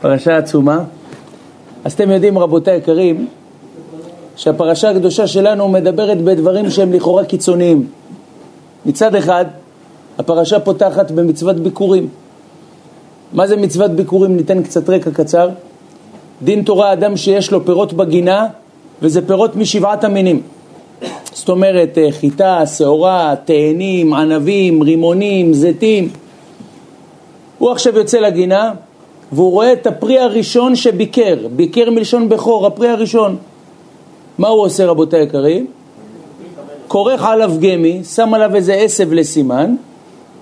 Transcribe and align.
פרשה 0.00 0.36
עצומה. 0.36 0.84
אז 1.84 1.92
אתם 1.92 2.10
יודעים, 2.10 2.38
רבותי 2.38 2.70
היקרים, 2.70 3.26
שהפרשה 4.36 4.90
הקדושה 4.90 5.26
שלנו 5.26 5.68
מדברת 5.68 6.22
בדברים 6.22 6.70
שהם 6.70 6.92
לכאורה 6.92 7.24
קיצוניים. 7.24 7.86
מצד 8.86 9.14
אחד, 9.14 9.44
הפרשה 10.18 10.60
פותחת 10.60 11.10
במצוות 11.10 11.56
ביקורים. 11.56 12.08
מה 13.32 13.46
זה 13.46 13.56
מצוות 13.56 13.90
ביקורים? 13.90 14.36
ניתן 14.36 14.62
קצת 14.62 14.90
רקע 14.90 15.10
קצר. 15.10 15.48
דין 16.42 16.62
תורה, 16.62 16.92
אדם 16.92 17.16
שיש 17.16 17.50
לו 17.50 17.64
פירות 17.64 17.92
בגינה, 17.92 18.46
וזה 19.02 19.26
פירות 19.26 19.56
משבעת 19.56 20.04
המינים. 20.04 20.42
זאת 21.32 21.48
אומרת, 21.48 21.98
אה, 21.98 22.12
חיטה, 22.12 22.66
שעורה, 22.66 23.34
תאנים, 23.44 24.14
ענבים, 24.14 24.82
רימונים, 24.82 25.54
זיתים. 25.54 26.08
הוא 27.58 27.70
עכשיו 27.70 27.96
יוצא 27.96 28.18
לגינה, 28.18 28.72
והוא 29.32 29.50
רואה 29.50 29.72
את 29.72 29.86
הפרי 29.86 30.18
הראשון 30.18 30.76
שביקר, 30.76 31.36
ביקר 31.56 31.90
מלשון 31.90 32.28
בכור, 32.28 32.66
הפרי 32.66 32.88
הראשון. 32.88 33.36
מה 34.38 34.48
הוא 34.48 34.62
עושה 34.62 34.86
רבותי 34.86 35.16
היקרים? 35.16 35.66
כורך 36.88 37.24
עליו 37.24 37.52
גמי, 37.60 38.04
שם 38.04 38.34
עליו 38.34 38.54
איזה 38.54 38.74
עשב 38.74 39.12
לסימן, 39.12 39.74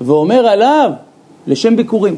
ואומר 0.01 0.47
עליו 0.47 0.91
לשם 1.47 1.77
ביקורים. 1.77 2.16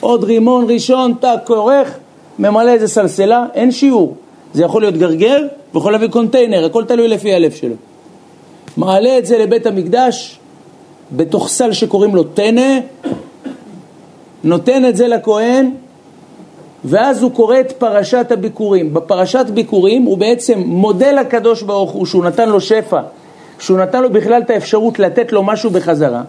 עוד 0.00 0.24
רימון 0.24 0.70
ראשון, 0.70 1.14
טק, 1.14 1.38
כורך, 1.44 1.98
ממלא 2.38 2.70
איזה 2.70 2.88
סלסלה, 2.88 3.46
אין 3.54 3.72
שיעור. 3.72 4.16
זה 4.54 4.62
יכול 4.62 4.82
להיות 4.82 4.94
גרגר 4.94 5.38
ויכול 5.74 5.92
להביא 5.92 6.08
קונטיינר, 6.08 6.64
הכל 6.64 6.84
תלוי 6.84 7.08
לפי 7.08 7.34
הלב 7.34 7.52
שלו. 7.52 7.74
מעלה 8.76 9.18
את 9.18 9.26
זה 9.26 9.38
לבית 9.38 9.66
המקדש 9.66 10.38
בתוך 11.12 11.48
סל 11.48 11.72
שקוראים 11.72 12.14
לו 12.14 12.24
טנא, 12.24 12.78
נותן 14.44 14.84
את 14.84 14.96
זה 14.96 15.08
לכהן, 15.08 15.70
ואז 16.84 17.22
הוא 17.22 17.30
קורא 17.30 17.60
את 17.60 17.72
פרשת 17.72 18.26
הביקורים. 18.30 18.94
בפרשת 18.94 19.46
ביקורים 19.54 20.02
הוא 20.02 20.18
בעצם 20.18 20.58
מודה 20.58 21.12
לקדוש 21.12 21.62
ברוך 21.62 21.90
הוא 21.90 22.06
שהוא 22.06 22.24
נתן 22.24 22.48
לו 22.48 22.60
שפע, 22.60 23.00
שהוא 23.58 23.78
נתן 23.78 24.02
לו 24.02 24.10
בכלל 24.10 24.42
את 24.42 24.50
האפשרות 24.50 24.98
לתת 24.98 25.32
לו 25.32 25.42
משהו 25.42 25.70
בחזרה, 25.70 26.22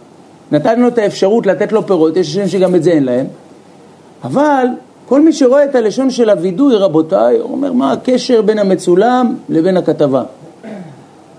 נתן 0.51 0.79
לו 0.79 0.87
את 0.87 0.97
האפשרות 0.97 1.47
לתת 1.47 1.71
לו 1.71 1.87
פירות, 1.87 2.17
יש 2.17 2.37
אנשים 2.37 2.59
שגם 2.59 2.75
את 2.75 2.83
זה 2.83 2.91
אין 2.91 3.03
להם, 3.03 3.25
אבל 4.23 4.65
כל 5.07 5.21
מי 5.21 5.33
שרואה 5.33 5.63
את 5.63 5.75
הלשון 5.75 6.09
של 6.09 6.29
הווידוי, 6.29 6.75
רבותיי, 6.75 7.37
הוא 7.37 7.51
אומר, 7.51 7.73
מה 7.73 7.91
הקשר 7.91 8.41
בין 8.41 8.59
המצולם 8.59 9.35
לבין 9.49 9.77
הכתבה? 9.77 10.23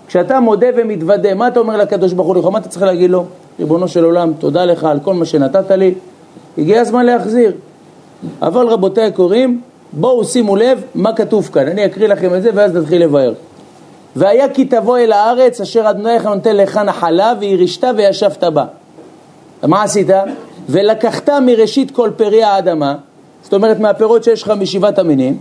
כשאתה 0.09 0.41
מודה 0.41 0.67
ומתוודה, 0.77 1.35
מה 1.35 1.49
אתה 1.49 1.61
אומר 1.61 1.77
לקדוש 1.77 2.13
ברוך 2.13 2.37
הוא? 2.37 2.53
מה 2.53 2.59
אתה 2.59 2.69
צריך 2.69 2.83
להגיד 2.83 3.11
לו? 3.11 3.25
ריבונו 3.59 3.89
של 3.89 4.05
עולם, 4.05 4.33
תודה 4.39 4.65
לך 4.65 4.85
על 4.85 4.99
כל 5.01 5.15
מה 5.15 5.25
שנתת 5.25 5.71
לי, 5.71 5.95
הגיע 6.59 6.81
הזמן 6.81 7.07
להחזיר. 7.07 7.53
אבל 8.43 8.67
רבותיי 8.67 9.05
הקוראים, 9.05 9.61
בואו 9.93 10.25
שימו 10.25 10.57
לב 10.57 10.83
מה 10.95 11.13
כתוב 11.13 11.51
כאן. 11.53 11.69
אני 11.69 11.87
אקריא 11.87 12.09
לכם 12.09 12.35
את 12.35 12.43
זה 12.43 12.51
ואז 12.55 12.77
נתחיל 12.77 13.03
לבאר. 13.03 13.33
והיה 14.17 14.49
כי 14.49 14.65
תבוא 14.65 14.99
אל 14.99 15.13
הארץ 15.13 15.61
אשר 15.61 15.91
אדוניך 15.91 16.27
נותן 16.27 16.57
לך 16.57 16.77
נחלה 16.77 17.33
וירשת 17.41 17.85
וישבת 17.97 18.45
בה. 18.45 18.65
מה 19.63 19.83
עשית? 19.83 20.07
ולקחת 20.69 21.29
מראשית 21.29 21.91
כל 21.91 22.11
פרי 22.17 22.43
האדמה, 22.43 22.95
זאת 23.43 23.55
אומרת 23.55 23.81
מהפירות 23.81 24.25
שיש 24.25 24.43
לך 24.43 24.51
משבעת 24.51 24.99
המינים, 24.99 25.39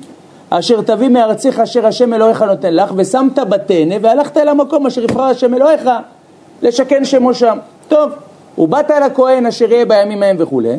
אשר 0.49 0.81
תביא 0.81 1.09
מארציך 1.09 1.59
אשר 1.59 1.85
השם 1.87 2.13
אלוהיך 2.13 2.41
נותן 2.41 2.73
לך, 2.73 2.93
ושמת 2.95 3.39
בטנא 3.39 3.95
והלכת 4.01 4.37
אל 4.37 4.47
המקום 4.47 4.87
אשר 4.87 5.03
יבחר 5.03 5.21
השם 5.21 5.53
אלוהיך 5.53 5.89
לשכן 6.61 7.05
שמו 7.05 7.33
שם. 7.33 7.57
טוב, 7.87 8.11
ובאת 8.57 8.91
אל 8.91 9.03
הכהן 9.03 9.45
אשר 9.45 9.71
יהיה 9.71 9.85
בימים 9.85 10.23
ההם 10.23 10.35
וכולי, 10.39 10.75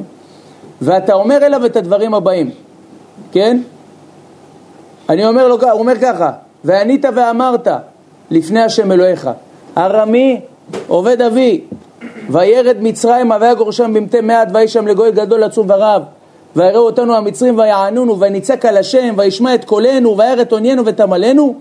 ואתה 0.82 1.12
אומר 1.12 1.36
אליו 1.36 1.66
את 1.66 1.76
הדברים 1.76 2.14
הבאים, 2.14 2.50
כן? 3.32 3.58
אני 5.08 5.26
אומר 5.26 5.48
לו, 5.48 5.60
הוא 5.60 5.70
אומר 5.72 5.94
ככה, 6.02 6.30
וענית 6.64 7.04
ואמרת 7.16 7.68
לפני 8.30 8.62
השם 8.62 8.92
אלוהיך, 8.92 9.30
ארמי 9.76 10.40
עובד 10.86 11.22
אבי, 11.22 11.60
וירד 12.30 12.76
מצרימה 12.80 13.36
ויגורשם 13.40 13.94
במתי 13.94 14.20
מעט 14.20 14.48
ויהי 14.54 14.68
שם 14.68 14.86
לגוי 14.86 15.12
גדול 15.12 15.42
עצום 15.42 15.66
ורב 15.70 16.02
ויראו 16.56 16.86
אותנו 16.86 17.16
המצרים 17.16 17.58
ויענונו 17.58 18.20
וניצק 18.20 18.64
על 18.64 18.76
השם 18.76 19.14
וישמע 19.16 19.54
את 19.54 19.64
קולנו 19.64 20.18
וירא 20.18 20.42
את 20.42 20.52
עוניינו 20.52 20.86
ותמלנו 20.86 21.54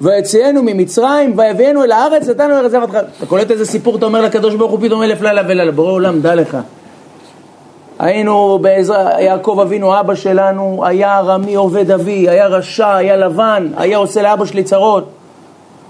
ויציאנו 0.00 0.62
ממצרים 0.62 1.38
ויביאנו 1.38 1.84
אל 1.84 1.92
הארץ 1.92 2.28
נתנו 2.28 2.54
ארץ 2.54 2.70
זבת 2.70 2.88
אתה 2.90 3.26
קולט 3.26 3.50
איזה 3.50 3.66
סיפור 3.66 3.96
אתה 3.96 4.06
אומר 4.06 4.22
לקדוש 4.22 4.54
ברוך 4.54 4.72
הוא 4.72 4.80
פתאום 4.82 5.02
אלף 5.02 5.22
לילה 5.22 5.42
ולילה 5.48 5.72
בורא 5.72 5.92
עולם 5.92 6.20
דע 6.20 6.34
לך 6.34 6.56
היינו 8.02 8.58
בעזרה, 8.62 9.20
יעקב 9.20 9.58
אבינו 9.62 10.00
אבא 10.00 10.14
שלנו 10.14 10.82
היה 10.86 11.18
ארמי 11.18 11.54
עובד 11.54 11.90
אבי, 11.90 12.28
היה 12.28 12.46
רשע, 12.46 12.94
היה 12.94 13.16
לבן, 13.16 13.68
היה 13.76 13.96
עושה 13.96 14.22
לאבא 14.22 14.44
שלי 14.44 14.64
צרות 14.64 15.08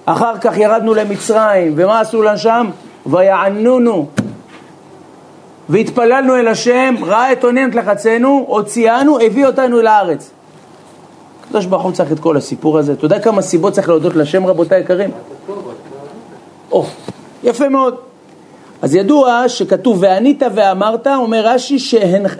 אחר 0.04 0.38
כך 0.38 0.58
ירדנו 0.58 0.94
למצרים 0.94 1.72
ומה 1.76 2.00
עשו 2.00 2.22
לנו 2.22 2.38
שם? 2.38 2.70
ויענונו 3.06 4.06
והתפללנו 5.68 6.36
אל 6.36 6.48
השם, 6.48 6.94
ראה 7.02 7.32
את 7.32 7.44
עונן 7.44 7.70
לחצנו, 7.70 8.44
הוציאנו, 8.48 9.20
הביא 9.20 9.46
אותנו 9.46 9.80
אל 9.80 9.86
הארץ. 9.86 10.30
הקדוש 11.44 11.66
ברוך 11.66 11.82
הוא 11.82 11.92
צריך 11.92 12.12
את 12.12 12.20
כל 12.20 12.36
הסיפור 12.36 12.78
הזה. 12.78 12.92
אתה 12.92 13.04
יודע 13.04 13.20
כמה 13.20 13.42
סיבות 13.42 13.72
צריך 13.72 13.88
להודות 13.88 14.16
לשם 14.16 14.46
רבותיי 14.46 14.78
היקרים? 14.78 15.10
או, 16.72 16.84
יפה 17.42 17.68
מאוד. 17.68 18.11
אז 18.82 18.94
ידוע 18.94 19.48
שכתוב 19.48 19.98
וענית 20.00 20.42
ואמרת, 20.54 21.06
אומר 21.06 21.46
רש"י 21.46 21.78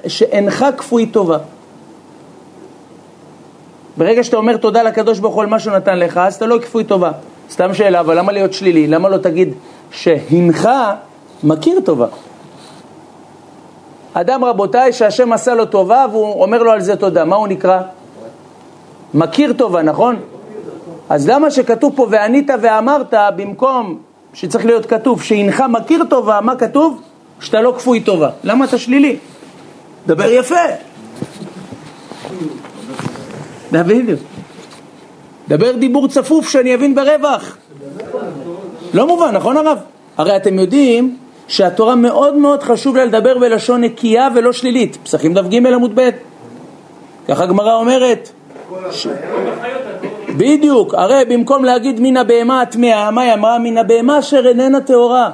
שאינך 0.06 0.66
כפוי 0.76 1.06
טובה. 1.06 1.38
ברגע 3.96 4.24
שאתה 4.24 4.36
אומר 4.36 4.56
תודה 4.56 4.82
לקדוש 4.82 5.18
ברוך 5.18 5.34
הוא 5.34 5.42
על 5.42 5.48
מה 5.48 5.58
שהוא 5.58 5.72
נתן 5.72 5.98
לך, 5.98 6.16
אז 6.16 6.34
אתה 6.34 6.46
לא 6.46 6.58
כפוי 6.58 6.84
טובה. 6.84 7.10
סתם 7.50 7.74
שאלה, 7.74 8.00
אבל 8.00 8.18
למה 8.18 8.32
להיות 8.32 8.52
שלילי? 8.52 8.86
למה 8.86 9.08
לא 9.08 9.16
תגיד 9.16 9.54
שהנך 9.90 10.68
מכיר 11.44 11.80
טובה? 11.80 12.06
אדם 14.14 14.44
רבותיי 14.44 14.92
שהשם 14.92 15.32
עשה 15.32 15.54
לו 15.54 15.66
טובה 15.66 16.06
והוא 16.12 16.42
אומר 16.42 16.62
לו 16.62 16.70
על 16.70 16.80
זה 16.80 16.96
תודה, 16.96 17.24
מה 17.24 17.36
הוא 17.36 17.48
נקרא? 17.48 17.80
מכיר 19.14 19.52
טובה, 19.52 19.82
נכון? 19.82 20.16
אז 21.10 21.28
למה 21.28 21.50
שכתוב 21.50 21.92
פה 21.96 22.06
וענית 22.10 22.50
ואמרת 22.62 23.14
במקום 23.36 23.98
שצריך 24.34 24.66
להיות 24.66 24.86
כתוב 24.86 25.22
שהנך 25.22 25.64
מכיר 25.68 26.04
טובה, 26.10 26.40
מה 26.40 26.56
כתוב? 26.56 27.00
שאתה 27.40 27.60
לא 27.60 27.74
כפוי 27.78 28.00
טובה. 28.00 28.30
למה 28.44 28.64
אתה 28.64 28.78
שלילי? 28.78 29.16
דבר 30.06 30.30
יפה. 30.30 30.54
בדיוק. 33.72 34.20
דבר 35.48 35.72
דיבור 35.72 36.08
צפוף 36.08 36.48
שאני 36.48 36.74
אבין 36.74 36.94
ברווח. 36.94 37.56
לא 38.94 39.06
מובן, 39.06 39.30
נכון 39.34 39.56
הרב? 39.56 39.78
הרי 40.16 40.36
אתם 40.36 40.58
יודעים 40.58 41.16
שהתורה 41.48 41.94
מאוד 41.94 42.36
מאוד 42.36 42.62
חשוב 42.62 42.96
לה 42.96 43.04
לדבר 43.04 43.38
בלשון 43.38 43.80
נקייה 43.84 44.28
ולא 44.34 44.52
שלילית. 44.52 44.98
פסחים 45.02 45.34
דף 45.34 45.46
ג' 45.48 45.66
עמוד 45.66 45.92
ב'. 45.94 46.10
ככה 47.28 47.42
הגמרא 47.42 47.74
אומרת. 47.74 48.30
ש... 48.90 49.06
בדיוק, 50.36 50.94
הרי 50.94 51.24
במקום 51.28 51.64
להגיד 51.64 52.00
מן 52.00 52.16
הבהמה 52.16 52.62
הטמאה, 52.62 53.10
מה 53.10 53.22
היא 53.22 53.34
אמרה? 53.34 53.58
מן 53.58 53.78
הבהמה 53.78 54.18
אשר 54.18 54.46
איננה 54.48 54.80
טהורה. 54.80 55.30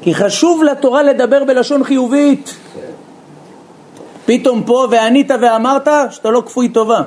כי 0.00 0.14
חשוב 0.14 0.62
לתורה 0.62 1.02
לדבר 1.02 1.44
בלשון 1.44 1.84
חיובית. 1.84 2.54
פתאום 4.26 4.62
פה 4.62 4.86
וענית 4.90 5.30
ואמרת 5.42 5.88
שאתה 6.10 6.30
לא 6.30 6.42
כפוי 6.46 6.68
טובה. 6.68 7.02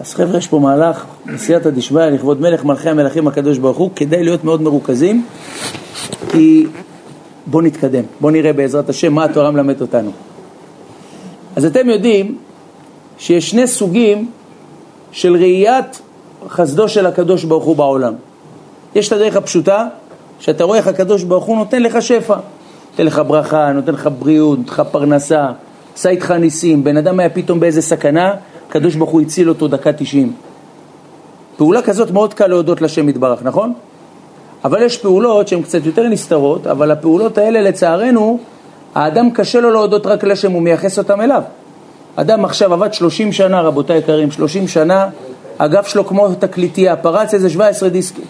אז 0.00 0.14
חבר'ה, 0.14 0.38
יש 0.38 0.46
פה 0.46 0.58
מהלך, 0.58 1.04
בסייעתא 1.26 1.70
דשמיא, 1.70 2.04
לכבוד 2.04 2.40
מלך 2.40 2.64
מלכי 2.64 2.88
המלכים 2.88 3.28
הקדוש 3.28 3.58
ברוך 3.58 3.76
הוא, 3.76 3.90
כדאי 3.96 4.24
להיות 4.24 4.44
מאוד 4.44 4.62
מרוכזים, 4.62 5.24
כי 6.30 6.66
בואו 7.46 7.62
נתקדם, 7.62 8.02
בואו 8.20 8.32
נראה 8.32 8.52
בעזרת 8.52 8.88
השם 8.88 9.12
מה 9.12 9.24
התורה 9.24 9.50
מלמד 9.50 9.80
אותנו. 9.80 10.10
אז 11.56 11.64
אתם 11.64 11.88
יודעים 11.88 12.38
שיש 13.18 13.50
שני 13.50 13.66
סוגים 13.66 14.30
של 15.12 15.36
ראיית 15.36 16.00
חסדו 16.48 16.88
של 16.88 17.06
הקדוש 17.06 17.44
ברוך 17.44 17.64
הוא 17.64 17.76
בעולם. 17.76 18.14
יש 18.94 19.08
את 19.08 19.12
הדרך 19.12 19.36
הפשוטה, 19.36 19.86
שאתה 20.40 20.64
רואה 20.64 20.78
איך 20.78 20.86
הקדוש 20.86 21.22
ברוך 21.22 21.44
הוא 21.44 21.56
נותן 21.56 21.82
לך 21.82 22.02
שפע. 22.02 22.36
נותן 22.90 23.06
לך 23.06 23.22
ברכה, 23.26 23.72
נותן 23.72 23.92
לך 23.92 24.08
בריאות, 24.18 24.58
נותן 24.58 24.72
לך 24.72 24.82
פרנסה, 24.90 25.46
עשה 25.94 26.08
איתך 26.08 26.30
ניסים. 26.30 26.84
בן 26.84 26.96
אדם 26.96 27.20
היה 27.20 27.30
פתאום 27.30 27.60
באיזה 27.60 27.82
סכנה, 27.82 28.34
הקדוש 28.68 28.94
ברוך 28.94 29.10
הוא 29.10 29.20
הציל 29.20 29.48
אותו 29.48 29.68
דקה 29.68 29.92
תשעים. 29.92 30.32
פעולה 31.56 31.82
כזאת 31.82 32.10
מאוד 32.10 32.34
קל 32.34 32.46
להודות 32.46 32.80
לשם 32.82 33.08
יתברך, 33.08 33.42
נכון? 33.42 33.72
אבל 34.64 34.82
יש 34.82 34.98
פעולות 34.98 35.48
שהן 35.48 35.62
קצת 35.62 35.86
יותר 35.86 36.08
נסתרות, 36.08 36.66
אבל 36.66 36.90
הפעולות 36.90 37.38
האלה 37.38 37.60
לצערנו, 37.60 38.38
האדם 38.94 39.30
קשה 39.30 39.60
לו 39.60 39.70
להודות 39.70 40.06
רק 40.06 40.24
לשם, 40.24 40.52
הוא 40.52 40.62
מייחס 40.62 40.98
אותם 40.98 41.20
אליו. 41.20 41.42
אדם 42.20 42.44
עכשיו 42.44 42.72
עבד 42.72 42.92
30 42.92 43.32
שנה, 43.32 43.60
רבותיי 43.60 43.98
יקרים, 43.98 44.30
30 44.30 44.68
שנה, 44.68 45.08
הגב 45.58 45.84
שלו 45.84 46.06
כמו 46.06 46.34
תקליטייה, 46.34 46.96
פרץ 46.96 47.34
איזה 47.34 47.50
17 47.50 47.88
דיסקים. 47.88 48.24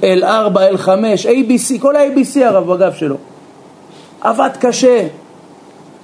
L4, 0.00 0.56
L5, 0.74 0.88
ABC, 1.24 1.80
כל 1.80 1.96
ה-ABC 1.96 2.44
הרב 2.44 2.72
בגב 2.72 2.94
שלו. 2.94 3.16
עבד 4.20 4.50
קשה, 4.60 5.06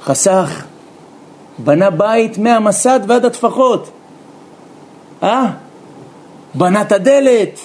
חסך, 0.05 0.65
בנה 1.59 1.91
בית 1.91 2.39
מהמסד 2.39 3.01
ועד 3.07 3.25
הטפחות, 3.25 3.91
אה? 5.23 5.47
בנה 6.55 6.83
את 6.83 6.93
הדלת, 6.93 7.61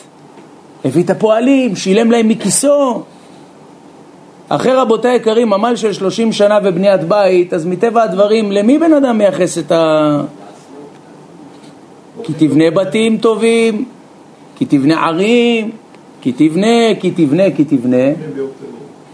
הביא 0.85 1.03
את 1.03 1.09
הפועלים, 1.09 1.75
שילם 1.75 2.11
להם 2.11 2.27
מכיסו. 2.27 3.03
אחרי 4.53 4.73
רבותיי 4.73 5.11
היקרים, 5.11 5.53
עמל 5.53 5.75
של 5.75 5.93
30 5.93 6.31
שנה 6.31 6.59
ובניית 6.63 7.03
בית, 7.03 7.53
אז 7.53 7.65
מטבע 7.65 8.03
הדברים, 8.03 8.51
למי 8.51 8.77
בן 8.77 8.93
אדם 8.93 9.17
מייחס 9.17 9.57
את 9.57 9.71
ה... 9.71 10.21
כי 12.23 12.33
תבנה 12.37 12.71
בתים 12.71 13.17
טובים, 13.17 13.85
כי 14.55 14.65
תבנה 14.65 15.07
ערים, 15.07 15.71
כי 16.21 16.31
תבנה, 16.31 16.95
כי 16.99 17.11
תבנה, 17.11 17.43
כי 17.55 17.63
תבנה. 17.63 18.07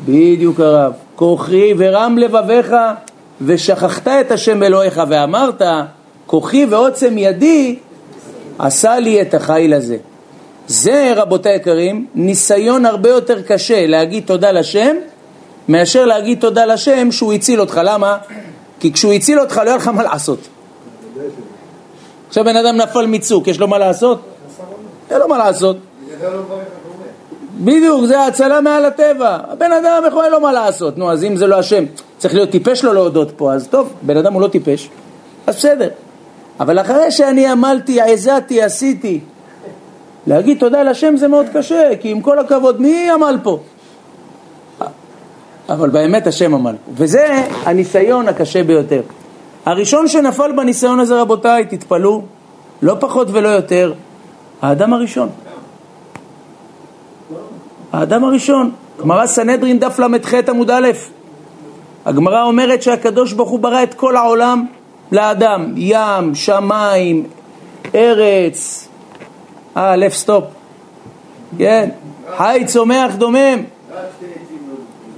בדיוק 0.06 0.60
הרב. 0.60 0.94
כוחי 1.16 1.74
ורם 1.78 2.18
לבביך 2.18 2.76
ושכחת 3.42 4.08
את 4.08 4.32
השם 4.32 4.64
אלוהיך 4.64 5.02
ואמרת 5.10 5.62
כוחי 6.26 6.66
ועוצם 6.70 7.18
ידי 7.18 7.76
עשה 8.60 9.00
לי 9.00 9.22
את 9.22 9.34
החיל 9.34 9.74
הזה. 9.74 9.98
זה, 10.68 11.14
רבותי 11.16 11.50
היקרים, 11.50 12.06
ניסיון 12.16 12.86
הרבה 12.86 13.10
יותר 13.10 13.42
קשה 13.42 13.88
להגיד 13.88 14.24
תודה 14.26 14.52
לשם 14.52 14.96
מאשר 15.70 16.06
להגיד 16.06 16.40
תודה 16.40 16.66
לשם 16.66 17.12
שהוא 17.12 17.34
הציל 17.34 17.62
אותך. 17.62 17.82
למה? 17.84 18.18
כי 18.80 18.94
כשהוא 18.94 19.14
הציל 19.14 19.40
אותך 19.40 19.58
לא 19.58 19.70
היה 19.70 19.76
לך 19.76 19.88
מה 19.88 20.04
לעשות. 20.04 20.40
עכשיו 22.28 22.44
בן 22.44 22.56
אדם 22.56 22.78
נפל 22.78 23.06
מצוק, 23.06 23.48
יש 23.48 23.60
לו 23.60 23.68
מה 23.68 23.78
לעשות? 23.78 24.22
אין 25.12 25.20
לו 25.20 25.28
מה 25.28 25.38
לעשות. 25.38 25.78
בדיוק, 27.60 28.06
זה 28.06 28.26
הצלה 28.26 28.62
מעל 28.62 28.86
הטבע. 28.86 29.38
הבן 29.50 29.72
אדם 29.72 30.04
יכול 30.08 30.24
אין 30.24 30.32
לו 30.32 30.40
מה 30.40 30.54
לעשות. 30.54 30.98
נו, 30.98 31.12
אז 31.12 31.24
אם 31.24 31.36
זה 31.36 31.48
לא 31.48 31.56
השם, 31.60 31.84
צריך 32.18 32.34
להיות 32.34 32.50
טיפש 32.50 32.84
לו 32.84 32.94
להודות 32.94 33.32
פה, 33.38 33.54
אז 33.54 33.68
טוב, 33.68 33.94
בן 34.02 34.18
אדם 34.18 34.34
הוא 34.34 34.42
לא 34.42 34.48
טיפש, 34.48 34.90
אז 35.48 35.56
בסדר. 35.56 35.90
אבל 36.60 36.80
אחרי 36.80 37.12
שאני 37.12 37.48
עמלתי, 37.48 38.02
עזתי, 38.02 38.62
עשיתי, 38.62 39.20
להגיד 40.28 40.60
תודה 40.60 40.84
לשם 40.84 41.18
זה 41.18 41.28
מאוד 41.28 41.46
קשה, 41.54 41.90
כי 42.00 42.10
עם 42.10 42.22
כל 42.22 42.40
הכבוד, 42.40 42.82
מי 42.82 43.10
עמל 43.10 43.38
פה? 43.44 43.60
אבל 45.70 45.90
באמת 45.90 46.28
השם 46.28 46.54
עמל. 46.54 46.76
וזה 46.94 47.44
הניסיון 47.66 48.28
הקשה 48.28 48.64
ביותר. 48.64 49.02
הראשון 49.66 50.08
שנפל 50.08 50.52
בניסיון 50.52 51.00
הזה, 51.00 51.22
רבותיי, 51.22 51.66
תתפלאו, 51.66 52.22
לא 52.82 52.96
פחות 53.00 53.28
ולא 53.32 53.48
יותר, 53.48 53.94
האדם 54.62 54.94
הראשון. 54.94 55.30
האדם 57.94 58.24
הראשון. 58.24 58.72
גמרא 59.02 59.28
סנהדרין 59.28 59.80
דף 59.80 60.00
ל"ח 60.00 60.34
עמוד 60.50 60.72
א', 60.72 60.88
הגמרא 62.06 62.44
אומרת 62.44 62.82
שהקדוש 62.82 63.34
ברוך 63.34 63.50
הוא 63.50 63.60
ברא 63.60 63.84
את 63.84 63.94
כל 63.94 64.16
העולם 64.16 64.66
לאדם, 65.12 65.74
ים, 65.76 66.36
שמיים, 66.36 67.24
ארץ, 67.96 68.88
אה, 69.78 69.96
לב 69.96 70.12
סטופ, 70.12 70.44
כן, 71.58 71.90
חי, 72.38 72.64
צומח, 72.66 73.16
דומם, 73.16 73.64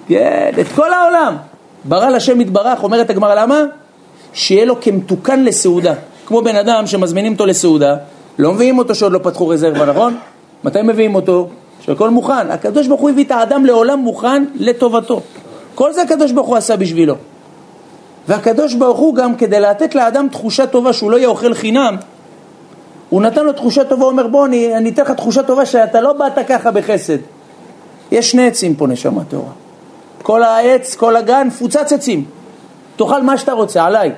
כן, 0.09 0.51
את 0.61 0.67
כל 0.75 0.93
העולם. 0.93 1.35
ברא 1.85 2.09
לשם 2.09 2.41
יתברך, 2.41 2.83
אומרת 2.83 3.09
הגמרא, 3.09 3.35
למה? 3.35 3.63
שיהיה 4.33 4.65
לו 4.65 4.81
כמתוקן 4.81 5.43
לסעודה. 5.43 5.93
כמו 6.25 6.41
בן 6.41 6.55
אדם 6.55 6.87
שמזמינים 6.87 7.33
אותו 7.33 7.45
לסעודה, 7.45 7.95
לא 8.39 8.53
מביאים 8.53 8.77
אותו 8.77 8.95
שעוד 8.95 9.11
לא 9.11 9.19
פתחו 9.23 9.47
רזרבה, 9.47 9.85
נכון? 9.85 10.17
מתי 10.63 10.81
מביאים 10.81 11.15
אותו? 11.15 11.49
שהכל 11.81 12.09
מוכן. 12.09 12.51
הקדוש 12.51 12.87
ברוך 12.87 13.01
הוא 13.01 13.09
הביא 13.09 13.23
את 13.23 13.31
האדם 13.31 13.65
לעולם 13.65 13.99
מוכן 13.99 14.45
לטובתו. 14.55 15.21
כל 15.75 15.93
זה 15.93 16.01
הקדוש 16.01 16.31
ברוך 16.31 16.47
הוא 16.47 16.57
עשה 16.57 16.77
בשבילו. 16.77 17.15
והקדוש 18.27 18.73
ברוך 18.73 18.97
הוא 18.97 19.15
גם 19.15 19.35
כדי 19.35 19.59
לתת 19.59 19.95
לאדם 19.95 20.27
תחושה 20.31 20.67
טובה 20.67 20.93
שהוא 20.93 21.11
לא 21.11 21.17
יהיה 21.17 21.27
אוכל 21.27 21.53
חינם, 21.53 21.95
הוא 23.09 23.21
נתן 23.21 23.45
לו 23.45 23.53
תחושה 23.53 23.83
טובה, 23.83 24.03
הוא 24.03 24.11
אומר 24.11 24.27
בוא 24.27 24.45
אני, 24.45 24.77
אני 24.77 24.89
אתן 24.89 25.01
לך 25.01 25.11
תחושה 25.11 25.43
טובה 25.43 25.65
שאתה 25.65 26.01
לא 26.01 26.13
באת 26.13 26.47
ככה 26.47 26.71
בחסד. 26.71 27.17
יש 28.11 28.31
שני 28.31 28.47
עצים 28.47 28.75
פה 28.75 28.87
נשמה 28.87 29.23
טהורה. 29.23 29.68
כל 30.29 30.43
העץ, 30.43 30.95
כל 30.95 31.15
הגן, 31.15 31.47
מפוצץ 31.47 31.93
עצים. 31.93 32.25
תאכל 32.95 33.21
מה 33.21 33.37
שאתה 33.37 33.53
רוצה, 33.53 33.83
עליי. 33.85 34.11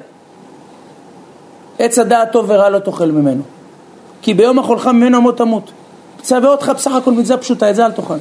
עץ 1.79 1.99
הדעת 1.99 2.31
טוב 2.31 2.45
ורע 2.47 2.69
לא 2.69 2.79
תאכל 2.79 3.05
ממנו. 3.05 3.43
כי 4.21 4.33
ביום 4.33 4.59
אכולך 4.59 4.87
ממנו 4.87 5.17
אמות 5.17 5.37
תמות. 5.37 5.71
מצווה 6.19 6.49
אותך 6.49 6.71
בסך 6.75 6.91
הכל 6.91 7.11
מצווה 7.11 7.37
פשוטה, 7.37 7.69
את 7.69 7.75
זה 7.75 7.85
אל 7.85 7.91
תאכל. 7.91 8.13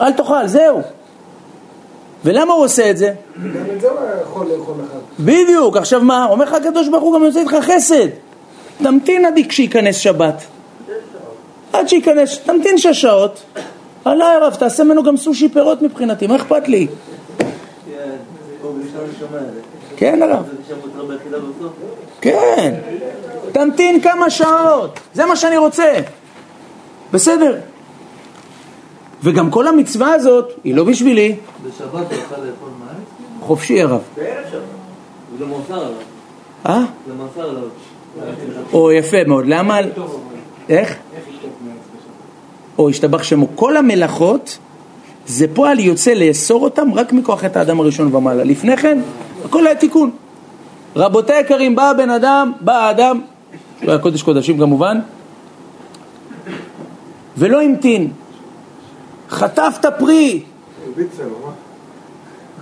אל 0.00 0.12
תאכל, 0.12 0.46
זהו. 0.46 0.80
ולמה 2.24 2.52
הוא 2.52 2.64
עושה 2.64 2.90
את 2.90 2.96
זה? 2.98 3.12
גם 3.36 3.44
את 3.76 3.80
זה 3.80 3.90
הוא 3.90 3.98
יכול 4.22 4.46
לאכול 4.46 4.74
לך. 4.84 4.90
בדיוק, 5.20 5.76
עכשיו 5.76 6.00
מה? 6.00 6.26
אומר 6.30 6.44
לך 6.44 6.52
הקדוש 6.52 6.88
ברוך 6.88 7.04
הוא 7.04 7.14
גם 7.14 7.24
יוצא 7.24 7.40
איתך 7.40 7.56
חסד. 7.60 8.08
תמתין 8.82 9.24
עד 9.24 9.34
שייכנס 9.50 9.96
שבת. 9.96 10.42
עד 11.72 11.88
שייכנס, 11.88 12.38
תמתין 12.38 12.78
שש 12.78 13.00
שעות. 13.00 13.42
עלה 14.04 14.32
הרב, 14.32 14.54
תעשה 14.54 14.84
ממנו 14.84 15.02
גם 15.02 15.16
סושי 15.16 15.48
פירות 15.48 15.82
מבחינתי, 15.82 16.26
מה 16.26 16.36
אכפת 16.36 16.68
לי? 16.68 16.86
כן 19.96 20.22
הרב. 20.22 20.44
כן. 22.20 22.74
תמתין 23.52 24.00
כמה 24.00 24.30
שעות, 24.30 25.00
זה 25.14 25.26
מה 25.26 25.36
שאני 25.36 25.56
רוצה. 25.56 25.92
בסדר. 27.12 27.56
וגם 29.22 29.50
כל 29.50 29.66
המצווה 29.66 30.14
הזאת 30.14 30.52
היא 30.64 30.74
לא 30.74 30.84
בשבילי. 30.84 31.36
בשבת 31.62 31.92
הוא 31.92 32.00
יכול 32.00 32.38
לאכול 32.38 32.68
מים? 32.78 33.04
חופשי 33.40 33.82
הרב. 33.82 34.00
בערב 34.16 34.44
שבת. 34.50 35.70
עליו. 35.70 35.92
אה? 36.66 36.84
זה 37.06 37.14
מאוסר 37.14 37.50
עליו. 37.50 37.68
או 38.72 38.92
יפה 38.92 39.16
מאוד. 39.26 39.44
למה? 39.46 39.78
איך? 40.68 40.96
או 42.78 42.88
השתבח 42.88 43.22
שמו. 43.22 43.48
כל 43.54 43.76
המלאכות 43.76 44.58
זה 45.26 45.46
פועל 45.54 45.80
יוצא 45.80 46.14
לאסור 46.14 46.64
אותם 46.64 46.94
רק 46.94 47.12
מכוח 47.12 47.44
את 47.44 47.56
האדם 47.56 47.80
הראשון 47.80 48.14
ומעלה. 48.14 48.44
לפני 48.44 48.76
כן, 48.76 48.98
הכל 49.44 49.66
היה 49.66 49.76
תיקון. 49.76 50.10
רבותיי 50.96 51.36
היקרים, 51.36 51.76
בא 51.76 51.90
הבן 51.90 52.10
אדם, 52.10 52.52
בא 52.60 52.72
האדם, 52.72 53.20
שהוא 53.80 53.90
היה 53.90 53.98
קודש 53.98 54.22
קודשים 54.22 54.58
כמובן, 54.58 55.00
ולא 57.38 57.62
המתין. 57.62 58.10
חטף 59.30 59.76
את 59.80 59.84
הפרי. 59.84 60.42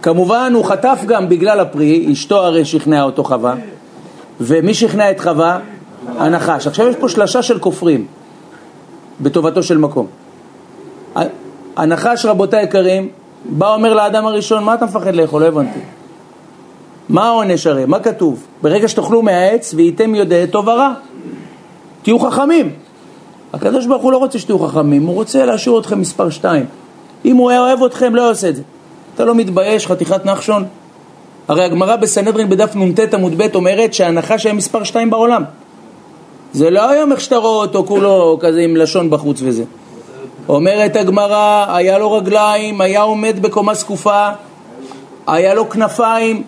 כמובן 0.03 0.53
הוא 0.55 0.65
חטף 0.65 1.01
גם 1.07 1.29
בגלל 1.29 1.61
הפרי, 1.61 2.13
אשתו 2.13 2.37
הרי 2.37 2.65
שכנעה 2.65 3.03
אותו 3.03 3.25
חווה, 3.25 3.55
ומי 4.41 4.75
שכנע 4.75 5.11
את 5.11 5.21
חווה? 5.21 5.59
הנחש. 6.19 6.67
עכשיו 6.67 6.89
יש 6.89 6.97
פה 6.97 7.09
שלושה 7.09 7.43
של 7.43 7.59
כופרים 7.59 8.07
בטובתו 9.21 9.63
של 9.63 9.79
מקום. 9.79 10.07
הנחש, 11.77 12.27
רבותיי 12.27 12.61
היקרים, 12.61 13.09
בא 13.45 13.75
אומר 13.75 13.95
לאדם 13.95 14.27
הראשון, 14.27 14.65
מה 14.65 14.75
אתה 14.75 14.85
מפחד 14.85 15.15
לאכול? 15.15 15.43
לא 15.43 15.47
הבנתי. 15.47 15.79
מה 17.09 17.27
העונש 17.29 17.67
הרי? 17.67 17.85
מה 17.87 17.99
כתוב? 17.99 18.47
ברגע 18.63 18.89
שתאכלו 18.89 19.23
מהעץ 19.23 19.75
וייתם 19.75 20.15
יודע 20.15 20.47
טוב 20.47 20.69
ורע. 20.69 20.93
תהיו 22.03 22.19
חכמים. 22.19 22.73
הקדוש 23.53 23.87
ברוך 23.87 24.03
הוא 24.03 24.13
לא 24.13 24.17
רוצה 24.17 24.39
שתהיו 24.39 24.59
חכמים, 24.59 25.07
הוא 25.07 25.15
רוצה 25.15 25.47
להשאיר 25.47 25.79
אתכם 25.79 26.01
מספר 26.01 26.31
שתיים. 26.31 26.67
אם 27.25 27.37
הוא 27.37 27.51
היה 27.51 27.61
אוהב 27.61 27.83
אתכם, 27.83 28.15
לא 28.15 28.21
היה 28.21 28.31
עושה 28.31 28.49
את 28.49 28.57
זה. 28.57 28.63
אתה 29.15 29.25
לא 29.25 29.35
מתבייש, 29.35 29.87
חתיכת 29.87 30.25
נחשון? 30.25 30.65
הרי 31.49 31.65
הגמרא 31.65 31.97
בסנהדרין 31.97 32.49
בדף 32.49 32.77
נ"ט 32.77 33.15
עמוד 33.15 33.35
ב' 33.37 33.55
אומרת 33.55 33.95
שהנחש 33.95 34.47
היה 34.47 34.55
מספר 34.55 34.85
שתיים 34.85 35.11
בעולם. 35.11 35.45
זה 36.53 36.71
לא 36.71 36.91
היום 36.91 37.13
איך 37.13 37.21
שאתה 37.21 37.37
רואה 37.37 37.55
אותו 37.55 37.85
כולו 37.85 38.39
כזה 38.41 38.61
עם 38.61 38.77
לשון 38.77 39.11
בחוץ 39.11 39.41
וזה. 39.43 39.65
אומרת 40.49 40.97
הגמרא, 40.97 41.67
היה 41.69 41.99
לו 41.99 42.13
רגליים, 42.13 42.81
היה 42.81 43.03
עומד 43.03 43.43
בקומה 43.43 43.75
זקופה, 43.75 44.29
היה 45.27 45.55
לו 45.55 45.69
כנפיים. 45.69 46.43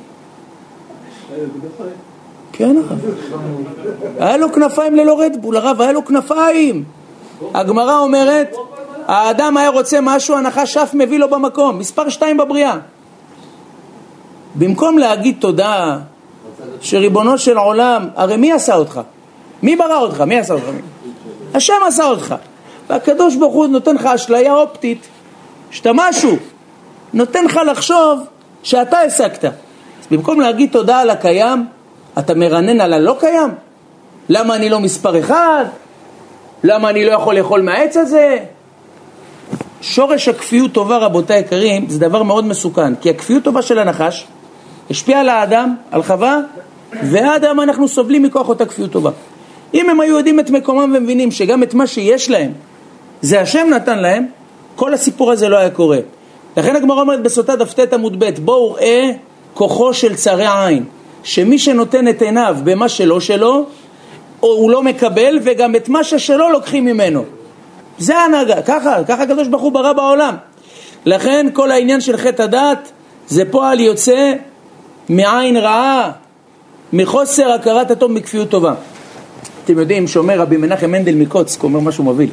כן 2.53 2.77
הרב. 2.77 2.99
היה 4.19 4.37
לו 4.37 4.53
כנפיים 4.53 4.97
ללא 4.97 5.21
רדבול, 5.21 5.57
הרב, 5.57 5.81
היה 5.81 5.93
לו 5.93 6.05
כנפיים. 6.05 6.85
הגמרא 7.55 7.99
אומרת, 7.99 8.57
האדם 9.07 9.57
היה 9.57 9.71
רוצה 9.71 9.99
משהו, 10.03 10.37
הנחש 10.37 10.77
אף 10.77 10.95
מביא 10.95 11.19
לו 11.19 11.31
במקום, 11.31 11.79
מספר 11.79 12.09
שתיים 12.09 12.37
בבריאה. 12.37 12.77
במקום 14.55 14.99
להגיד 14.99 15.37
תודה 15.39 15.99
שריבונו 16.81 17.39
של 17.39 17.59
עולם, 17.59 18.09
הרי 18.17 18.37
מי 18.37 18.53
עשה 18.53 18.77
אותך? 18.77 19.01
מי 19.65 19.77
ברא 19.77 19.99
אותך? 19.99 20.21
מי 20.21 20.39
עשה 20.39 20.55
אותך? 20.55 20.65
השם 21.55 21.75
עשה 21.87 22.05
אותך. 22.05 22.35
והקדוש 22.91 23.37
ברוך 23.37 23.55
הוא 23.55 23.67
נותן 23.67 23.95
לך 23.95 24.07
אשליה 24.07 24.55
אופטית, 24.55 25.07
שאתה 25.71 25.91
משהו, 25.95 26.37
נותן 27.13 27.45
לך 27.45 27.61
לחשוב 27.67 28.21
שאתה 28.63 28.99
השגת. 28.99 29.45
אז 29.45 30.07
במקום 30.11 30.41
להגיד 30.41 30.71
תודה 30.73 30.99
על 30.99 31.11
הקיים, 31.11 31.67
אתה 32.19 32.35
מרנן 32.35 32.81
על 32.81 32.93
הלא 32.93 33.17
קיים? 33.21 33.51
למה 34.29 34.57
אני 34.57 34.69
לא 34.69 34.81
מספר 34.81 35.19
אחד? 35.19 35.65
למה 36.65 36.91
אני 36.91 37.05
לא 37.05 37.13
יכול 37.13 37.35
לאכול 37.35 37.63
מהעץ 37.63 37.97
הזה? 37.97 38.39
שורש 39.81 40.29
הכפיות 40.29 40.73
טובה, 40.73 40.99
רבותיי 40.99 41.37
היקרים, 41.37 41.89
זה 41.89 41.99
דבר 41.99 42.23
מאוד 42.23 42.45
מסוכן, 42.45 42.95
כי 42.97 43.11
הכפיות 43.11 43.45
טובה 43.45 43.63
של 43.63 43.79
הנחש 43.79 44.27
השפיע 44.91 45.21
על 45.21 45.29
האדם, 45.29 45.75
על 45.91 46.03
חווה, 46.03 46.39
והאדם 47.03 47.61
אנחנו 47.61 47.89
סובלים 47.89 48.23
מכוח 48.23 48.49
אותה 48.49 48.67
כפיות 48.67 48.93
טובה. 48.93 49.11
אם 49.75 49.91
הם 49.91 50.01
היו 50.01 50.17
יודעים 50.17 50.41
את 50.41 50.51
מקומם 50.51 50.95
ומבינים 50.97 51.31
שגם 51.31 51.63
את 51.63 51.75
מה 51.75 51.87
שיש 51.87 52.31
להם, 52.31 52.53
זה 53.21 53.41
השם 53.41 53.67
נתן 53.71 53.99
להם, 53.99 54.27
כל 54.77 54.95
הסיפור 54.95 55.33
הזה 55.33 55.49
לא 55.49 55.57
היה 55.57 55.71
קורה. 55.71 55.99
לכן 56.57 56.77
הגמרא 56.77 57.01
אומרת 57.01 57.23
בסוטה 57.23 57.57
דף 57.57 57.75
ט 57.75 57.93
עמוד 57.93 58.25
ב', 58.25 58.31
בואו 58.45 58.73
ראה 58.73 59.11
כוחו 59.55 59.95
של 59.95 60.15
צרי 60.15 60.47
עין, 60.47 60.85
שמי 61.23 61.59
שנותן 61.59 62.09
את 62.09 62.23
עיניו 62.23 62.57
במה 62.65 62.89
שלא 62.89 63.21
שלו, 63.21 63.67
הוא 64.41 64.71
לא 64.71 64.83
מקבל, 64.83 65.39
וגם 65.43 65.77
את 65.77 65.89
מה 65.89 66.05
ששלו 66.05 66.51
לוקחים 66.51 66.85
ממנו. 66.85 67.25
זה 67.99 68.17
ההנהגה, 68.17 68.63
ככה, 68.63 69.05
ככה 69.05 69.23
הקדוש 69.23 69.49
ברוך 69.49 69.63
הוא 69.63 69.73
ברא 69.73 69.93
בעולם. 69.93 70.35
לכן 71.07 71.47
כל 71.53 71.71
העניין 71.71 72.01
של 72.01 72.17
חטא 72.17 72.43
הדת 72.43 72.93
זה 73.29 73.45
פועל 73.51 73.81
יוצא 73.81 74.33
מעין 75.09 75.57
רעה, 75.57 76.11
מחוסר 76.93 77.53
הכרת 77.53 77.91
הטוב 77.91 78.13
מכפיות 78.13 78.49
טובה. 78.49 78.75
אתם 79.65 79.79
יודעים 79.79 80.07
שאומר 80.07 80.41
רבי 80.41 80.57
מנחם 80.57 80.91
מנדל 80.91 81.15
מקוצק, 81.15 81.63
אומר 81.63 81.81
משהו 81.81 82.05
מביא. 82.05 82.29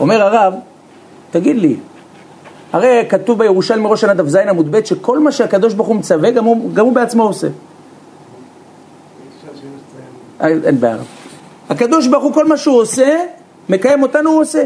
אומר 0.00 0.22
הרב, 0.22 0.54
תגיד 1.30 1.56
לי, 1.56 1.76
הרי 2.72 3.04
כתוב 3.08 3.38
בירושלמי 3.38 3.86
ראש 3.90 4.00
שנה 4.00 4.14
דף 4.14 4.34
עמוד 4.48 4.70
ב' 4.70 4.84
שכל 4.84 5.18
מה 5.18 5.32
שהקדוש 5.32 5.74
ברוך 5.74 5.88
הוא 5.88 5.96
מצווה 5.96 6.30
גם 6.30 6.44
הוא, 6.44 6.74
גם 6.74 6.84
הוא 6.84 6.94
בעצמו 6.94 7.22
עושה. 7.22 7.48
אין 10.40 10.80
בעיה. 10.80 10.96
הקדוש 11.68 12.06
ברוך 12.06 12.24
הוא 12.24 12.32
כל 12.32 12.46
מה 12.46 12.56
שהוא 12.56 12.80
עושה, 12.80 13.18
מקיים 13.68 14.02
אותנו 14.02 14.30
הוא 14.30 14.40
עושה. 14.40 14.64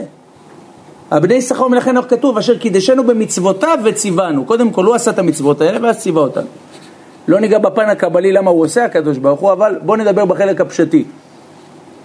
הבני 1.10 1.34
יששכר 1.34 1.66
ומלאכי 1.66 1.92
נוח 1.92 2.04
כתוב 2.08 2.38
אשר 2.38 2.58
קידשנו 2.58 3.04
במצוותיו 3.04 3.78
וציוונו. 3.84 4.44
קודם 4.44 4.70
כל 4.70 4.84
הוא 4.84 4.94
עשה 4.94 5.10
את 5.10 5.18
המצוות 5.18 5.60
האלה 5.60 5.78
ואז 5.82 5.98
ציווה 5.98 6.22
אותנו. 6.22 6.46
לא 7.28 7.40
ניגע 7.40 7.58
בפן 7.58 7.88
הקבלי 7.88 8.32
למה 8.32 8.50
הוא 8.50 8.64
עושה 8.64 8.84
הקדוש 8.84 9.18
ברוך 9.18 9.40
הוא, 9.40 9.52
אבל 9.52 9.78
בואו 9.82 9.96
נדבר 9.96 10.24
בחלק 10.24 10.60
הפשטי. 10.60 11.04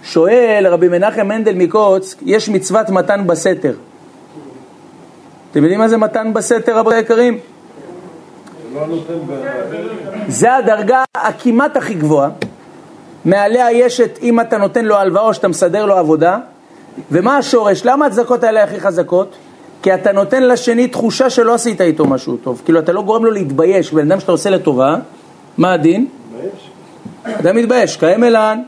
שואל 0.06 0.66
רבי 0.70 0.88
מנחם 0.88 1.28
מנדל 1.28 1.54
מקוצק, 1.54 2.18
יש 2.22 2.48
מצוות 2.48 2.90
מתן 2.90 3.26
בסתר. 3.26 3.72
אתם 5.50 5.62
יודעים 5.62 5.80
מה 5.80 5.88
זה 5.88 5.96
מתן 5.96 6.32
בסתר, 6.32 6.78
רבי 6.78 6.94
היקרים? 6.94 7.38
זה 10.28 10.56
הדרגה 10.56 11.04
הכמעט 11.14 11.76
הכי 11.76 11.94
גבוהה. 11.94 12.30
מעליה 13.24 13.72
יש 13.72 14.00
את 14.00 14.18
אם 14.22 14.40
אתה 14.40 14.58
נותן 14.58 14.84
לו 14.84 14.96
הלוואה 14.96 15.22
או 15.22 15.34
שאתה 15.34 15.48
מסדר 15.48 15.86
לו 15.86 15.94
עבודה. 15.94 16.38
ומה 17.10 17.36
השורש? 17.36 17.82
למה 17.84 18.06
הצדקות 18.06 18.44
האלה 18.44 18.62
הכי 18.64 18.80
חזקות? 18.80 19.36
כי 19.82 19.94
אתה 19.94 20.12
נותן 20.12 20.42
לשני 20.42 20.88
תחושה 20.88 21.30
שלא 21.30 21.54
עשית 21.54 21.80
איתו 21.80 22.06
משהו 22.06 22.36
טוב. 22.36 22.62
כאילו 22.64 22.78
אתה 22.78 22.92
לא 22.92 23.02
גורם 23.02 23.24
לו 23.24 23.30
להתבייש. 23.30 23.92
בן 23.92 24.10
אדם 24.12 24.20
שאתה 24.20 24.32
עושה 24.32 24.50
לטובה, 24.50 24.96
מה 25.58 25.72
הדין? 25.72 26.06
מתבייש. 26.34 26.70
אדם 27.40 27.56
מתבייש. 27.56 27.96
קיים 27.96 28.24
אלן. 28.24 28.62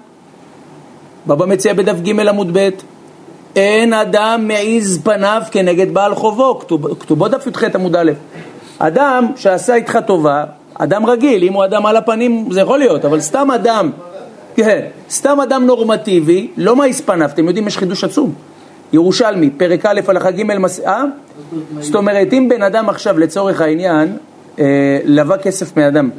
בבא 1.28 1.46
מציע 1.46 1.74
בדף 1.74 2.00
ג' 2.00 2.20
עמוד 2.20 2.58
ב' 2.58 2.68
אין 3.56 3.92
אדם 3.92 4.44
מעיז 4.48 5.00
פניו 5.04 5.42
כנגד 5.50 5.94
בעל 5.94 6.14
חובו, 6.14 6.58
כתוב, 6.58 6.94
כתובו 7.00 7.28
דף 7.28 7.46
י"ח 7.46 7.64
עמוד 7.74 7.96
א'. 7.96 8.12
אדם 8.78 9.26
שעשה 9.36 9.74
איתך 9.74 9.98
טובה, 10.06 10.44
אדם 10.74 11.06
רגיל, 11.06 11.42
אם 11.42 11.52
הוא 11.52 11.64
אדם 11.64 11.86
על 11.86 11.96
הפנים 11.96 12.46
זה 12.50 12.60
יכול 12.60 12.78
להיות, 12.78 13.04
אבל 13.04 13.20
סתם 13.20 13.50
אדם, 13.50 13.90
כן, 14.56 14.80
סתם 15.10 15.40
אדם 15.40 15.66
נורמטיבי, 15.66 16.48
לא 16.56 16.76
מעיז 16.76 17.00
פניו, 17.00 17.30
אתם 17.34 17.46
יודעים, 17.48 17.66
יש 17.66 17.78
חידוש 17.78 18.04
עצום. 18.04 18.32
ירושלמי, 18.92 19.50
פרק 19.50 19.86
א' 19.86 20.00
הלכה 20.08 20.30
ג' 20.30 20.42
מס... 20.42 20.80
אה? 20.80 21.04
זאת 21.80 21.94
אומרת, 21.94 22.32
אם 22.32 22.48
בן 22.48 22.62
אדם 22.62 22.88
עכשיו 22.88 23.18
לצורך 23.18 23.60
העניין 23.60 24.16
אה, 24.58 24.98
לווה 25.04 25.38
כסף 25.38 25.76
מאדם, 25.76 26.10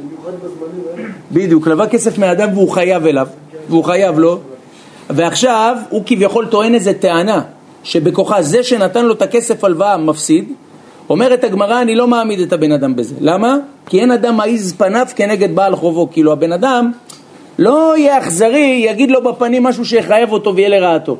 בדיוק, 1.32 1.66
לווה 1.66 1.86
כסף 1.86 2.18
מאדם 2.18 2.48
והוא 2.54 2.70
חייב 2.70 3.06
אליו, 3.06 3.26
והוא 3.68 3.84
חייב 3.84 4.18
לו, 4.18 4.38
ועכשיו 5.14 5.76
הוא 5.90 6.02
כביכול 6.06 6.46
טוען 6.46 6.74
איזה 6.74 6.94
טענה 6.94 7.40
שבכוחה 7.84 8.42
זה 8.42 8.62
שנתן 8.62 9.04
לו 9.04 9.14
את 9.14 9.22
הכסף 9.22 9.64
הלוואה 9.64 9.96
מפסיד 9.96 10.52
אומרת 11.10 11.44
הגמרא 11.44 11.82
אני 11.82 11.94
לא 11.94 12.06
מעמיד 12.06 12.40
את 12.40 12.52
הבן 12.52 12.72
אדם 12.72 12.96
בזה 12.96 13.14
למה? 13.20 13.56
כי 13.86 14.00
אין 14.00 14.10
אדם 14.10 14.36
מעיז 14.36 14.74
פניו 14.78 15.06
כנגד 15.16 15.54
בעל 15.54 15.76
חובו. 15.76 16.08
כאילו 16.12 16.32
הבן 16.32 16.52
אדם 16.52 16.92
לא 17.58 17.94
יהיה 17.96 18.18
אכזרי 18.18 18.82
יגיד 18.88 19.10
לו 19.10 19.22
בפנים 19.22 19.62
משהו 19.62 19.84
שיחייב 19.84 20.32
אותו 20.32 20.56
ויהיה 20.56 20.68
לרעתו. 20.68 21.16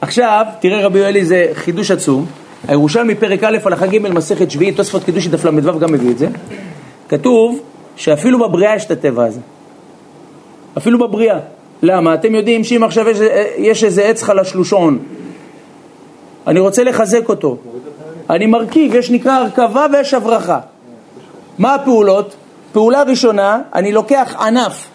עכשיו 0.00 0.44
תראה 0.60 0.86
רבי 0.86 0.98
יואלי 0.98 1.24
זה 1.24 1.46
חידוש 1.54 1.90
עצום. 1.90 2.26
הירושלמי 2.68 3.14
פרק 3.14 3.44
א' 3.44 3.58
הלכה 3.64 3.86
ג' 3.86 3.98
מסכת 3.98 4.50
שביעית 4.50 4.76
תוספות 4.76 5.04
קידושי 5.04 5.28
דף 5.28 5.44
ל"ו 5.44 5.78
גם 5.78 5.92
מביא 5.92 6.10
את 6.10 6.18
זה. 6.18 6.28
כתוב 7.08 7.60
שאפילו 7.96 8.38
בבריאה 8.38 8.76
יש 8.76 8.84
את 8.84 8.90
הטבע 8.90 9.24
הזה. 9.24 9.40
אפילו 10.78 10.98
בבריאה 10.98 11.38
למה? 11.82 12.14
אתם 12.14 12.34
יודעים 12.34 12.64
שאם 12.64 12.84
עכשיו 12.84 13.08
יש, 13.08 13.18
יש 13.56 13.84
איזה 13.84 14.02
עץ 14.02 14.22
חלשלושון, 14.22 14.98
אני 16.46 16.60
רוצה 16.60 16.84
לחזק 16.84 17.28
אותו, 17.28 17.56
אני 18.30 18.46
מרכיב, 18.46 18.94
יש 18.94 19.10
נקרא 19.10 19.32
הרכבה 19.32 19.86
ויש 19.92 20.14
הברכה. 20.14 20.60
מה 21.58 21.74
הפעולות? 21.74 22.34
פעולה 22.72 23.02
ראשונה, 23.02 23.58
אני 23.74 23.92
לוקח 23.92 24.36
ענף, 24.40 24.88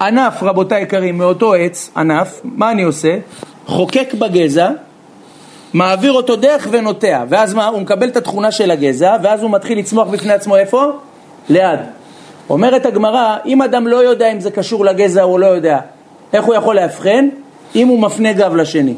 ענף 0.00 0.42
רבותיי 0.42 0.82
יקרים, 0.82 1.18
מאותו 1.18 1.54
עץ, 1.54 1.90
ענף, 1.96 2.40
מה 2.44 2.70
אני 2.70 2.82
עושה? 2.82 3.18
חוקק 3.66 4.14
בגזע, 4.14 4.70
מעביר 5.72 6.12
אותו 6.12 6.36
דרך 6.36 6.68
ונוטע, 6.70 7.24
ואז 7.28 7.54
מה? 7.54 7.66
הוא 7.66 7.80
מקבל 7.80 8.08
את 8.08 8.16
התכונה 8.16 8.52
של 8.52 8.70
הגזע, 8.70 9.16
ואז 9.22 9.42
הוא 9.42 9.50
מתחיל 9.50 9.78
לצמוח 9.78 10.08
בפני 10.08 10.32
עצמו 10.32 10.56
איפה? 10.56 10.92
ליד. 11.48 11.80
אומרת 12.52 12.86
הגמרא, 12.86 13.36
אם 13.46 13.62
אדם 13.62 13.86
לא 13.86 13.96
יודע 13.96 14.32
אם 14.32 14.40
זה 14.40 14.50
קשור 14.50 14.84
לגזע 14.84 15.22
או 15.22 15.38
לא 15.38 15.46
יודע, 15.46 15.78
איך 16.32 16.44
הוא 16.44 16.54
יכול 16.54 16.76
לאבחן? 16.76 17.28
אם 17.74 17.88
הוא 17.88 18.00
מפנה 18.00 18.32
גב 18.32 18.54
לשני. 18.54 18.94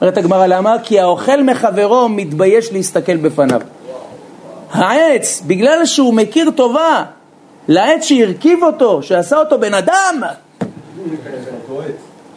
אומרת 0.00 0.16
הגמרא, 0.16 0.46
למה? 0.46 0.76
כי 0.82 1.00
האוכל 1.00 1.42
מחברו 1.42 2.08
מתבייש 2.08 2.72
להסתכל 2.72 3.16
בפניו. 3.16 3.60
העץ, 4.70 5.42
בגלל 5.46 5.86
שהוא 5.86 6.14
מכיר 6.14 6.50
טובה 6.50 7.04
לעץ 7.68 8.04
שהרכיב 8.04 8.62
אותו, 8.62 9.02
שעשה 9.02 9.38
אותו 9.38 9.60
בן 9.60 9.74
אדם, 9.74 10.22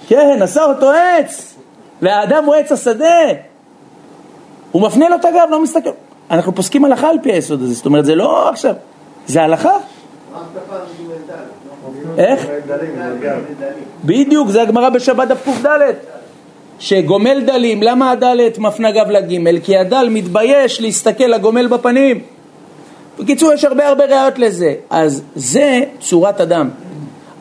כן, 0.07 0.39
עשה 0.41 0.63
אותו 0.63 0.91
עץ, 0.91 1.55
והאדם 2.01 2.45
הוא 2.45 2.55
עץ 2.55 2.71
השדה, 2.71 3.19
הוא 4.71 4.81
מפנה 4.81 5.09
לו 5.09 5.15
את 5.15 5.25
הגב, 5.25 5.47
לא 5.51 5.63
מסתכל. 5.63 5.89
אנחנו 6.31 6.55
פוסקים 6.55 6.85
הלכה 6.85 7.09
על 7.09 7.17
פי 7.23 7.31
היסוד 7.31 7.61
הזה, 7.61 7.73
זאת 7.73 7.85
אומרת, 7.85 8.05
זה 8.05 8.15
לא 8.15 8.49
עכשיו, 8.49 8.75
זה 9.27 9.41
הלכה. 9.41 9.73
איך? 12.17 12.47
בדיוק, 14.05 14.49
זה 14.49 14.61
הגמרא 14.61 14.89
בשבת 14.89 15.27
דף 15.27 15.47
קד 15.63 15.93
שגומל 16.79 17.41
דלים, 17.45 17.83
למה 17.83 18.11
הדלת 18.11 18.57
מפנה 18.57 18.91
גב 18.91 19.09
לגימל? 19.09 19.59
כי 19.59 19.77
הדל 19.77 20.07
מתבייש 20.11 20.81
להסתכל 20.81 21.23
לגומל 21.23 21.67
בפנים. 21.67 22.21
בקיצור, 23.19 23.53
יש 23.53 23.63
הרבה 23.63 23.87
הרבה 23.87 24.05
ראיות 24.05 24.39
לזה. 24.39 24.73
אז 24.89 25.23
זה 25.35 25.81
צורת 25.99 26.41
אדם. 26.41 26.69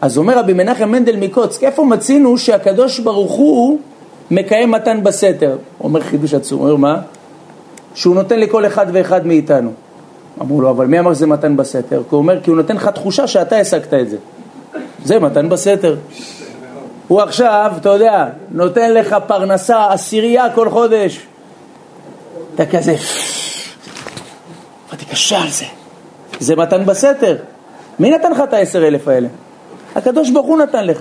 אז 0.00 0.18
אומר 0.18 0.38
רבי 0.38 0.52
מנחם 0.52 0.88
מנדל 0.88 1.16
מקוצק, 1.16 1.64
איפה 1.64 1.84
מצינו 1.84 2.38
שהקדוש 2.38 2.98
ברוך 2.98 3.32
הוא 3.32 3.78
מקיים 4.30 4.70
מתן 4.70 5.04
בסתר? 5.04 5.56
אומר 5.80 6.00
חידוש 6.00 6.34
עצום, 6.34 6.60
אומר 6.60 6.76
מה? 6.76 7.00
שהוא 7.94 8.14
נותן 8.14 8.38
לכל 8.38 8.66
אחד 8.66 8.86
ואחד 8.92 9.26
מאיתנו. 9.26 9.70
אמרו 10.40 10.60
לו, 10.60 10.70
אבל 10.70 10.86
מי 10.86 10.98
אמר 10.98 11.14
שזה 11.14 11.26
מתן 11.26 11.56
בסתר? 11.56 12.02
כי 12.08 12.14
הוא 12.14 12.18
אומר, 12.18 12.40
כי 12.42 12.50
הוא 12.50 12.56
נותן 12.56 12.76
לך 12.76 12.88
תחושה 12.88 13.26
שאתה 13.26 13.56
השגת 13.56 13.94
את 13.94 14.10
זה. 14.10 14.16
זה 15.04 15.18
מתן 15.18 15.48
בסתר. 15.48 15.96
הוא 17.08 17.20
עכשיו, 17.20 17.72
אתה 17.76 17.88
יודע, 17.88 18.26
נותן 18.50 18.94
לך 18.94 19.16
פרנסה 19.26 19.92
עשירייה 19.92 20.50
כל 20.54 20.70
חודש. 20.70 21.20
אתה 22.54 22.66
כזה, 22.66 22.94
עבדתי 24.88 25.04
קשה 25.04 25.38
על 25.38 25.48
זה. 25.48 25.64
זה 26.40 26.56
מתן 26.56 26.86
בסתר. 26.86 27.36
מי 27.98 28.10
נתן 28.10 28.32
לך 28.32 28.40
את 28.48 28.52
העשר 28.52 28.86
אלף 28.86 29.08
האלה? 29.08 29.28
הקדוש 29.96 30.30
ברוך 30.30 30.46
הוא 30.46 30.58
נתן 30.58 30.86
לך. 30.86 30.98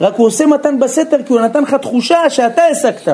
רק 0.00 0.14
הוא 0.16 0.26
עושה 0.26 0.46
מתן 0.46 0.80
בסתר 0.80 1.16
כי 1.26 1.32
הוא 1.32 1.40
נתן 1.40 1.62
לך 1.62 1.74
תחושה 1.74 2.30
שאתה 2.30 2.62
השגת. 2.62 3.08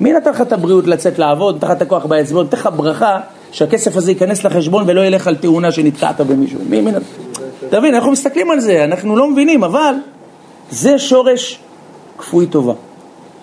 מי 0.00 0.12
נתן 0.12 0.30
לך 0.30 0.40
את 0.40 0.52
הבריאות 0.52 0.86
לצאת 0.86 1.18
לעבוד, 1.18 1.56
נתן 1.56 1.66
לך 1.66 1.72
את 1.72 1.82
הכוח 1.82 2.06
באצבעות, 2.06 2.46
נתן 2.46 2.56
לך 2.56 2.68
ברכה 2.76 3.20
שהכסף 3.52 3.96
הזה 3.96 4.10
ייכנס 4.10 4.44
לחשבון 4.44 4.84
ולא 4.86 5.00
ילך 5.00 5.26
על 5.26 5.36
תאונה 5.36 5.72
שנתקעת 5.72 6.20
במישהו. 6.20 6.58
מי, 6.68 6.80
מי... 6.80 6.90
אתה 7.68 7.80
מבין, 7.80 7.94
אנחנו 7.94 8.10
מסתכלים 8.10 8.50
על 8.50 8.60
זה, 8.60 8.84
אנחנו 8.84 9.16
לא 9.16 9.30
מבינים, 9.30 9.64
אבל 9.64 9.94
זה 10.70 10.98
שורש 10.98 11.58
כפוי 12.18 12.46
טובה. 12.46 12.72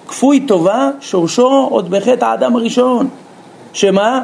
כפוי 0.07 0.39
טובה, 0.39 0.89
שורשו 0.99 1.67
עוד 1.71 1.89
בחטא 1.89 2.25
האדם 2.25 2.55
הראשון. 2.55 3.07
שמה? 3.73 4.23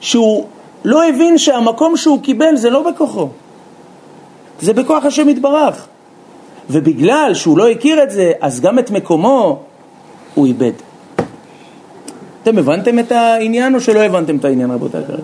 שהוא 0.00 0.46
לא 0.84 1.08
הבין 1.08 1.38
שהמקום 1.38 1.96
שהוא 1.96 2.22
קיבל 2.22 2.56
זה 2.56 2.70
לא 2.70 2.90
בכוחו, 2.90 3.28
זה 4.60 4.72
בכוח 4.72 5.04
השם 5.04 5.28
יתברך. 5.28 5.86
ובגלל 6.70 7.30
שהוא 7.34 7.58
לא 7.58 7.68
הכיר 7.68 8.02
את 8.02 8.10
זה, 8.10 8.32
אז 8.40 8.60
גם 8.60 8.78
את 8.78 8.90
מקומו 8.90 9.58
הוא 10.34 10.46
איבד. 10.46 10.72
אתם 12.48 12.58
הבנתם 12.58 12.98
את 12.98 13.12
העניין 13.12 13.74
או 13.74 13.80
שלא 13.80 14.00
הבנתם 14.00 14.36
את 14.36 14.44
העניין 14.44 14.70
רבותיי 14.70 15.02
כרגע? 15.06 15.22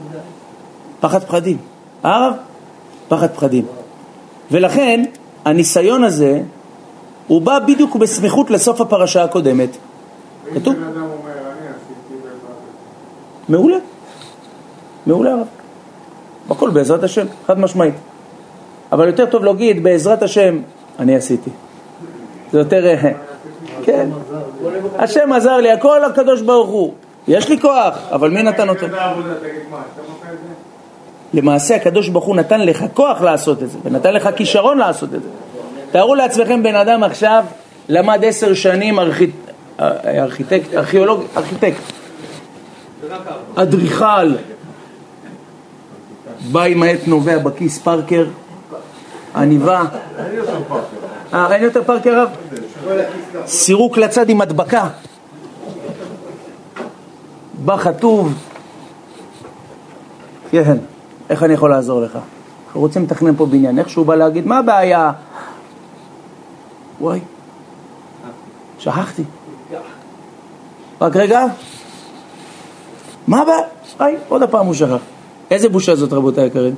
פחד 1.00 1.24
פחדים. 1.24 1.56
הרב? 2.02 2.34
פחד 3.08 3.30
פחדים. 3.30 3.66
ולכן 4.50 5.04
הניסיון 5.44 6.04
הזה 6.04 6.40
הוא 7.26 7.42
בא 7.42 7.58
בדיוק 7.58 7.96
בסמיכות 7.96 8.50
לסוף 8.50 8.80
הפרשה 8.80 9.24
הקודמת. 9.24 9.68
כתוב? 10.54 10.74
מעולה. 13.48 13.76
מעולה 15.06 15.32
הרב. 15.32 15.46
הכל 16.50 16.70
בעזרת 16.70 17.02
השם, 17.02 17.26
חד 17.46 17.58
משמעית. 17.58 17.94
אבל 18.92 19.06
יותר 19.06 19.26
טוב 19.26 19.44
להגיד 19.44 19.82
בעזרת 19.82 20.22
השם 20.22 20.58
אני 20.98 21.16
עשיתי. 21.16 21.50
זה 22.52 22.58
יותר... 22.58 22.86
אה, 22.86 23.12
כן. 23.82 24.08
השם 24.98 25.32
עזר 25.32 25.56
לי, 25.56 25.72
הכל 25.72 26.04
הקדוש 26.04 26.42
ברוך 26.42 26.68
הוא. 26.68 26.94
יש 27.28 27.48
לי 27.48 27.60
כוח, 27.60 27.98
אבל 28.12 28.30
מי 28.30 28.42
נתן 28.42 28.68
אותו? 28.68 28.86
למעשה 31.34 31.76
הקדוש 31.76 32.08
ברוך 32.08 32.24
הוא 32.24 32.36
נתן 32.36 32.60
לך 32.60 32.84
כוח 32.94 33.20
לעשות 33.20 33.62
את 33.62 33.70
זה, 33.70 33.78
ונתן 33.84 34.14
לך 34.14 34.28
כישרון 34.36 34.78
לעשות 34.78 35.14
את 35.14 35.22
זה. 35.22 35.28
תארו 35.90 36.14
לעצמכם 36.14 36.62
בן 36.62 36.74
אדם 36.74 37.02
עכשיו 37.02 37.44
למד 37.88 38.24
עשר 38.24 38.54
שנים 38.54 38.98
ארכיט... 38.98 39.30
אה, 39.80 40.22
ארכיטקט, 40.22 40.74
ארכיאולוג, 40.74 41.22
ארכיטקט, 41.36 41.80
אדריכל, 43.54 44.34
בא 46.52 46.62
עם 46.62 46.82
העט 46.82 47.00
נובע 47.06 47.38
בכיס 47.38 47.78
פארקר, 47.78 48.24
עניבה, 49.36 49.82
אה, 51.34 51.54
אין 51.54 51.62
יותר 51.62 51.82
פארקר 51.84 52.22
רב? 52.22 52.28
סירוק 53.46 53.98
לצד 53.98 54.28
עם 54.28 54.40
הדבקה, 54.40 54.88
בא 57.64 57.76
חטוב, 57.76 58.32
כן, 60.50 60.76
איך 61.30 61.42
אני 61.42 61.54
יכול 61.54 61.70
לעזור 61.70 62.00
לך? 62.00 62.18
אנחנו 62.66 62.80
רוצים 62.80 63.02
לתכנן 63.02 63.36
פה 63.36 63.46
בניין, 63.46 63.78
איך 63.78 63.88
שהוא 63.88 64.06
בא 64.06 64.14
להגיד, 64.14 64.46
מה 64.46 64.58
הבעיה? 64.58 65.12
וואי, 67.00 67.20
שכחתי. 68.78 69.22
רק 71.00 71.16
רגע, 71.16 71.44
מה 73.26 73.42
הבעיה? 73.42 73.58
היי, 73.98 74.16
עוד 74.28 74.42
הפעם 74.42 74.66
הוא 74.66 74.74
שכח. 74.74 75.02
איזה 75.50 75.68
בושה 75.68 75.96
זאת 75.96 76.12
רבותיי 76.12 76.44
היקרים? 76.44 76.74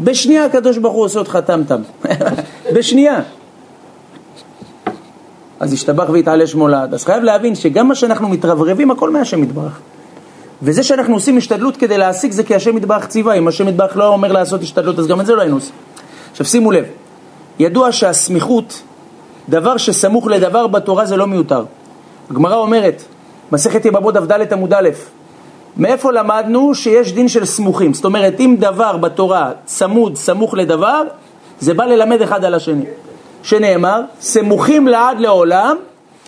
בשנייה 0.00 0.44
הקדוש 0.44 0.78
ברוך 0.78 0.94
הוא 0.94 1.04
עושה 1.04 1.18
אותך 1.18 1.38
טמטם. 1.46 1.82
בשנייה. 2.74 3.20
אז 5.60 5.72
השתבח 5.72 6.08
והתעלה 6.12 6.46
שמו 6.46 6.68
לעד. 6.68 6.94
אז 6.94 7.04
חייב 7.04 7.22
להבין 7.22 7.54
שגם 7.54 7.88
מה 7.88 7.94
שאנחנו 7.94 8.28
מתרברבים, 8.28 8.90
הכל 8.90 9.10
מהשם 9.10 9.42
יתברך. 9.42 9.80
וזה 10.62 10.82
שאנחנו 10.82 11.14
עושים 11.14 11.36
השתדלות 11.36 11.76
כדי 11.76 11.98
להשיג 11.98 12.32
זה 12.32 12.42
כי 12.42 12.54
השם 12.54 12.76
יתברך 12.76 13.06
ציווה. 13.06 13.34
אם 13.34 13.48
השם 13.48 13.68
יתברך 13.68 13.96
לא 13.96 14.08
אומר 14.08 14.32
לעשות 14.32 14.62
השתדלות, 14.62 14.98
אז 14.98 15.06
גם 15.06 15.20
את 15.20 15.26
זה 15.26 15.34
לא 15.34 15.40
היינו 15.40 15.56
עושים. 15.56 15.74
עכשיו 16.30 16.46
שימו 16.46 16.70
לב, 16.70 16.84
ידוע 17.58 17.92
שהסמיכות, 17.92 18.82
דבר 19.48 19.76
שסמוך 19.76 20.26
לדבר 20.26 20.66
בתורה 20.66 21.06
זה 21.06 21.16
לא 21.16 21.26
מיותר. 21.26 21.64
הגמרא 22.30 22.56
אומרת, 22.56 23.02
מסכת 23.52 23.84
יבמות 23.84 24.14
דף 24.14 24.52
עמוד 24.52 24.74
א', 24.74 24.88
מאיפה 25.76 26.12
למדנו 26.12 26.74
שיש 26.74 27.12
דין 27.12 27.28
של 27.28 27.44
סמוכים? 27.44 27.94
זאת 27.94 28.04
אומרת, 28.04 28.40
אם 28.40 28.56
דבר 28.58 28.96
בתורה 28.96 29.50
צמוד, 29.64 30.16
סמוך 30.16 30.54
לדבר, 30.54 31.02
זה 31.60 31.74
בא 31.74 31.84
ללמד 31.84 32.22
אחד 32.22 32.44
על 32.44 32.54
השני. 32.54 32.84
שנאמר, 33.42 34.00
סמוכים 34.20 34.88
לעד 34.88 35.20
לעולם, 35.20 35.76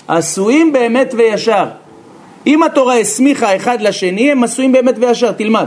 עשויים 0.09 0.73
באמת 0.73 1.15
וישר. 1.17 1.65
אם 2.47 2.63
התורה 2.63 2.99
הסמיכה 2.99 3.57
אחד 3.57 3.81
לשני, 3.81 4.33
הם 4.33 4.45
עשויים 4.45 4.73
באמת 4.73 4.95
וישר, 4.99 5.33
תלמד. 5.33 5.67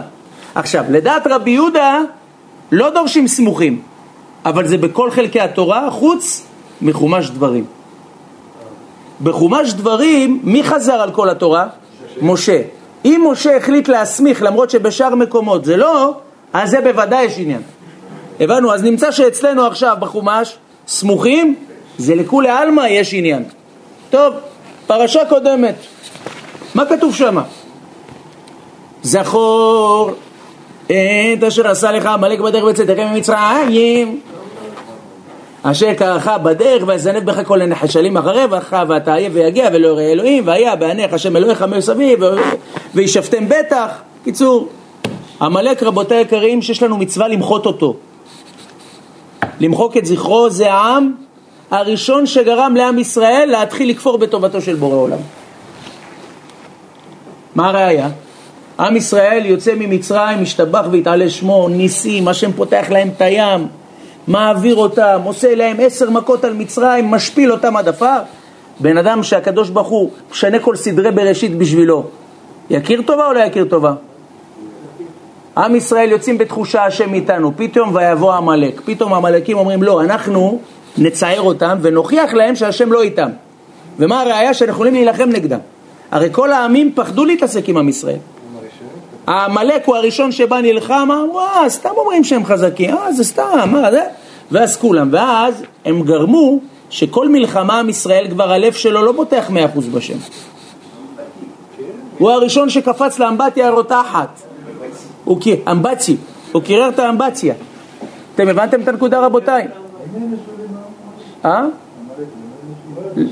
עכשיו, 0.56 0.84
לדעת 0.90 1.28
רבי 1.28 1.52
יהודה, 1.52 2.00
לא 2.72 2.90
דורשים 2.90 3.28
סמוכים, 3.28 3.82
אבל 4.46 4.68
זה 4.68 4.78
בכל 4.78 5.12
חלקי 5.12 5.40
התורה, 5.40 5.92
חוץ 5.92 6.46
מחומש 6.82 7.30
דברים. 7.30 7.66
בחומש 9.24 9.74
דברים, 9.74 10.40
מי 10.44 10.64
חזר 10.64 10.94
על 10.94 11.12
כל 11.12 11.30
התורה? 11.30 11.68
משה. 12.22 12.62
אם 13.06 13.28
משה 13.32 13.58
החליט 13.58 13.88
להסמיך, 13.88 14.44
למרות 14.44 14.70
שבשאר 14.70 15.16
מקומות 15.16 15.66
זה 15.66 15.78
לא, 15.78 16.14
אז 16.54 16.70
זה 16.70 16.82
בוודאי 16.82 17.26
יש 17.26 17.34
עניין. 17.38 17.62
הבנו, 18.40 18.74
אז 18.74 18.84
נמצא 18.84 19.12
שאצלנו 19.12 19.66
עכשיו 19.66 19.98
בחומש, 20.00 20.58
סמוכים, 20.88 21.56
זה 21.98 22.16
לכולי 22.16 22.50
עלמא 22.50 22.82
יש 22.90 23.14
עניין. 23.14 23.44
טוב, 24.10 24.34
פרשה 24.88 25.26
קודמת, 25.30 25.76
מה 26.76 26.86
כתוב 26.86 27.16
שמה? 27.16 27.44
זכור 29.04 30.12
את 30.86 31.44
אשר 31.48 31.68
עשה 31.68 31.92
לך 31.92 32.06
עמלק 32.06 32.40
בדרך 32.40 32.64
בצאתכם 32.64 33.08
ממצרים. 33.14 34.22
אשר 35.64 35.94
קראך 35.94 36.28
בדרך 36.44 36.84
ויזנב 36.88 37.26
בך 37.26 37.48
כל 37.48 37.62
הנחשלים 37.62 38.18
אחריך 38.18 38.76
ואתה 38.88 39.14
עייף 39.14 39.34
ויגיע 39.36 39.70
ולא 39.74 39.88
יראה 39.88 40.12
אלוהים 40.12 40.48
והיה 40.48 40.76
בעיניך 40.76 41.14
השם 41.14 41.36
אלוהיך 41.36 41.62
מסביב 41.62 42.20
וישבתם 42.96 43.50
בטח. 43.50 44.02
קיצור 44.24 44.68
עמלק 45.42 45.84
רבותיי 45.84 46.18
היקרים 46.18 46.62
שיש 46.62 46.84
לנו 46.84 46.98
מצווה 46.98 47.28
למחות 47.28 47.66
אותו 47.66 47.96
למחוק 49.60 49.98
את 49.98 50.06
זכרו 50.06 50.50
זה 50.50 50.74
העם 50.74 51.12
הראשון 51.72 52.26
שגרם 52.26 52.76
לעם 52.76 53.00
ישראל 53.00 53.50
להתחיל 53.52 53.90
לכפור 53.90 54.18
בטובתו 54.18 54.62
של 54.62 54.76
בורא 54.76 54.96
עולם 54.96 55.18
מה 57.56 57.70
הראיה? 57.70 58.10
עם 58.80 58.96
ישראל 58.96 59.46
יוצא 59.46 59.74
ממצרים, 59.76 60.42
משתבח 60.42 60.86
והתעלה 60.92 61.30
שמו, 61.30 61.70
ניסים, 61.70 62.28
השם 62.28 62.52
פותח 62.52 62.86
להם 62.90 63.10
את 63.16 63.22
הים, 63.22 63.68
מעביר 64.28 64.76
אותם, 64.76 65.20
עושה 65.24 65.56
להם 65.56 65.78
עשר 65.80 66.10
מכות 66.10 66.44
על 66.44 66.54
מצרים, 66.54 67.12
משפיל 67.12 67.52
אותם 67.52 67.78
עד 67.78 67.88
עפר. 67.88 68.18
בן 68.80 68.98
אדם 68.98 69.24
שהקדוש 69.24 69.70
ברוך 69.70 69.88
הוא 69.88 70.10
משנה 70.32 70.60
כל 70.60 70.76
סדרי 70.76 71.12
בראשית 71.12 71.58
בשבילו, 71.58 72.04
יכיר 72.70 73.02
טובה 73.02 73.28
או 73.28 73.34
לא 73.34 73.40
יכיר 73.40 73.66
טובה? 73.66 73.94
עם 75.58 75.76
ישראל 75.76 76.12
יוצאים 76.12 76.38
בתחושה 76.38 76.86
השם 76.86 77.14
איתנו, 77.14 77.52
פתאום 77.56 77.96
ויבוא 77.96 78.34
עמלק, 78.34 78.82
פתאום 78.86 79.14
העמלקים 79.14 79.58
אומרים 79.58 79.84
לא, 79.84 80.02
אנחנו 80.02 80.60
נצער 80.98 81.42
אותם 81.42 81.78
ונוכיח 81.82 82.34
להם 82.34 82.56
שהשם 82.56 82.92
לא 82.92 83.02
איתם. 83.02 83.30
ומה 84.00 84.22
הראיה 84.22 84.54
שאנחנו 84.54 84.74
יכולים 84.74 84.94
להילחם 84.94 85.30
נגדם? 85.30 85.60
הרי 86.12 86.30
כל 86.32 86.52
העמים 86.52 86.92
פחדו 86.96 87.26
להתעסק 87.26 87.70
עם 87.70 87.78
עם 87.78 87.90
ישראל. 87.90 88.18
העמלק 89.28 89.86
הוא 89.86 89.96
הראשון 89.96 90.32
שבא 90.32 90.62
נלחם, 90.62 91.10
אמרו, 91.12 91.40
אה, 91.40 91.70
סתם 91.70 91.90
אומרים 91.98 92.24
שהם 92.24 92.46
חזקים, 92.46 92.98
אה, 92.98 93.14
זה 93.14 93.24
סתם, 93.24 93.70
מה 93.72 93.92
זה? 93.92 94.04
ואז 94.52 94.78
כולם, 94.78 95.10
ואז 95.12 95.64
הם 95.86 96.02
גרמו 96.02 96.60
שכל 96.90 97.30
מלחמה 97.30 97.80
עם 97.80 97.90
ישראל 97.90 98.28
כבר 98.30 98.52
הלב 98.52 98.74
שלו 98.74 99.06
לא 99.06 99.12
בוטח 99.12 99.50
מאה 99.50 99.66
אחוז 99.66 99.88
בשם. 99.88 100.18
הוא 102.18 102.32
הראשון 102.32 102.70
שקפץ 102.70 103.20
לאמבטיה 103.20 103.68
הרותחת. 103.68 104.45
הוא 105.26 105.38
אמבצי, 105.72 106.18
הוא 106.52 106.62
קירר 106.62 106.90
את 106.90 107.00
האמבציה. 107.00 107.54
אתם 108.36 108.48
הבנתם 108.48 108.82
את 108.82 108.88
הנקודה 108.88 109.26
רבותיי? 109.26 109.68
אה? 111.46 111.66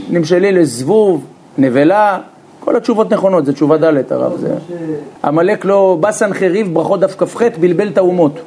נמשלי 0.09 0.51
לזבוב, 0.51 1.25
נבלה, 1.57 2.19
כל 2.59 2.75
התשובות 2.75 3.13
נכונות, 3.13 3.45
זה 3.45 3.53
תשובה 3.53 3.77
ד' 3.77 4.13
הרב. 4.13 4.37
זה... 4.37 4.55
עמלק 5.23 5.65
לא... 5.65 5.97
בא 5.99 6.11
סנחריב, 6.11 6.73
ברכות 6.73 6.99
דף 6.99 7.15
כ"ח, 7.17 7.41
בלבל 7.59 7.87
את 7.87 7.97
האומות. 7.97 8.39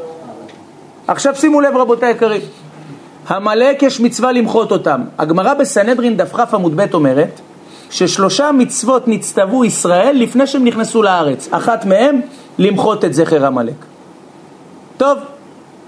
עכשיו 1.08 1.34
שימו 1.34 1.60
לב 1.60 1.76
רבותיי 1.76 2.08
היקרים, 2.08 2.40
עמלק 3.30 3.82
יש 3.82 4.00
מצווה 4.00 4.32
למחות 4.32 4.72
אותם. 4.72 5.00
הגמרא 5.18 5.54
בסנהדרין 5.54 6.16
דף 6.16 6.32
כ 6.32 6.54
עמוד 6.54 6.76
ב' 6.76 6.94
אומרת 6.94 7.40
ששלושה 7.90 8.52
מצוות 8.52 9.08
נצטוו 9.08 9.64
ישראל 9.64 10.16
לפני 10.16 10.46
שהם 10.46 10.64
נכנסו 10.64 11.02
לארץ. 11.02 11.48
אחת 11.50 11.84
מהם, 11.84 12.20
למחות 12.58 13.04
את 13.04 13.14
זכר 13.14 13.46
עמלק. 13.46 13.74
טוב, 14.96 15.18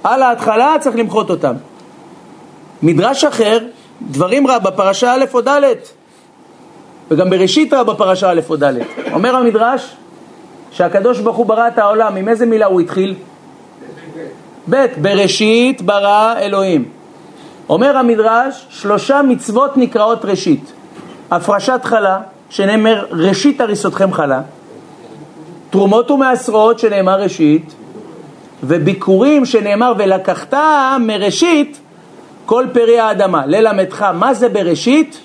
על 0.04 0.22
ההתחלה 0.22 0.74
צריך 0.80 0.96
למחות 0.96 1.30
אותם. 1.30 1.54
מדרש 2.82 3.24
אחר, 3.24 3.58
דברים 4.02 4.46
רע 4.46 4.58
בפרשה 4.58 5.14
א' 5.14 5.24
או 5.34 5.40
ד', 5.40 5.62
וגם 7.10 7.30
בראשית 7.30 7.72
רבה 7.72 7.92
בפרשה 7.92 8.30
א' 8.30 8.40
או 8.50 8.56
ד'. 8.56 8.74
אומר 9.12 9.36
המדרש 9.36 9.96
שהקדוש 10.70 11.20
ברוך 11.20 11.36
הוא 11.36 11.46
ברא 11.46 11.68
את 11.68 11.78
העולם, 11.78 12.16
עם 12.16 12.28
איזה 12.28 12.46
מילה 12.46 12.66
הוא 12.66 12.80
התחיל? 12.80 13.14
ב', 14.70 14.86
בראשית 15.02 15.82
ברא 15.82 16.34
אלוהים. 16.38 16.88
אומר 17.68 17.96
המדרש, 17.96 18.66
שלושה 18.70 19.22
מצוות 19.22 19.76
נקראות 19.76 20.24
ראשית. 20.24 20.72
הפרשת 21.30 21.80
חלה, 21.84 22.18
שנאמר 22.50 23.06
ראשית 23.10 23.60
הריסותכם 23.60 24.12
חלה, 24.12 24.40
תרומות 25.70 26.10
ומעשרות, 26.10 26.78
שנאמר 26.78 27.22
ראשית, 27.22 27.74
וביקורים, 28.62 29.46
שנאמר 29.46 29.92
ולקחת 29.98 30.54
מראשית 31.00 31.80
כל 32.46 32.66
פרי 32.72 32.98
האדמה. 32.98 33.46
ללמדך 33.46 34.02
מה 34.02 34.34
זה 34.34 34.48
בראשית? 34.48 35.20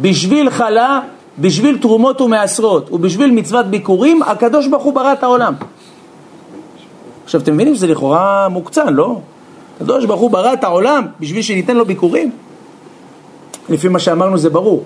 בשביל 0.00 0.50
חלה 0.50 1.00
בשביל 1.38 1.78
תרומות 1.78 2.20
ומעשרות 2.20 2.92
ובשביל 2.92 3.30
מצוות 3.30 3.66
ביקורים, 3.66 4.22
הקדוש 4.22 4.66
ברוך 4.66 4.82
הוא 4.82 4.94
ברא 4.94 5.12
את 5.12 5.22
העולם. 5.22 5.54
עכשיו, 7.24 7.40
אתם 7.40 7.54
מבינים 7.54 7.74
שזה 7.74 7.86
לכאורה 7.86 8.48
מוקצן, 8.48 8.94
לא? 8.94 9.20
הקדוש 9.76 10.04
ברוך 10.04 10.20
הוא 10.20 10.30
ברא 10.30 10.52
את 10.52 10.64
העולם 10.64 11.06
בשביל 11.20 11.42
שניתן 11.42 11.76
לו 11.76 11.84
ביקורים? 11.84 12.30
לפי 13.68 13.88
מה 13.88 13.98
שאמרנו 13.98 14.38
זה 14.38 14.50
ברור. 14.50 14.84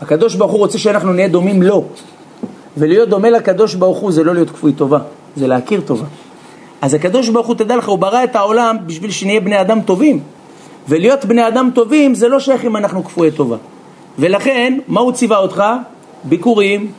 הקדוש 0.00 0.34
ברוך 0.34 0.52
הוא 0.52 0.58
רוצה 0.58 0.78
שאנחנו 0.78 1.12
נהיה 1.12 1.28
דומים 1.28 1.62
לו. 1.62 1.84
ולהיות 2.76 3.08
דומה 3.08 3.30
לקדוש 3.30 3.74
ברוך 3.74 3.98
הוא 3.98 4.12
זה 4.12 4.24
לא 4.24 4.34
להיות 4.34 4.50
כפוי 4.50 4.72
טובה, 4.72 4.98
זה 5.36 5.46
להכיר 5.46 5.80
טובה. 5.80 6.06
אז 6.82 6.94
הקדוש 6.94 7.28
ברוך 7.28 7.46
הוא, 7.46 7.54
תדע 7.54 7.76
לך, 7.76 7.88
הוא 7.88 7.98
ברא 7.98 8.24
את 8.24 8.36
העולם 8.36 8.76
בשביל 8.86 9.10
שנהיה 9.10 9.40
בני 9.40 9.60
אדם 9.60 9.80
טובים. 9.80 10.20
ולהיות 10.88 11.24
בני 11.24 11.48
אדם 11.48 11.70
טובים 11.74 12.14
זה 12.14 12.28
לא 12.28 12.40
שייך 12.40 12.64
אם 12.64 12.76
אנחנו 12.76 13.04
כפויי 13.04 13.30
טובה. 13.30 13.56
ולכן, 14.18 14.78
מה 14.88 15.00
הוא 15.00 15.12
ציווה 15.12 15.38
אותך? 15.38 15.64
ביקורים, 16.24 16.92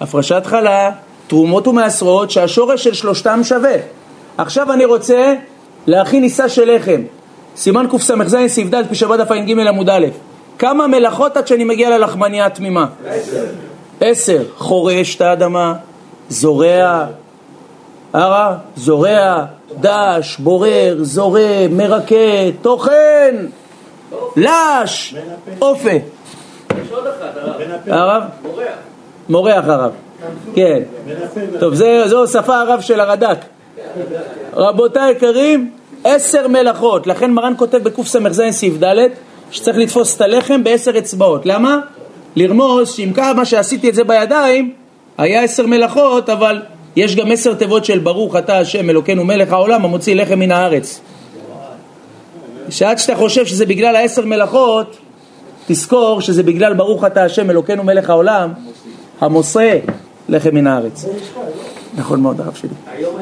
הפרשת 0.00 0.42
חלה, 0.46 0.90
תרומות 1.26 1.68
ומעשרות, 1.68 2.30
שהשורש 2.30 2.84
של 2.84 2.94
שלושתם 2.94 3.40
שווה. 3.44 3.74
עכשיו 4.38 4.72
אני 4.72 4.84
רוצה 4.84 5.34
להכין 5.86 6.22
ניסה 6.22 6.48
של 6.48 6.76
לחם. 6.76 7.02
סימן 7.56 7.86
קס"ז 7.92 8.36
ס"ד 8.46 8.74
פשבת 8.90 9.18
דף 9.18 9.30
ע"ג 9.30 9.58
עמוד 9.68 9.90
א'. 9.90 10.06
כמה 10.58 10.86
מלאכות 10.86 11.36
עד 11.36 11.46
שאני 11.46 11.64
מגיע 11.64 11.98
ללחמניה 11.98 12.46
התמימה? 12.46 12.86
עשר. 14.02 14.42
חורש 14.56 15.16
את 15.16 15.20
האדמה, 15.20 15.74
זורע, 16.28 17.06
הרע, 18.12 18.54
זורע, 18.76 19.44
דש, 19.80 20.36
בורר, 20.38 20.96
זורם, 21.00 21.76
מרקה, 21.76 22.14
טוחן, 22.62 23.46
לש, 24.36 25.14
אופה. 25.60 25.90
יש 25.90 25.98
עוד 26.90 27.06
אחד, 27.06 27.28
הרב. 27.86 28.22
מורח. 29.28 29.64
הרב. 29.68 29.92
כן. 30.54 30.82
טוב, 31.60 31.74
זו 32.06 32.26
שפה 32.26 32.60
הרב 32.60 32.80
של 32.80 33.00
הרד"ק. 33.00 33.38
רבותיי 34.54 35.02
היקרים, 35.02 35.70
עשר 36.04 36.48
מלאכות. 36.48 37.06
לכן 37.06 37.30
מרן 37.30 37.52
כותב 37.56 37.78
בקס"ז 37.78 38.42
ס"ד 38.50 38.84
שצריך 39.50 39.78
לתפוס 39.78 40.16
את 40.16 40.20
הלחם 40.20 40.64
בעשר 40.64 40.98
אצבעות. 40.98 41.46
למה? 41.46 41.80
לרמוז 42.36 42.90
שאם 42.90 43.12
כמה 43.14 43.44
שעשיתי 43.44 43.88
את 43.88 43.94
זה 43.94 44.04
בידיים, 44.04 44.72
היה 45.18 45.42
עשר 45.42 45.66
מלאכות, 45.66 46.28
אבל 46.28 46.62
יש 46.96 47.16
גם 47.16 47.32
עשר 47.32 47.54
תיבות 47.54 47.84
של 47.84 47.98
ברוך 47.98 48.36
אתה 48.36 48.58
השם 48.58 48.90
אלוקינו 48.90 49.24
מלך 49.24 49.52
העולם 49.52 49.84
המוציא 49.84 50.14
לחם 50.14 50.38
מן 50.38 50.52
הארץ. 50.52 51.00
שעד 52.68 52.98
שאתה 52.98 53.16
חושב 53.16 53.46
שזה 53.46 53.66
בגלל 53.66 53.96
העשר 53.96 54.24
מלאכות, 54.24 54.96
תזכור 55.66 56.20
שזה 56.20 56.42
בגלל 56.42 56.74
ברוך 56.74 57.04
אתה 57.04 57.24
השם 57.24 57.50
אלוקינו 57.50 57.84
מלך 57.84 58.10
העולם 58.10 58.52
המוסה 59.20 59.78
לחם 60.28 60.54
מן 60.54 60.66
הארץ. 60.66 61.04
נכון 61.94 62.20
מאוד 62.20 62.40
הרב 62.40 62.54
שלי. 62.54 62.68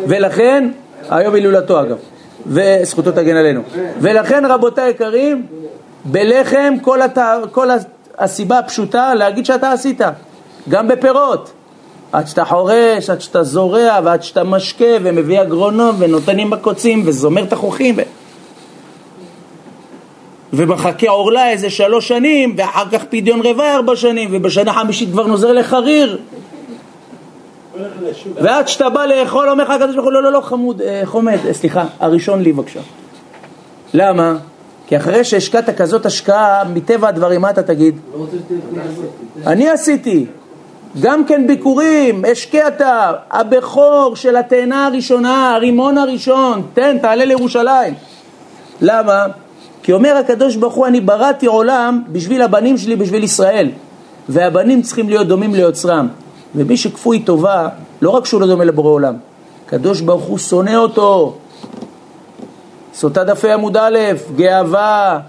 ולכן, 0.09 0.71
היום 1.11 1.35
הילולתו 1.35 1.81
אגב, 1.81 1.99
וזכותו 2.47 3.13
תגן 3.13 3.37
עלינו. 3.37 3.63
ולכן 4.01 4.45
רבותיי 4.49 4.85
היקרים, 4.85 5.47
בלחם 6.05 6.75
כל, 6.83 7.03
הת... 7.03 7.19
כל 7.53 7.71
הסיבה 8.21 8.59
הפשוטה 8.59 9.15
להגיד 9.15 9.47
שאתה 9.47 9.73
עשית, 9.73 10.01
גם 10.69 10.89
בפירות. 10.89 11.53
עד 12.13 12.27
שאתה 12.27 12.45
חורש, 12.45 13.11
עד 13.11 13.21
שאתה 13.21 13.43
זורע, 13.43 13.99
ועד 14.05 14.23
שאתה 14.23 14.45
משקה, 14.45 14.85
ומביא 15.03 15.43
אגרונום, 15.43 15.97
ונותנים 15.99 16.51
בקוצים, 16.51 17.03
וזומר 17.07 17.45
תכוחים. 17.45 17.95
ו... 17.97 18.03
ומחכה 20.53 21.09
עורלה 21.09 21.51
איזה 21.51 21.71
שלוש 21.71 22.09
שנים, 22.09 22.55
ואחר 22.57 22.85
כך 22.93 23.05
פדיון 23.05 23.41
רבעי 23.47 23.75
ארבע 23.75 23.97
שנים, 23.97 24.29
ובשנה 24.33 24.73
חמישית 24.73 25.11
כבר 25.13 25.27
נוזר 25.27 25.53
לחריר. 25.53 26.19
ועד 28.35 28.69
שאתה 28.69 28.91
בא 28.91 29.07
לאכול, 29.07 29.49
אומר 29.49 29.65
לך 29.65 29.71
הקדוש 29.71 29.95
ברוך 29.95 30.05
הוא, 30.05 30.13
לא, 30.13 30.23
לא, 30.23 30.33
לא, 30.33 30.41
חמוד, 30.41 30.83
אה, 30.83 31.03
חומד, 31.05 31.39
אה, 31.47 31.53
סליחה, 31.55 31.85
הראשון 32.01 32.43
לי 32.43 32.53
בבקשה. 32.53 32.81
למה? 33.95 34.37
כי 34.91 34.97
אחרי 34.97 35.25
שהשקעת 35.25 35.71
כזאת 35.71 36.07
השקעה, 36.07 36.65
מטבע 36.65 37.09
הדברים, 37.09 37.41
מה 37.41 37.51
אתה 37.51 37.63
תגיד? 37.63 37.95
אני 39.47 39.69
עשיתי. 39.69 40.27
גם 41.01 41.25
כן 41.25 41.47
ביקורים, 41.47 42.25
השקעת, 42.33 42.81
הבכור 43.31 44.13
של 44.17 44.37
התאנה 44.37 44.87
הראשונה, 44.87 45.55
הרימון 45.55 45.99
הראשון, 45.99 46.63
תן, 46.75 46.99
תעלה 46.99 47.25
לירושלים. 47.25 47.95
למה? 48.81 49.27
כי 49.83 49.93
אומר 49.93 50.17
הקדוש 50.17 50.57
ברוך 50.57 50.75
הוא, 50.75 50.87
אני 50.87 51.01
בראתי 51.01 51.47
עולם 51.47 52.03
בשביל 52.09 52.43
הבנים 52.43 52.79
שלי, 52.79 52.97
בשביל 52.97 53.25
ישראל. 53.25 53.71
והבנים 54.29 54.83
צריכים 54.83 55.09
להיות 55.09 55.27
דומים 55.27 55.55
ליוצרם. 55.55 56.09
ומי 56.55 56.77
שכפוי 56.77 57.23
טובה, 57.23 57.69
לא 58.03 58.11
רק 58.11 58.27
שהוא 58.27 58.41
לא 58.41 58.47
דומה 58.47 58.65
לבורא 58.65 58.91
עולם, 58.91 59.15
הקדוש 59.67 60.01
ברוך 60.01 60.25
הוא 60.25 60.39
שונא 60.39 60.77
אותו. 60.77 61.37
סוטה 62.95 63.25
דפי 63.25 63.53
עמוד 63.53 63.77
א', 63.77 63.99
גאווה. 64.37 65.21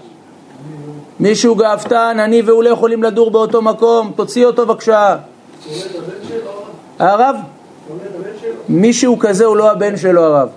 מישהו 1.20 1.54
גאוותן, 1.54 2.16
אני 2.20 2.42
והוא 2.42 2.62
לא 2.62 2.68
יכולים 2.68 3.02
לדור 3.02 3.30
באותו 3.30 3.62
מקום, 3.62 4.12
תוציא 4.16 4.46
אותו 4.46 4.66
בבקשה. 4.66 5.16
הרב? 6.98 7.36
מישהו 8.68 9.18
כזה 9.18 9.44
הוא 9.44 9.56
לא 9.56 9.70
הבן 9.70 9.96
שלו 9.96 10.22
הרב. 10.22 10.48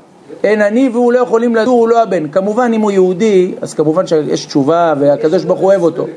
אין 0.43 0.61
אני 0.61 0.89
והוא 0.89 1.13
לא 1.13 1.19
יכולים 1.19 1.55
לדור, 1.55 1.79
הוא 1.79 1.87
לא 1.87 2.01
הבן. 2.01 2.27
כמובן 2.27 2.71
אם 2.73 2.81
הוא 2.81 2.91
יהודי, 2.91 3.55
אז 3.61 3.73
כמובן 3.73 4.07
שיש 4.07 4.45
תשובה 4.45 4.93
והקדוש 4.99 5.43
ברוך 5.43 5.59
הוא 5.59 5.67
אוהב 5.67 5.83
אותו. 5.83 6.07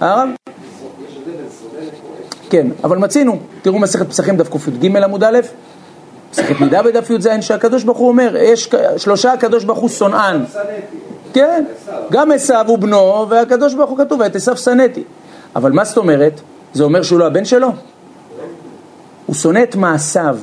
הרב? 0.00 0.28
כן, 2.50 2.66
אבל 2.84 2.98
מצינו, 2.98 3.38
תראו 3.62 3.78
מסכת 3.78 4.08
פסחים 4.08 4.36
דף 4.36 4.48
קי"ג 4.48 4.96
עמוד 4.96 5.24
א', 5.24 5.38
מסכת 6.32 6.60
מידה 6.60 6.82
בדף 6.82 7.10
י"ז, 7.10 7.28
שהקדוש 7.40 7.84
ברוך 7.84 7.98
הוא 7.98 8.08
אומר, 8.08 8.36
יש 8.36 8.70
שלושה 8.96 9.32
הקדוש 9.32 9.64
ברוך 9.64 9.78
הוא 9.78 9.88
שונאן. 9.88 10.44
כן, 11.32 11.64
גם 12.10 12.32
עשיו 12.32 12.64
הוא 12.68 12.78
בנו, 12.78 13.26
והקדוש 13.28 13.74
ברוך 13.74 13.90
הוא 13.90 13.98
כתוב, 13.98 14.20
ואת 14.20 14.36
עשיו 14.36 14.56
שנאתי. 14.56 15.04
אבל 15.56 15.72
מה 15.72 15.84
זאת 15.84 15.96
אומרת? 15.96 16.40
זה 16.72 16.84
אומר 16.84 17.02
שהוא 17.02 17.18
לא 17.18 17.26
הבן 17.26 17.44
שלו? 17.44 17.68
הוא 19.26 19.34
שונא 19.34 19.62
את 19.62 19.76
מעשיו, 19.76 20.38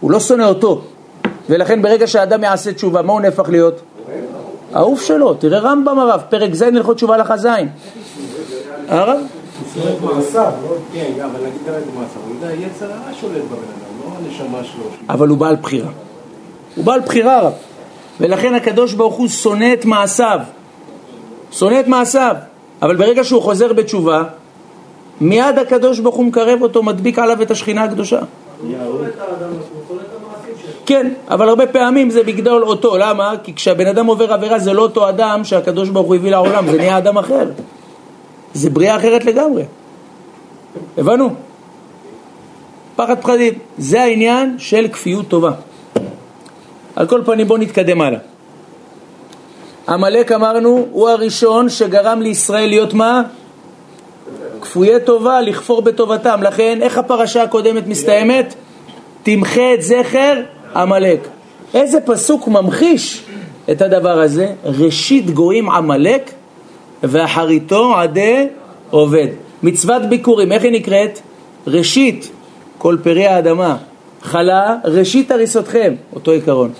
הוא 0.00 0.10
לא 0.10 0.20
שונא 0.20 0.42
אותו. 0.42 0.82
ולכן 1.50 1.82
ברגע 1.82 2.06
שהאדם 2.06 2.42
יעשה 2.42 2.72
תשובה, 2.72 3.02
מה 3.02 3.12
הוא 3.12 3.20
נהפך 3.20 3.48
להיות? 3.48 3.80
העוף 4.72 5.02
שלו, 5.02 5.34
תראה 5.34 5.58
רמב"ם 5.58 5.98
הרב, 5.98 6.22
פרק 6.28 6.54
ז' 6.54 6.62
הלכות 6.62 6.96
תשובה 6.96 7.36
ז'. 7.36 7.46
הרב? 8.88 9.20
כן, 10.92 11.12
אבל 11.24 11.40
נגיד 11.40 11.60
גם 11.66 11.74
את 11.74 11.94
מעשיו, 11.94 12.22
הוא 12.26 12.34
יודע, 12.34 12.54
יצר 12.54 12.86
הרע 12.86 13.14
שולט 13.20 13.42
בבן 13.44 13.52
אדם, 13.52 13.80
לא 13.80 13.85
הנשמה 14.26 14.64
שלו. 14.64 14.84
אבל 15.08 15.28
הוא 15.28 15.38
בעל 15.38 15.56
בחירה. 15.56 15.90
הוא 16.76 16.84
בעל 16.84 17.00
בחירה 17.00 17.40
רב. 17.40 17.52
ולכן 18.20 18.54
הקדוש 18.54 18.94
ברוך 18.94 19.14
הוא 19.14 19.28
שונא 19.28 19.72
את 19.72 19.84
מעשיו. 19.84 20.40
שונא 21.52 21.80
את 21.80 21.86
מעשיו. 21.86 22.36
אבל 22.82 22.96
ברגע 22.96 23.24
שהוא 23.24 23.42
חוזר 23.42 23.72
בתשובה, 23.72 24.22
מיד 25.20 25.58
הקדוש 25.58 26.00
ברוך 26.00 26.16
הוא 26.16 26.24
מקרב 26.24 26.62
אותו, 26.62 26.82
מדביק 26.82 27.18
עליו 27.18 27.42
את 27.42 27.50
השכינה 27.50 27.84
הקדושה. 27.84 28.20
כן, 30.86 31.12
אבל 31.28 31.48
הרבה 31.48 31.66
פעמים 31.66 32.10
זה 32.10 32.22
בגדול 32.22 32.64
אותו, 32.64 32.96
למה? 32.96 33.32
כי 33.42 33.54
כשהבן 33.54 33.86
אדם 33.86 34.06
עובר 34.06 34.32
עבירה 34.32 34.58
זה 34.58 34.72
לא 34.72 34.82
אותו 34.82 35.08
אדם 35.08 35.44
שהקדוש 35.44 35.88
ברוך 35.88 36.06
הוא 36.06 36.14
הביא 36.14 36.30
לעולם, 36.30 36.70
זה 36.70 36.76
נהיה 36.76 36.98
אדם 36.98 37.18
אחר. 37.18 37.50
זה 38.54 38.70
בריאה 38.70 38.96
אחרת 38.96 39.24
לגמרי. 39.24 39.64
הבנו? 40.98 41.30
פחד 42.96 43.20
פחדים. 43.20 43.52
זה 43.78 44.02
העניין 44.02 44.54
של 44.58 44.88
כפיות 44.92 45.28
טובה. 45.28 45.50
על 46.96 47.06
כל 47.06 47.20
פנים 47.24 47.48
בואו 47.48 47.58
נתקדם 47.58 48.00
הלאה. 48.00 48.18
עמלק 49.88 50.32
אמרנו 50.32 50.86
הוא 50.90 51.08
הראשון 51.08 51.68
שגרם 51.68 52.22
לישראל 52.22 52.68
להיות 52.68 52.94
מה? 52.94 53.22
כפויי 54.60 55.00
טובה, 55.04 55.40
לכפור 55.40 55.82
בטובתם. 55.82 56.42
לכן 56.42 56.78
איך 56.82 56.98
הפרשה 56.98 57.42
הקודמת 57.42 57.86
מסתיימת? 57.86 58.54
תמחה 59.22 59.74
את 59.74 59.82
זכר 59.82 60.40
עמלק. 60.76 61.28
איזה 61.74 62.00
פסוק 62.00 62.48
ממחיש 62.48 63.22
את 63.70 63.82
הדבר 63.82 64.20
הזה? 64.20 64.52
ראשית 64.64 65.30
גויים 65.30 65.70
עמלק 65.70 66.30
ואחריתו 67.02 67.96
עדי 67.96 68.46
עובד. 68.90 69.26
מצוות 69.62 70.02
ביקורים, 70.02 70.52
איך 70.52 70.62
היא 70.62 70.72
נקראת? 70.72 71.20
ראשית 71.66 72.30
כל 72.78 72.96
פרי 73.02 73.26
האדמה, 73.26 73.76
חלה 74.22 74.76
ראשית 74.84 75.30
הריסותכם, 75.30 75.94
אותו 76.14 76.30
עיקרון. 76.30 76.70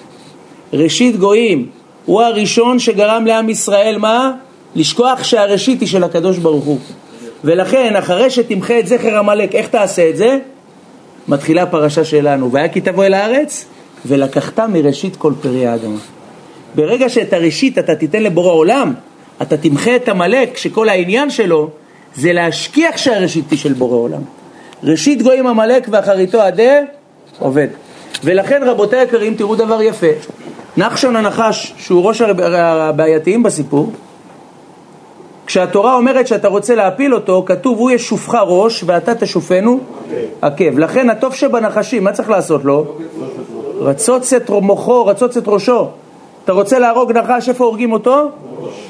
ראשית 0.72 1.16
גויים, 1.16 1.66
הוא 2.06 2.22
הראשון 2.22 2.78
שגרם 2.78 3.26
לעם 3.26 3.48
ישראל 3.48 3.98
מה? 3.98 4.32
לשכוח 4.74 5.24
שהראשית 5.24 5.80
היא 5.80 5.88
של 5.88 6.04
הקדוש 6.04 6.38
ברוך 6.38 6.64
הוא. 6.64 6.78
ולכן, 7.44 7.96
אחרי 7.96 8.30
שתמחה 8.30 8.78
את 8.78 8.86
זכר 8.86 9.18
עמלק, 9.18 9.54
איך 9.54 9.68
תעשה 9.68 10.10
את 10.10 10.16
זה? 10.16 10.38
מתחילה 11.28 11.62
הפרשה 11.62 12.04
שלנו, 12.04 12.52
והיה 12.52 12.68
כי 12.68 12.80
תבוא 12.80 13.04
אל 13.04 13.14
הארץ, 13.14 13.66
ולקחת 14.06 14.60
מראשית 14.60 15.16
כל 15.16 15.32
פרי 15.42 15.66
האדמה. 15.66 15.98
ברגע 16.74 17.08
שאת 17.08 17.32
הראשית 17.32 17.78
אתה 17.78 17.94
תיתן 17.94 18.22
לבורא 18.22 18.52
עולם, 18.52 18.94
אתה 19.42 19.56
תמחה 19.56 19.96
את 19.96 20.08
עמלק, 20.08 20.56
שכל 20.56 20.88
העניין 20.88 21.30
שלו 21.30 21.70
זה 22.14 22.32
להשכיח 22.32 22.96
שהראשית 22.96 23.50
היא 23.50 23.58
של 23.58 23.72
בורא 23.72 23.96
עולם. 23.96 24.22
ראשית 24.86 25.22
גויים 25.22 25.46
עמלק 25.46 25.86
ואחריתו 25.90 26.40
עדי 26.40 26.80
עובד. 27.38 27.68
ולכן 28.24 28.62
רבותיי 28.66 28.98
היקרים, 28.98 29.34
תראו 29.34 29.56
דבר 29.56 29.82
יפה. 29.82 30.06
נחשון 30.76 31.16
הנחש, 31.16 31.74
שהוא 31.78 32.04
ראש 32.04 32.20
הבעייתיים 32.20 33.42
בסיפור, 33.42 33.92
כשהתורה 35.46 35.94
אומרת 35.94 36.26
שאתה 36.26 36.48
רוצה 36.48 36.74
להפיל 36.74 37.14
אותו, 37.14 37.42
כתוב 37.46 37.78
הוא 37.78 37.90
ישופך 37.90 38.34
ראש 38.46 38.84
ואתה 38.86 39.14
תשופנו 39.14 39.80
עקב. 40.42 40.78
לכן 40.78 41.10
הטוב 41.10 41.34
שבנחשים, 41.34 42.04
מה 42.04 42.12
צריך 42.12 42.30
לעשות 42.30 42.64
לו? 42.64 42.84
רצוץ 43.78 44.32
את 44.32 44.50
מוחו, 44.50 45.06
רצוץ 45.06 45.36
את 45.36 45.44
ראשו. 45.46 45.88
אתה 46.44 46.52
רוצה 46.52 46.78
להרוג 46.78 47.12
נחש, 47.12 47.48
איפה 47.48 47.64
הורגים 47.64 47.92
אותו? 47.92 48.30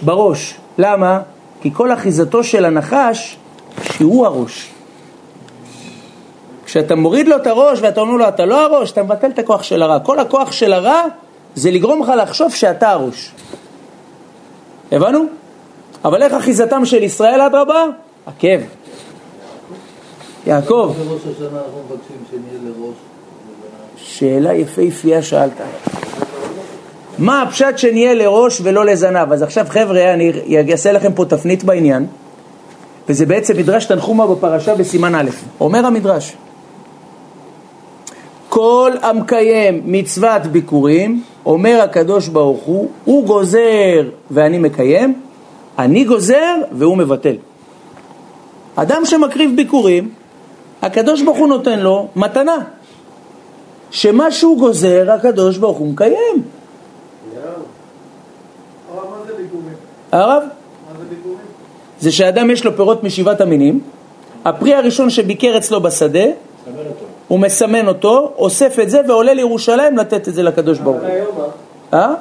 בראש. 0.02 0.54
למה? 0.78 1.20
כי 1.60 1.70
כל 1.72 1.92
אחיזתו 1.92 2.44
של 2.44 2.64
הנחש, 2.64 3.36
שהוא 3.82 4.26
הראש. 4.26 4.75
כשאתה 6.76 6.94
מוריד 6.94 7.28
לו 7.28 7.36
את 7.36 7.46
הראש 7.46 7.78
ואתה 7.82 8.00
אומר 8.00 8.12
לו, 8.12 8.28
אתה 8.28 8.46
לא 8.46 8.64
הראש, 8.64 8.90
אתה 8.90 9.02
מבטל 9.02 9.30
את 9.30 9.38
הכוח 9.38 9.62
של 9.62 9.82
הרע. 9.82 9.98
כל 9.98 10.18
הכוח 10.18 10.52
של 10.52 10.72
הרע 10.72 11.02
זה 11.54 11.70
לגרום 11.70 12.02
לך 12.02 12.12
לחשוב 12.22 12.54
שאתה 12.54 12.90
הראש. 12.90 13.30
הבנו? 14.92 15.24
אבל 16.04 16.22
איך 16.22 16.32
אחיזתם 16.32 16.84
של 16.84 17.02
ישראל 17.02 17.40
אדרבה? 17.40 17.84
עקב. 18.26 18.58
יעקב. 20.46 20.94
שאלה 23.96 24.54
יפהפייה 24.54 25.22
שאלת. 25.22 25.60
מה 27.18 27.42
הפשט 27.42 27.78
שנהיה 27.78 28.14
לראש 28.14 28.60
ולא 28.62 28.84
לזנב? 28.84 29.32
אז 29.32 29.42
עכשיו 29.42 29.66
חבר'ה, 29.68 30.14
אני 30.14 30.72
אעשה 30.72 30.92
לכם 30.92 31.12
פה 31.12 31.24
תפנית 31.24 31.64
בעניין, 31.64 32.06
וזה 33.08 33.26
בעצם 33.26 33.56
מדרש 33.56 33.84
תנחומה 33.84 34.26
בפרשה 34.26 34.74
בסימן 34.74 35.14
א'. 35.14 35.30
אומר 35.60 35.86
המדרש, 35.86 36.36
כל 38.56 38.92
המקיים 39.02 39.82
מצוות 39.84 40.42
ביקורים, 40.42 41.22
אומר 41.46 41.80
הקדוש 41.82 42.28
ברוך 42.28 42.62
הוא, 42.62 42.88
הוא 43.04 43.26
גוזר 43.26 44.08
ואני 44.30 44.58
מקיים, 44.58 45.20
אני 45.78 46.04
גוזר 46.04 46.54
והוא 46.72 46.96
מבטל. 46.96 47.36
אדם 48.76 49.02
שמקריב 49.04 49.56
ביקורים, 49.56 50.10
הקדוש 50.82 51.22
ברוך 51.22 51.38
הוא 51.38 51.48
נותן 51.48 51.78
לו 51.80 52.08
מתנה. 52.16 52.56
שמה 53.90 54.30
שהוא 54.30 54.58
גוזר, 54.58 55.10
הקדוש 55.10 55.58
ברוך 55.58 55.78
הוא 55.78 55.88
מקיים. 55.88 56.42
הרב? 60.12 60.42
זה 62.00 62.12
שאדם 62.12 62.50
יש 62.50 62.64
לו 62.64 62.76
פירות 62.76 63.04
משבעת 63.04 63.40
המינים, 63.40 63.80
הפרי 64.44 64.74
הראשון 64.74 65.10
שביקר 65.10 65.58
אצלו 65.58 65.80
בשדה, 65.80 66.24
הוא 67.28 67.38
מסמן 67.38 67.88
אותו, 67.88 68.32
אוסף 68.38 68.78
את 68.82 68.90
זה 68.90 69.00
ועולה 69.08 69.34
לירושלים 69.34 69.96
לתת 69.96 70.28
את 70.28 70.34
זה 70.34 70.42
לקדוש 70.42 70.78
ברוך 70.78 70.96
הוא. 70.96 71.06
היום, 71.06 71.36
אה? 71.94 72.14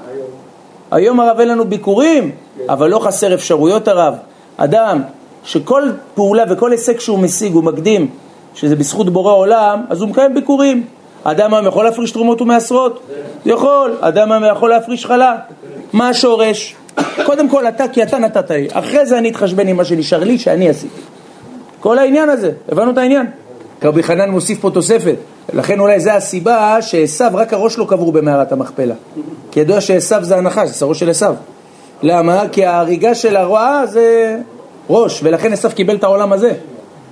היום 0.91 1.19
הרב 1.19 1.39
אין 1.39 1.47
לנו 1.47 1.65
ביקורים, 1.65 2.31
אבל 2.69 2.89
לא 2.89 2.99
חסר 2.99 3.33
אפשרויות 3.33 3.87
הרב. 3.87 4.15
אדם 4.57 5.01
שכל 5.43 5.83
פעולה 6.13 6.43
וכל 6.49 6.71
הישג 6.71 6.99
שהוא 6.99 7.19
משיג 7.19 7.53
הוא 7.53 7.63
מקדים, 7.63 8.07
שזה 8.55 8.75
בזכות 8.75 9.09
בורא 9.09 9.33
עולם, 9.33 9.81
אז 9.89 10.01
הוא 10.01 10.09
מקיים 10.09 10.33
ביקורים. 10.33 10.83
אדם 11.23 11.53
היום 11.53 11.67
יכול 11.67 11.85
להפריש 11.85 12.11
תרומות 12.11 12.41
ומעשרות? 12.41 12.99
יכול. 13.45 13.97
אדם 13.99 14.31
היום 14.31 14.43
יכול 14.51 14.69
להפריש 14.69 15.05
חלה? 15.05 15.35
מה 15.93 16.09
השורש? 16.09 16.75
קודם 17.25 17.49
כל 17.49 17.67
אתה, 17.67 17.87
כי 17.87 18.03
אתה 18.03 18.17
נתת 18.17 18.51
לי. 18.51 18.67
אחרי 18.71 19.05
זה 19.05 19.17
אני 19.17 19.29
אתחשבן 19.29 19.67
עם 19.67 19.77
מה 19.77 19.85
שנשאר 19.85 20.23
לי, 20.23 20.37
שאני 20.37 20.69
עשיתי. 20.69 21.01
כל 21.79 21.99
העניין 21.99 22.29
הזה, 22.29 22.51
הבנו 22.69 22.91
את 22.91 22.97
העניין? 22.97 23.25
רבי 23.83 24.03
חנן 24.03 24.29
מוסיף 24.29 24.59
פה 24.59 24.71
תוספת, 24.71 25.15
לכן 25.53 25.79
אולי 25.79 25.99
זה 25.99 26.13
הסיבה 26.13 26.81
שעשו, 26.81 27.25
רק 27.33 27.53
הראש 27.53 27.77
לא 27.77 27.85
קבור 27.89 28.11
במערת 28.11 28.51
המכפלה. 28.51 28.95
כי 29.51 29.59
ידוע 29.59 29.81
שעשו 29.81 30.15
זה 30.21 30.37
הנחש, 30.37 30.69
זה 30.69 30.85
הראש 30.85 30.99
של 30.99 31.09
עשו. 31.09 31.25
למה? 32.01 32.43
כי 32.51 32.65
ההריגה 32.65 33.15
של 33.15 33.35
הרועה 33.35 33.85
זה 33.85 34.37
ראש, 34.89 35.19
ולכן 35.23 35.53
עשו 35.53 35.69
קיבל 35.75 35.95
את 35.95 36.03
העולם 36.03 36.33
הזה. 36.33 36.53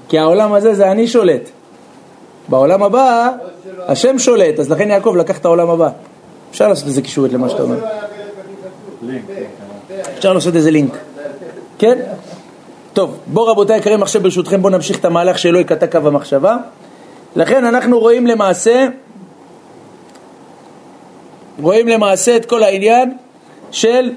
כי 0.08 0.20
העולם 0.20 0.54
הזה 0.54 0.74
זה 0.74 0.92
אני 0.92 1.08
שולט. 1.08 1.50
בעולם 2.50 2.84
הבא, 2.84 3.30
השם 3.88 4.20
שולט, 4.20 4.60
אז 4.60 4.72
לכן 4.72 4.90
יעקב 4.90 5.16
לקח 5.18 5.38
את 5.38 5.46
העולם 5.46 5.70
הבא. 5.70 5.90
אפשר 6.52 6.68
לעשות 6.68 6.88
איזה 6.88 7.02
קישורית 7.02 7.34
למה 7.34 7.50
שאתה 7.50 7.64
אומר. 7.64 7.78
אפשר 10.18 10.34
לעשות 10.34 10.56
איזה 10.56 10.72
לינק. 10.72 10.98
כן? 11.78 12.00
טוב, 12.94 13.18
בואו 13.28 13.48
רבותיי 13.48 13.76
היקרים, 13.76 14.02
עכשיו 14.02 14.22
ברשותכם 14.22 14.62
בואו 14.62 14.74
נמשיך 14.74 15.00
את 15.00 15.06
המהלך 15.06 15.40
שלא 15.40 15.60
יקטע 15.60 15.88
קו 15.88 16.08
המחשבה. 16.08 16.58
לכן 17.36 17.66
אנחנו 17.66 18.00
רואים 18.00 18.28
למעשה, 18.28 18.88
רואים 21.62 21.88
למעשה 21.88 22.36
את 22.36 22.46
כל 22.46 22.64
העניין 22.64 23.18
של 23.72 24.12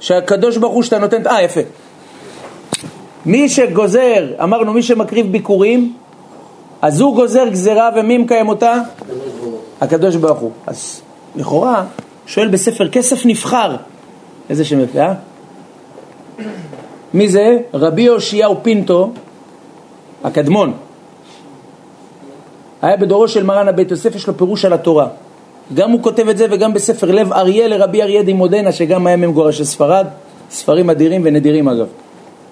שהקדוש 0.00 0.56
ברוך 0.56 0.74
הוא 0.74 0.82
שאתה 0.82 0.98
נותן, 0.98 1.26
אה 1.26 1.42
יפה. 1.42 1.60
מי 3.26 3.48
שגוזר, 3.48 4.32
אמרנו 4.42 4.72
מי 4.72 4.82
שמקריב 4.82 5.32
ביקורים, 5.32 5.94
אז 6.82 7.00
הוא 7.00 7.14
גוזר 7.14 7.48
גזרה 7.48 7.90
ומי 7.96 8.18
מקיים 8.18 8.48
אותה? 8.48 8.74
הקדוש 9.80 10.16
ברוך 10.16 10.38
הוא. 10.38 10.50
אז 10.66 11.02
לכאורה, 11.36 11.84
שואל 12.26 12.48
בספר 12.48 12.88
כסף 12.88 13.26
נבחר, 13.26 13.76
איזה 14.50 14.64
שם 14.64 14.80
יפה, 14.80 14.98
אה? 14.98 15.14
מי 17.14 17.28
זה? 17.28 17.58
רבי 17.74 18.02
יאשיהו 18.02 18.56
פינטו, 18.62 19.10
הקדמון. 20.24 20.72
היה 22.82 22.96
בדורו 22.96 23.28
של 23.28 23.42
מרן 23.42 23.68
הבית 23.68 23.90
יוסף, 23.90 24.14
יש 24.14 24.26
לו 24.26 24.36
פירוש 24.36 24.64
על 24.64 24.72
התורה. 24.72 25.08
גם 25.74 25.90
הוא 25.90 26.02
כותב 26.02 26.28
את 26.28 26.38
זה 26.38 26.46
וגם 26.50 26.74
בספר 26.74 27.10
לב 27.10 27.32
אריה 27.32 27.68
לרבי 27.68 28.02
אריה 28.02 28.22
דימודנה, 28.22 28.72
שגם 28.72 29.06
היה 29.06 29.16
ממגורשי 29.16 29.64
ספרד, 29.64 30.06
ספרים 30.50 30.90
אדירים 30.90 31.20
ונדירים 31.24 31.68
אגב. 31.68 31.86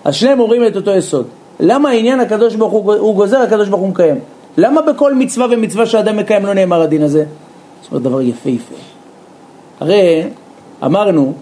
אז 0.05 0.15
שניהם 0.15 0.41
אומרים 0.41 0.67
את 0.67 0.77
אותו 0.77 0.91
יסוד. 0.91 1.27
למה 1.61 1.89
העניין 1.89 2.21
הקדוש 2.21 2.55
ברוך 2.55 2.73
הוא, 2.73 2.95
הוא 2.95 3.15
גוזר, 3.15 3.39
הקדוש 3.39 3.69
ברוך 3.69 3.81
הוא 3.81 3.89
מקיים? 3.89 4.19
למה 4.57 4.83
בכל 4.83 5.15
מצווה 5.15 5.47
ומצווה 5.51 5.87
שאדם 5.87 6.17
מקיים 6.17 6.47
לא 6.47 6.55
נאמר 6.55 6.83
הדין 6.83 7.03
הזה? 7.03 7.25
זאת 7.83 7.91
אומרת 7.91 8.03
דבר 8.03 8.21
יפהפה. 8.21 8.75
הרי 9.81 10.23
אמרנו, 10.85 11.33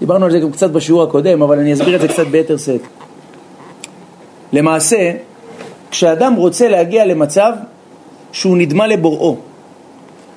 דיברנו 0.00 0.24
על 0.24 0.30
זה 0.30 0.38
גם 0.38 0.52
קצת 0.52 0.70
בשיעור 0.70 1.02
הקודם, 1.02 1.42
אבל 1.42 1.58
אני 1.58 1.72
אסביר 1.72 1.96
את 1.96 2.00
זה 2.00 2.08
קצת 2.08 2.26
ביתר 2.26 2.56
שאת. 2.56 2.80
למעשה, 4.52 5.12
כשאדם 5.90 6.34
רוצה 6.34 6.68
להגיע 6.68 7.04
למצב 7.04 7.52
שהוא 8.32 8.56
נדמה 8.56 8.86
לבוראו, 8.86 9.36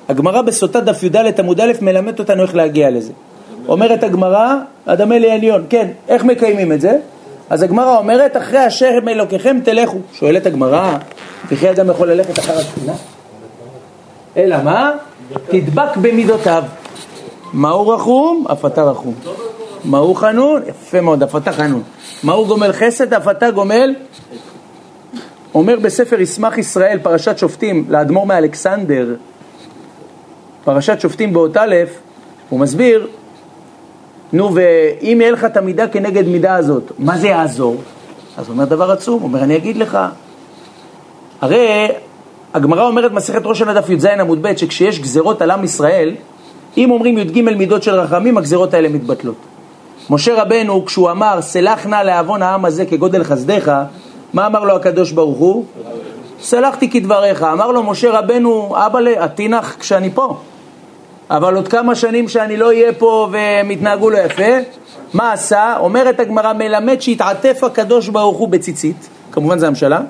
הגמרא 0.08 0.42
בסוטה 0.42 0.80
דף 0.80 1.02
י"ד 1.02 1.40
עמוד 1.40 1.60
א' 1.60 1.72
מלמד 1.80 2.18
אותנו 2.18 2.42
איך 2.42 2.54
להגיע 2.54 2.90
לזה. 2.90 3.12
אומרת 3.68 4.02
הגמרא, 4.02 4.54
אדמה 4.86 5.18
לעליון, 5.18 5.64
כן, 5.70 5.88
איך 6.08 6.24
מקיימים 6.24 6.72
את 6.72 6.80
זה? 6.80 6.98
אז 7.50 7.62
הגמרא 7.62 7.96
אומרת, 7.96 8.36
אחרי 8.36 8.66
אשר 8.66 8.98
אלוקיכם 9.08 9.56
תלכו. 9.64 9.98
שואלת 10.12 10.46
הגמרא, 10.46 10.96
וכי 11.48 11.70
אדם 11.70 11.90
יכול 11.90 12.10
ללכת 12.10 12.38
אחר 12.38 12.58
השכינה? 12.58 12.92
אלא 14.36 14.56
מה? 14.62 14.92
תדבק 15.48 15.96
במידותיו. 15.96 16.62
מהו 17.52 17.88
רחום? 17.88 18.44
אף 18.52 18.64
אתה 18.64 18.82
רחום. 18.82 19.14
מהו 19.84 20.14
חנון? 20.14 20.62
יפה 20.66 21.00
מאוד, 21.00 21.22
אף 21.22 21.36
אתה 21.36 21.52
חנון. 21.52 21.82
מהו 22.24 22.46
גומל 22.46 22.72
חסד? 22.72 23.14
אף 23.14 23.28
אתה 23.28 23.50
גומל? 23.50 23.94
אומר 25.54 25.78
בספר 25.82 26.20
ישמח 26.20 26.58
ישראל, 26.58 26.98
פרשת 27.02 27.38
שופטים, 27.38 27.84
לאדמו"ר 27.88 28.26
מאלכסנדר, 28.26 29.14
פרשת 30.64 31.00
שופטים 31.00 31.32
באות 31.32 31.56
א', 31.56 31.74
הוא 32.48 32.60
מסביר, 32.60 33.06
נו, 34.32 34.54
ואם 34.54 35.18
יהיה 35.20 35.30
לך 35.30 35.44
את 35.44 35.56
המידה 35.56 35.88
כנגד 35.88 36.28
מידה 36.28 36.54
הזאת, 36.56 36.92
מה 36.98 37.18
זה 37.18 37.28
יעזור? 37.28 37.76
אז 38.36 38.46
הוא 38.46 38.52
אומר 38.52 38.64
דבר 38.64 38.90
עצום, 38.90 39.22
הוא 39.22 39.28
אומר, 39.28 39.42
אני 39.42 39.56
אגיד 39.56 39.76
לך, 39.76 39.98
הרי 41.40 41.88
הגמרא 42.54 42.86
אומרת 42.86 43.12
מסכת 43.12 43.42
ראש 43.44 43.58
שנה 43.58 43.74
דף 43.74 43.88
י"ז 43.90 44.04
עמוד 44.04 44.42
ב' 44.42 44.56
שכשיש 44.56 45.00
גזרות 45.00 45.42
על 45.42 45.50
עם 45.50 45.64
ישראל, 45.64 46.14
אם 46.76 46.90
אומרים 46.90 47.18
י"ג 47.18 47.40
מידות 47.40 47.82
של 47.82 47.94
רחמים, 47.94 48.38
הגזרות 48.38 48.74
האלה 48.74 48.88
מתבטלות. 48.88 49.36
משה 50.10 50.42
רבנו, 50.42 50.84
כשהוא 50.84 51.10
אמר, 51.10 51.42
סלח 51.42 51.86
נא 51.86 51.96
לעוון 51.96 52.42
העם 52.42 52.64
הזה 52.64 52.86
כגודל 52.86 53.24
חסדיך, 53.24 53.70
מה 54.32 54.46
אמר 54.46 54.64
לו 54.64 54.76
הקדוש 54.76 55.12
ברוך 55.12 55.38
הוא? 55.38 55.64
סלחתי 56.40 56.90
כדבריך. 56.90 57.42
אמר 57.42 57.70
לו 57.70 57.82
משה 57.82 58.18
רבנו, 58.18 58.74
אבאלה, 58.76 59.24
עטינך 59.24 59.76
כשאני 59.80 60.10
פה. 60.10 60.36
אבל 61.30 61.54
עוד 61.54 61.68
כמה 61.68 61.94
שנים 61.94 62.28
שאני 62.28 62.56
לא 62.56 62.66
אהיה 62.66 62.92
פה 62.92 63.28
והם 63.32 63.70
יתנהגו 63.70 64.10
לא 64.10 64.18
יפה, 64.18 64.52
מה 65.14 65.32
עשה? 65.32 65.76
אומרת 65.78 66.20
הגמרא, 66.20 66.52
מלמד 66.52 67.00
שהתעטף 67.00 67.64
הקדוש 67.64 68.08
ברוך 68.08 68.36
הוא 68.36 68.48
בציצית, 68.48 69.08
כמובן 69.32 69.58
זה 69.58 69.66
הממשלה, 69.66 70.00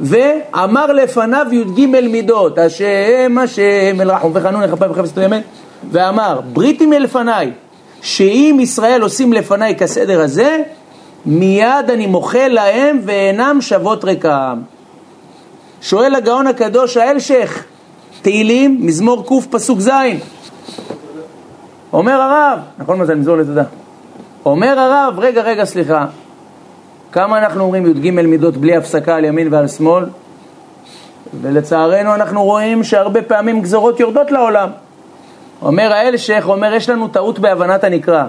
ואמר 0.00 0.86
לפניו 0.92 1.46
י"ג 1.52 1.86
מידות, 1.86 2.58
השם 2.58 3.36
השם 3.42 4.00
אל 4.00 4.10
רחום 4.10 4.32
וחנון 4.34 4.62
לכפיים 4.62 4.90
וחפש 4.90 5.10
ימין, 5.24 5.42
ואמר, 5.90 6.40
בריתי 6.52 6.86
מלפניי, 6.86 7.52
שאם 8.06 8.56
ישראל 8.60 9.02
עושים 9.02 9.32
לפניי 9.32 9.76
כסדר 9.76 10.20
הזה, 10.20 10.62
מיד 11.26 11.90
אני 11.92 12.06
מוחל 12.06 12.48
להם 12.48 13.00
ואינם 13.04 13.58
שוות 13.60 14.04
ריקם. 14.04 14.58
שואל 15.80 16.14
הגאון 16.14 16.46
הקדוש 16.46 16.96
האלשך, 16.96 17.64
תהילים, 18.22 18.78
מזמור 18.80 19.24
ק' 19.26 19.46
פסוק 19.50 19.80
ז', 19.80 19.90
אומר 21.92 22.12
הרב, 22.12 22.58
נכון 22.78 22.98
מזל 22.98 23.14
מזול 23.14 23.40
לתודה. 23.40 23.64
אומר 24.44 24.78
הרב, 24.78 25.14
רגע, 25.18 25.42
רגע, 25.42 25.64
סליחה, 25.64 26.06
כמה 27.12 27.38
אנחנו 27.38 27.62
אומרים 27.62 27.86
י"ג 27.86 28.10
מידות 28.10 28.56
בלי 28.56 28.76
הפסקה 28.76 29.16
על 29.16 29.24
ימין 29.24 29.54
ועל 29.54 29.68
שמאל? 29.68 30.04
ולצערנו 31.40 32.14
אנחנו 32.14 32.44
רואים 32.44 32.84
שהרבה 32.84 33.22
פעמים 33.22 33.60
גזרות 33.60 34.00
יורדות 34.00 34.30
לעולם. 34.30 34.68
אומר 35.62 35.92
האלשיך, 35.92 36.48
אומר 36.48 36.74
יש 36.74 36.88
לנו 36.88 37.08
טעות 37.08 37.38
בהבנת 37.38 37.84
הנקרא. 37.84 38.24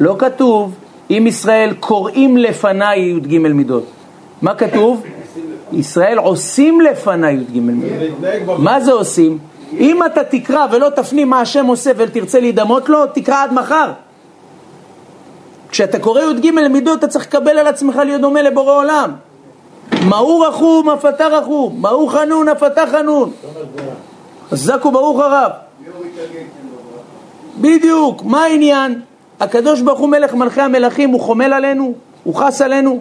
לא 0.00 0.16
כתוב, 0.18 0.74
אם 1.10 1.24
ישראל 1.26 1.74
קוראים 1.80 2.36
לפניי 2.36 3.00
י"ג 3.00 3.38
מידות. 3.38 3.84
מה 4.42 4.54
כתוב? 4.54 5.02
ישראל 5.72 6.18
עושים 6.18 6.80
לפניי 6.80 7.34
י"ג 7.34 7.60
מידות. 7.60 8.58
מה 8.58 8.80
זה 8.80 8.92
עושים? 8.92 9.38
אם 9.72 10.00
אתה 10.06 10.24
תקרא 10.24 10.66
ולא 10.72 10.88
תפנים 10.88 11.30
מה 11.30 11.40
השם 11.40 11.66
עושה 11.66 11.90
ותרצה 11.96 12.40
להידמות 12.40 12.88
לו, 12.88 13.06
תקרא 13.06 13.42
עד 13.42 13.52
מחר. 13.52 13.90
כשאתה 15.70 15.98
קורא 15.98 16.20
י"ג 16.20 16.50
מידות 16.50 16.98
אתה 16.98 17.06
צריך 17.06 17.26
לקבל 17.26 17.58
על 17.58 17.66
עצמך 17.66 17.96
להיות 17.96 18.20
דומה 18.20 18.42
לבורא 18.42 18.74
עולם. 18.74 19.12
מהו 20.08 20.40
רחום 20.40 20.90
אף 20.90 21.06
אתה 21.06 21.26
רחום, 21.26 21.76
מהו 21.80 22.08
חנון 22.08 22.48
אף 22.48 22.62
אתה 22.62 22.84
חנון. 22.92 23.30
חזק 24.50 24.86
וברוך 24.86 25.20
הרב. 25.20 25.50
בדיוק, 27.60 28.22
מה 28.22 28.44
העניין? 28.44 29.00
הקדוש 29.40 29.80
ברוך 29.80 30.00
הוא 30.00 30.08
מלך 30.08 30.34
מלכי 30.34 30.60
המלכים, 30.60 31.10
הוא 31.10 31.20
חומל 31.20 31.52
עלינו, 31.52 31.94
הוא 32.24 32.34
חס 32.34 32.62
עלינו. 32.62 33.00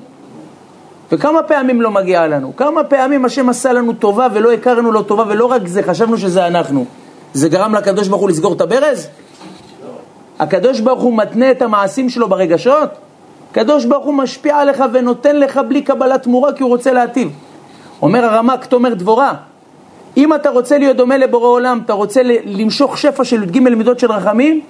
וכמה 1.12 1.44
פעמים 1.44 1.82
לא 1.82 1.92
מגיע 1.92 2.28
לנו? 2.28 2.56
כמה 2.56 2.84
פעמים 2.84 3.26
השם 3.26 3.50
עשה 3.50 3.74
לנו 3.74 3.94
טובה 3.94 4.28
ולא 4.34 4.54
הכרנו 4.54 4.92
לו 4.92 5.04
טובה 5.04 5.24
ולא 5.28 5.46
רק 5.46 5.68
זה, 5.68 5.84
חשבנו 5.84 6.18
שזה 6.18 6.48
אנחנו. 6.48 6.86
זה 7.34 7.50
גרם 7.50 7.76
לקדוש 7.76 8.08
ברוך 8.08 8.22
הוא 8.22 8.30
לסגור 8.30 8.54
את 8.54 8.62
הברז? 8.62 9.08
הקדוש 10.40 10.80
ברוך 10.80 11.02
הוא 11.02 11.18
מתנה 11.18 11.52
את 11.52 11.62
המעשים 11.62 12.10
שלו 12.10 12.30
ברגשות? 12.30 12.90
הקדוש 13.52 13.86
ברוך 13.86 14.06
הוא 14.06 14.14
משפיע 14.14 14.58
עליך 14.58 14.84
ונותן 14.94 15.36
לך 15.36 15.60
בלי 15.68 15.82
קבלת 15.82 16.24
תמורה 16.24 16.54
כי 16.54 16.64
הוא 16.64 16.70
רוצה 16.70 16.94
להטיב. 16.94 17.32
אומר 18.02 18.26
הרמק, 18.26 18.66
תומר 18.66 18.94
דבורה, 18.94 19.34
אם 20.18 20.34
אתה 20.34 20.50
רוצה 20.50 20.78
להיות 20.78 20.98
דומה 20.98 21.18
לבורא 21.18 21.48
עולם, 21.48 21.82
אתה 21.86 21.94
רוצה 21.94 22.22
למשוך 22.46 22.98
שפע 22.98 23.24
של 23.24 23.44
י"ג 23.44 23.60
מידות 23.60 24.00
של 24.00 24.12
רחמים, 24.12 24.62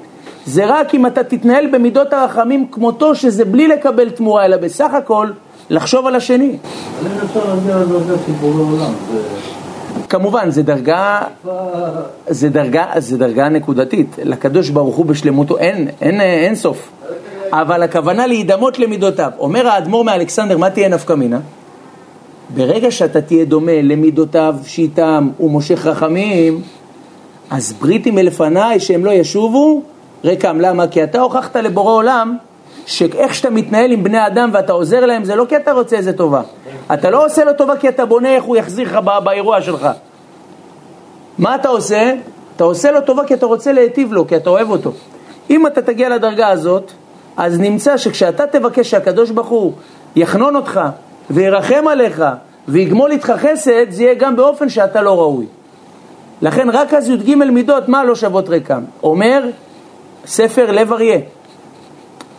זה 0.45 0.65
רק 0.65 0.95
אם 0.95 1.05
אתה 1.05 1.23
תתנהל 1.23 1.67
במידות 1.67 2.13
הרחמים 2.13 2.67
כמותו, 2.71 3.15
שזה 3.15 3.45
בלי 3.45 3.67
לקבל 3.67 4.09
תמורה, 4.09 4.45
אלא 4.45 4.57
בסך 4.57 4.93
הכל 4.93 5.27
לחשוב 5.69 6.07
על 6.07 6.15
השני. 6.15 6.57
כמובן, 10.09 10.49
זה 10.49 10.63
דרגה, 10.63 11.21
זה 12.27 12.49
דרגה, 12.49 12.85
זה 12.97 13.17
דרגה 13.17 13.49
נקודתית. 13.49 14.15
לקדוש 14.23 14.69
ברוך 14.69 14.95
הוא 14.95 15.05
בשלמותו 15.05 15.57
אין, 15.57 15.87
אין, 16.01 16.21
אין 16.21 16.55
סוף. 16.55 16.91
אבל 17.51 17.83
הכוונה 17.83 18.27
להידמות 18.27 18.79
למידותיו. 18.79 19.31
אומר 19.39 19.67
האדמו"ר 19.67 20.03
מאלכסנדר, 20.03 20.57
מה 20.57 20.69
תהיה 20.69 20.89
נפקא 20.89 21.13
מינה? 21.13 21.39
ברגע 22.49 22.91
שאתה 22.91 23.21
תהיה 23.21 23.45
דומה 23.45 23.81
למידותיו 23.81 24.55
שאיתם 24.65 25.29
הוא 25.37 25.51
מושך 25.51 25.85
רחמים, 25.85 26.61
אז 27.49 27.73
בריתי 27.73 28.11
מלפניי 28.11 28.79
שהם 28.79 29.05
לא 29.05 29.11
ישובו 29.11 29.81
ריקם. 30.23 30.61
למה? 30.61 30.87
כי 30.87 31.03
אתה 31.03 31.21
הוכחת 31.21 31.55
לבורא 31.55 31.93
עולם 31.93 32.37
שאיך 32.85 33.35
שאתה 33.35 33.49
מתנהל 33.49 33.91
עם 33.91 34.03
בני 34.03 34.27
אדם 34.27 34.49
ואתה 34.53 34.73
עוזר 34.73 35.05
להם 35.05 35.23
זה 35.23 35.35
לא 35.35 35.45
כי 35.49 35.55
אתה 35.55 35.71
רוצה 35.71 35.95
איזה 35.95 36.13
טובה. 36.13 36.41
אתה 36.93 37.09
לא 37.09 37.25
עושה 37.25 37.43
לו 37.43 37.53
טובה 37.53 37.77
כי 37.77 37.89
אתה 37.89 38.05
בונה 38.05 38.35
איך 38.35 38.43
הוא 38.43 38.57
יחזיר 38.57 38.87
לך 38.87 38.99
באירוע 39.23 39.61
שלך. 39.61 39.87
מה 41.37 41.55
אתה 41.55 41.69
עושה? 41.69 42.13
אתה 42.55 42.63
עושה 42.63 42.91
לו 42.91 43.01
טובה 43.01 43.23
כי 43.23 43.33
אתה 43.33 43.45
רוצה 43.45 43.71
להיטיב 43.71 44.13
לו, 44.13 44.27
כי 44.27 44.35
אתה 44.35 44.49
אוהב 44.49 44.69
אותו. 44.69 44.91
אם 45.49 45.67
אתה 45.67 45.81
תגיע 45.81 46.09
לדרגה 46.09 46.47
הזאת, 46.47 46.91
אז 47.37 47.59
נמצא 47.59 47.97
שכשאתה 47.97 48.47
תבקש 48.47 48.89
שהקדוש 48.89 49.31
ברוך 49.31 49.47
הוא 49.47 49.71
יחנון 50.15 50.55
אותך 50.55 50.81
וירחם 51.29 51.87
עליך 51.87 52.23
ויגמול 52.67 53.11
איתך 53.11 53.33
חסד, 53.37 53.89
זה 53.89 54.03
יהיה 54.03 54.13
גם 54.13 54.35
באופן 54.35 54.69
שאתה 54.69 55.01
לא 55.01 55.19
ראוי. 55.19 55.45
לכן 56.41 56.69
רק 56.69 56.93
אז 56.93 57.09
י"ג 57.09 57.35
מידות, 57.35 57.89
מה 57.89 58.03
לא 58.03 58.15
שוות 58.15 58.49
ריקם? 58.49 58.83
אומר 59.03 59.49
ספר 60.25 60.71
לב 60.71 60.93
אריה, 60.93 61.19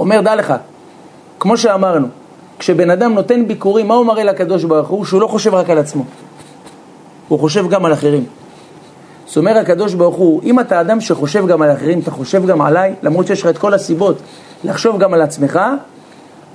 אומר 0.01 0.21
דע 0.21 0.37
לך, 0.37 0.55
כמו 1.41 1.57
שאמרנו, 1.57 2.07
כשבן 2.59 2.91
אדם 2.91 3.15
נותן 3.15 3.47
ביקורים, 3.47 3.89
מה 3.89 3.95
הוא 3.95 4.07
מראה 4.07 4.25
לקדוש 4.25 4.65
ברוך 4.65 4.89
הוא? 4.89 5.05
שהוא 5.05 5.21
לא 5.21 5.27
חושב 5.27 5.55
רק 5.55 5.71
על 5.71 5.79
עצמו, 5.79 6.05
הוא 7.29 7.39
חושב 7.39 7.69
גם 7.69 7.85
על 7.85 7.93
אחרים. 7.93 8.25
זאת 9.27 9.37
אומרת 9.37 9.57
הקדוש 9.57 9.95
ברוך 9.95 10.17
הוא, 10.17 10.43
אם 10.43 10.61
אתה 10.61 10.81
אדם 10.81 11.01
שחושב 11.01 11.47
גם 11.47 11.63
על 11.63 11.73
אחרים, 11.73 11.99
אתה 11.99 12.11
חושב 12.11 12.47
גם 12.47 12.63
עליי, 12.63 12.95
למרות 13.03 13.27
שיש 13.27 13.43
לך 13.43 13.47
את 13.47 13.59
כל 13.59 13.75
הסיבות 13.75 14.17
לחשוב 14.65 14.99
גם 14.99 15.15
על 15.15 15.23
עצמך, 15.23 15.61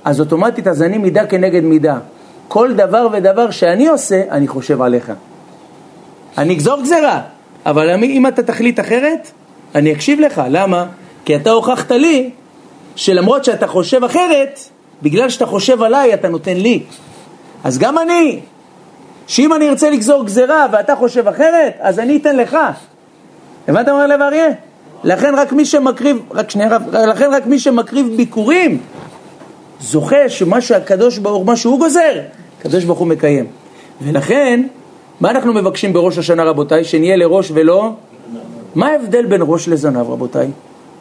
אז 0.04 0.20
אוטומטית 0.20 0.66
אז 0.66 0.82
אני 0.82 0.98
מידה 0.98 1.26
כנגד 1.26 1.64
מידה. 1.64 1.98
כל 2.52 2.72
דבר 2.72 3.08
ודבר 3.12 3.50
שאני 3.50 3.88
עושה, 3.88 4.22
אני 4.30 4.48
חושב 4.48 4.82
עליך. 4.82 5.12
אני 6.38 6.54
אגזור 6.54 6.82
גזרה, 6.82 7.20
אבל 7.66 7.90
אם 8.04 8.26
אתה 8.26 8.42
תחליט 8.42 8.80
אחרת, 8.80 9.30
אני 9.74 9.92
אקשיב 9.92 10.20
לך. 10.20 10.42
למה? 10.50 10.86
כי 11.24 11.36
אתה 11.36 11.50
הוכחת 11.50 11.90
לי 11.90 12.30
שלמרות 12.96 13.44
שאתה 13.44 13.66
חושב 13.66 14.04
אחרת, 14.04 14.60
בגלל 15.02 15.28
שאתה 15.28 15.46
חושב 15.46 15.82
עליי, 15.82 16.14
אתה 16.14 16.28
נותן 16.28 16.56
לי. 16.56 16.82
אז 17.64 17.78
גם 17.78 17.98
אני, 17.98 18.40
שאם 19.26 19.52
אני 19.52 19.68
ארצה 19.68 19.90
לגזור 19.90 20.24
גזרה 20.24 20.66
ואתה 20.72 20.96
חושב 20.96 21.28
אחרת, 21.28 21.76
אז 21.80 21.98
אני 21.98 22.16
אתן 22.16 22.36
לך. 22.36 22.56
הבנת 23.68 23.86
מה 23.88 23.92
אומר 23.92 24.06
לב 24.06 24.22
אריה? 24.22 24.48
לכן 25.04 25.34
רק 25.34 25.52
מי 25.52 25.64
שמקריב, 25.64 26.18
רק 26.30 26.50
שנייה 26.50 26.78
לכן 26.92 27.30
רק 27.32 27.46
מי 27.46 27.58
שמקריב 27.58 28.06
ביקורים, 28.16 28.78
זוכה 29.82 30.28
שמה 30.28 30.60
שהקדוש 30.60 31.18
ברוך 31.18 31.46
מה 31.46 31.56
שהוא 31.56 31.78
גוזר, 31.78 32.20
הקדוש 32.58 32.84
ברוך 32.84 32.98
הוא 32.98 33.06
מקיים. 33.06 33.46
ולכן, 34.02 34.66
מה 35.20 35.30
אנחנו 35.30 35.52
מבקשים 35.52 35.92
בראש 35.92 36.18
השנה 36.18 36.44
רבותיי? 36.44 36.84
שנהיה 36.84 37.16
לראש 37.16 37.50
ולא... 37.54 37.92
מה 38.74 38.86
ההבדל 38.86 39.26
בין 39.26 39.40
ראש 39.44 39.68
לזנב 39.68 40.10
רבותיי? 40.10 40.50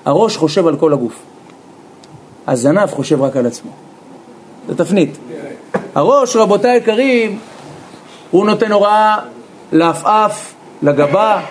הראש 0.05 0.37
חושב 0.37 0.67
על 0.67 0.77
כל 0.77 0.93
הגוף. 0.93 1.13
הזנב 2.47 2.85
חושב 2.85 3.21
רק 3.21 3.37
על 3.37 3.45
עצמו. 3.45 3.71
זה 4.67 4.75
תפנית. 4.75 5.17
הראש, 5.95 6.35
רבותיי 6.35 6.71
היקרים, 6.71 7.39
הוא 8.31 8.45
נותן 8.45 8.71
הוראה 8.71 9.17
לעפעף, 9.71 10.53
לגבה, 10.81 11.41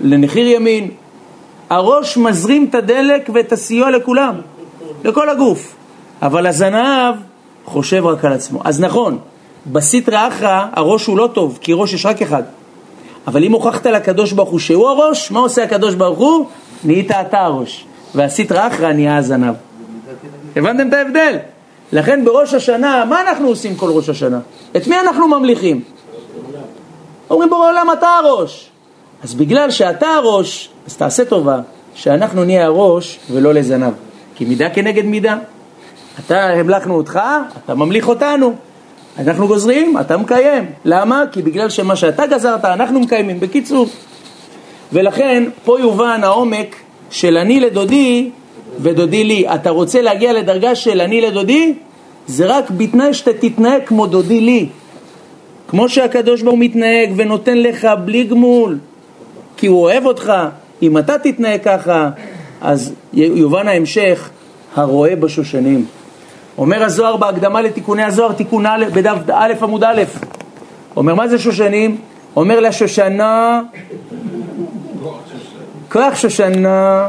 לנחיר 0.00 0.46
ימין. 0.46 0.90
הראש 1.70 2.16
מזרים 2.16 2.66
את 2.70 2.74
הדלק 2.74 3.30
ואת 3.34 3.52
הסיוע 3.52 3.90
לכולם, 3.90 4.34
לכל 5.04 5.28
הגוף. 5.28 5.74
אבל 6.22 6.46
הזנב 6.46 7.14
חושב 7.64 8.06
רק 8.06 8.24
על 8.24 8.32
עצמו. 8.32 8.60
אז 8.64 8.80
נכון, 8.80 9.18
בסטרא 9.66 10.28
אחרא 10.28 10.66
הראש 10.72 11.06
הוא 11.06 11.18
לא 11.18 11.28
טוב, 11.34 11.58
כי 11.60 11.72
ראש 11.72 11.92
יש 11.92 12.06
רק 12.06 12.22
אחד. 12.22 12.42
אבל 13.26 13.44
אם 13.44 13.52
הוכחת 13.52 13.86
לקדוש 13.86 14.32
ברוך 14.32 14.50
הוא 14.50 14.58
שהוא 14.58 14.88
הראש, 14.88 15.30
מה 15.30 15.40
עושה 15.40 15.64
הקדוש 15.64 15.94
ברוך 15.94 16.18
הוא? 16.18 16.46
נהיית 16.84 17.10
אתה 17.10 17.40
הראש. 17.40 17.86
והסטרא 18.14 18.66
אחרא 18.66 18.92
נהיה 18.92 19.16
הזנב. 19.16 19.54
הבנתם 20.56 20.88
את 20.88 20.92
ההבדל? 20.92 21.36
לכן 21.92 22.24
בראש 22.24 22.54
השנה, 22.54 23.04
מה 23.04 23.20
אנחנו 23.20 23.48
עושים 23.48 23.76
כל 23.76 23.90
ראש 23.90 24.08
השנה? 24.08 24.38
את 24.76 24.86
מי 24.86 25.00
אנחנו 25.00 25.28
ממליכים? 25.28 25.82
אומרים 27.30 27.50
בורא 27.50 27.68
עולם 27.68 27.86
אתה 27.92 28.08
הראש. 28.08 28.70
אז 29.22 29.34
בגלל 29.34 29.70
שאתה 29.70 30.06
הראש, 30.06 30.70
אז 30.86 30.96
תעשה 30.96 31.24
טובה 31.24 31.60
שאנחנו 31.94 32.44
נהיה 32.44 32.64
הראש 32.64 33.18
ולא 33.30 33.54
לזנב. 33.54 33.92
כי 34.34 34.44
מידה 34.44 34.70
כנגד 34.70 35.04
מידה. 35.04 35.38
אתה, 36.26 36.46
המלכנו 36.46 36.94
אותך, 36.94 37.20
אתה 37.64 37.74
ממליך 37.74 38.08
אותנו. 38.08 38.54
אנחנו 39.18 39.46
גוזרים, 39.46 39.98
אתה 40.00 40.16
מקיים. 40.16 40.66
למה? 40.84 41.24
כי 41.32 41.42
בגלל 41.42 41.68
שמה 41.68 41.96
שאתה 41.96 42.26
גזרת, 42.26 42.64
אנחנו 42.64 43.00
מקיימים. 43.00 43.40
בקיצור. 43.40 43.86
ולכן, 44.92 45.44
פה 45.64 45.80
יובן 45.80 46.20
העומק 46.22 46.76
של 47.10 47.36
אני 47.36 47.60
לדודי 47.60 48.30
ודודי 48.78 49.24
לי. 49.24 49.54
אתה 49.54 49.70
רוצה 49.70 50.02
להגיע 50.02 50.32
לדרגה 50.32 50.74
של 50.74 51.00
אני 51.00 51.20
לדודי? 51.20 51.74
זה 52.26 52.46
רק 52.46 52.70
בתנאי 52.70 53.14
שאתה 53.14 53.32
תתנהג 53.32 53.82
כמו 53.86 54.06
דודי 54.06 54.40
לי. 54.40 54.68
כמו 55.68 55.88
שהקדוש 55.88 56.42
ברוך 56.42 56.54
הוא 56.54 56.60
מתנהג 56.60 57.12
ונותן 57.16 57.58
לך 57.58 57.88
בלי 58.04 58.24
גמול, 58.24 58.78
כי 59.56 59.66
הוא 59.66 59.82
אוהב 59.82 60.06
אותך. 60.06 60.32
אם 60.82 60.98
אתה 60.98 61.18
תתנהג 61.18 61.60
ככה, 61.64 62.10
אז 62.60 62.92
יובן 63.12 63.68
ההמשך, 63.68 64.30
הרואה 64.74 65.16
בשושנים. 65.16 65.84
אומר 66.60 66.84
הזוהר 66.84 67.16
בהקדמה 67.16 67.62
לתיקוני 67.62 68.04
הזוהר, 68.04 68.32
תיקון 68.32 68.66
א', 68.66 68.84
בדף 68.94 69.16
א' 69.32 69.52
עמוד 69.62 69.84
א', 69.84 70.02
אומר 70.96 71.14
מה 71.14 71.28
זה 71.28 71.38
שושנים? 71.38 71.96
אומר 72.36 72.60
לה 72.60 72.72
שושנה, 72.72 73.62
כוח 75.92 76.14
שושנה, 76.14 77.08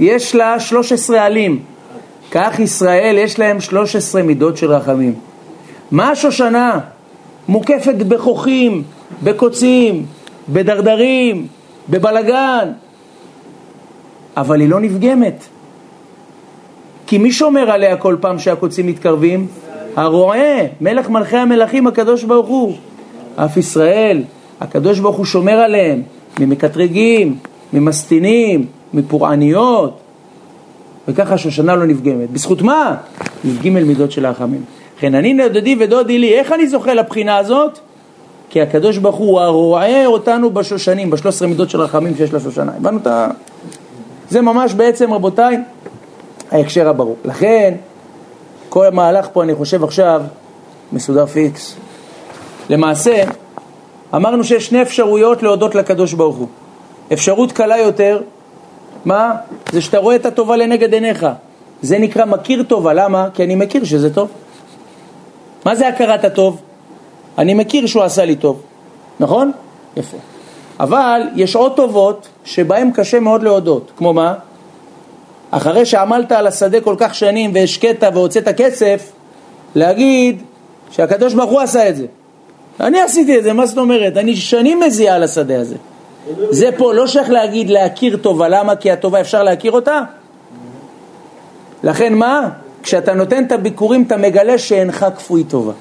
יש 0.00 0.34
לה 0.34 0.60
13 0.60 1.24
עלים, 1.24 1.62
כך 2.30 2.58
ישראל 2.58 3.18
יש 3.18 3.38
להם 3.38 3.60
13 3.60 4.22
מידות 4.22 4.56
של 4.56 4.72
רחמים. 4.72 5.14
מה 5.90 6.10
השושנה? 6.10 6.78
מוקפת 7.48 7.94
בכוחים, 7.94 8.82
בקוצים, 9.22 10.06
בדרדרים, 10.48 11.46
בבלגן. 11.88 12.72
אבל 14.36 14.60
היא 14.60 14.68
לא 14.68 14.80
נפגמת. 14.80 15.44
כי 17.10 17.18
מי 17.18 17.32
שומר 17.32 17.70
עליה 17.70 17.96
כל 17.96 18.16
פעם 18.20 18.38
שהקוצים 18.38 18.86
מתקרבים? 18.86 19.46
הרועה, 19.96 20.58
מלך 20.80 21.08
מלכי 21.08 21.36
המלכים, 21.36 21.86
הקדוש 21.86 22.24
ברוך 22.24 22.48
הוא. 22.48 22.76
אף 23.36 23.56
ישראל, 23.56 24.22
הקדוש 24.60 24.98
ברוך 24.98 25.16
הוא 25.16 25.24
שומר 25.24 25.52
עליהם 25.52 26.02
ממקטרגים, 26.40 27.36
ממסטינים, 27.72 28.66
מפורעניות, 28.94 29.98
וככה 31.08 31.34
השושנה 31.34 31.76
לא 31.76 31.86
נפגמת. 31.86 32.30
בזכות 32.30 32.62
מה? 32.62 32.96
י"ג 33.44 33.68
מידות 33.70 34.12
של 34.12 34.26
הרחמים. 34.26 34.62
לכן 34.98 35.14
אני 35.14 35.34
נדודי 35.34 35.76
ודודי 35.80 36.18
לי, 36.18 36.34
איך 36.38 36.52
אני 36.52 36.68
זוכה 36.68 36.94
לבחינה 36.94 37.36
הזאת? 37.36 37.78
כי 38.50 38.60
הקדוש 38.60 38.98
ברוך 38.98 39.16
הוא 39.16 39.40
הרועה 39.40 40.06
אותנו 40.06 40.50
בשושנים, 40.50 41.10
בשלוש 41.10 41.34
עשרה 41.34 41.48
מידות 41.48 41.70
של 41.70 41.80
רחמים 41.80 42.16
שיש 42.16 42.34
לשושנה. 42.34 42.72
הבנו 42.76 42.98
את 42.98 43.06
ה... 43.06 43.28
זה 44.28 44.40
ממש 44.40 44.74
בעצם, 44.74 45.12
רבותיי, 45.12 45.58
ההקשר 46.50 46.88
הברור. 46.88 47.16
לכן, 47.24 47.74
כל 48.68 48.86
המהלך 48.86 49.28
פה, 49.32 49.42
אני 49.42 49.54
חושב 49.54 49.84
עכשיו, 49.84 50.22
מסודר 50.92 51.26
פיקס. 51.26 51.76
למעשה, 52.70 53.24
אמרנו 54.14 54.44
שיש 54.44 54.66
שני 54.66 54.82
אפשרויות 54.82 55.42
להודות 55.42 55.74
לקדוש 55.74 56.12
ברוך 56.12 56.36
הוא. 56.36 56.48
אפשרות 57.12 57.52
קלה 57.52 57.78
יותר, 57.78 58.22
מה? 59.04 59.32
זה 59.72 59.80
שאתה 59.80 59.98
רואה 59.98 60.16
את 60.16 60.26
הטובה 60.26 60.56
לנגד 60.56 60.92
עיניך. 60.92 61.26
זה 61.82 61.98
נקרא 61.98 62.24
מכיר 62.24 62.62
טובה, 62.62 62.92
למה? 62.92 63.28
כי 63.34 63.44
אני 63.44 63.54
מכיר 63.54 63.84
שזה 63.84 64.14
טוב. 64.14 64.28
מה 65.66 65.74
זה 65.74 65.88
הכרת 65.88 66.24
הטוב? 66.24 66.60
אני 67.38 67.54
מכיר 67.54 67.86
שהוא 67.86 68.02
עשה 68.02 68.24
לי 68.24 68.36
טוב, 68.36 68.62
נכון? 69.20 69.52
יפה. 69.96 70.16
אבל 70.80 71.20
יש 71.36 71.56
עוד 71.56 71.76
טובות 71.76 72.28
שבהן 72.44 72.90
קשה 72.94 73.20
מאוד 73.20 73.42
להודות, 73.42 73.90
כמו 73.96 74.12
מה? 74.12 74.34
אחרי 75.50 75.86
שעמלת 75.86 76.32
על 76.32 76.46
השדה 76.46 76.80
כל 76.80 76.94
כך 76.98 77.14
שנים 77.14 77.50
והשקית 77.54 78.02
והוצאת 78.14 78.48
כסף, 78.48 79.12
להגיד 79.74 80.42
שהקדוש 80.90 81.34
ברוך 81.34 81.50
הוא 81.50 81.60
עשה 81.60 81.88
את 81.88 81.96
זה. 81.96 82.06
אני 82.80 83.00
עשיתי 83.00 83.38
את 83.38 83.44
זה, 83.44 83.52
מה 83.52 83.66
זאת 83.66 83.78
אומרת? 83.78 84.16
אני 84.16 84.36
שנים 84.36 84.80
מזיע 84.80 85.14
על 85.14 85.22
השדה 85.22 85.60
הזה. 85.60 85.76
זה 86.50 86.70
פה 86.76 86.94
לא 86.94 87.06
שייך 87.06 87.30
להגיד 87.30 87.70
להכיר 87.70 88.16
טובה, 88.16 88.48
למה? 88.48 88.76
כי 88.76 88.90
הטובה 88.90 89.20
אפשר 89.20 89.42
להכיר 89.42 89.72
אותה? 89.72 90.00
לכן 91.82 92.14
מה? 92.14 92.48
כשאתה 92.82 93.14
נותן 93.14 93.44
את 93.44 93.52
הביקורים 93.52 94.02
אתה 94.06 94.16
מגלה 94.16 94.58
שאינך 94.58 95.06
כפוי 95.16 95.44
טובה. 95.44 95.72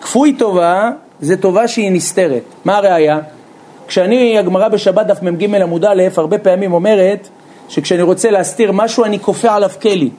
כפוי 0.00 0.32
טובה 0.38 0.90
זה 1.20 1.36
טובה 1.36 1.68
שהיא 1.68 1.92
נסתרת. 1.92 2.42
מה 2.64 2.76
הראיה? 2.76 3.18
כשאני, 3.86 4.38
הגמרא 4.38 4.68
בשבת 4.68 5.06
דף 5.06 5.22
מ"ג 5.22 5.54
עמוד 5.54 5.84
א', 5.84 6.02
הרבה 6.16 6.38
פעמים 6.38 6.72
אומרת 6.72 7.28
שכשאני 7.68 8.02
רוצה 8.02 8.30
להסתיר 8.30 8.72
משהו 8.72 9.04
אני 9.04 9.20
כופה 9.20 9.54
עליו 9.54 9.70
כלי. 9.82 10.10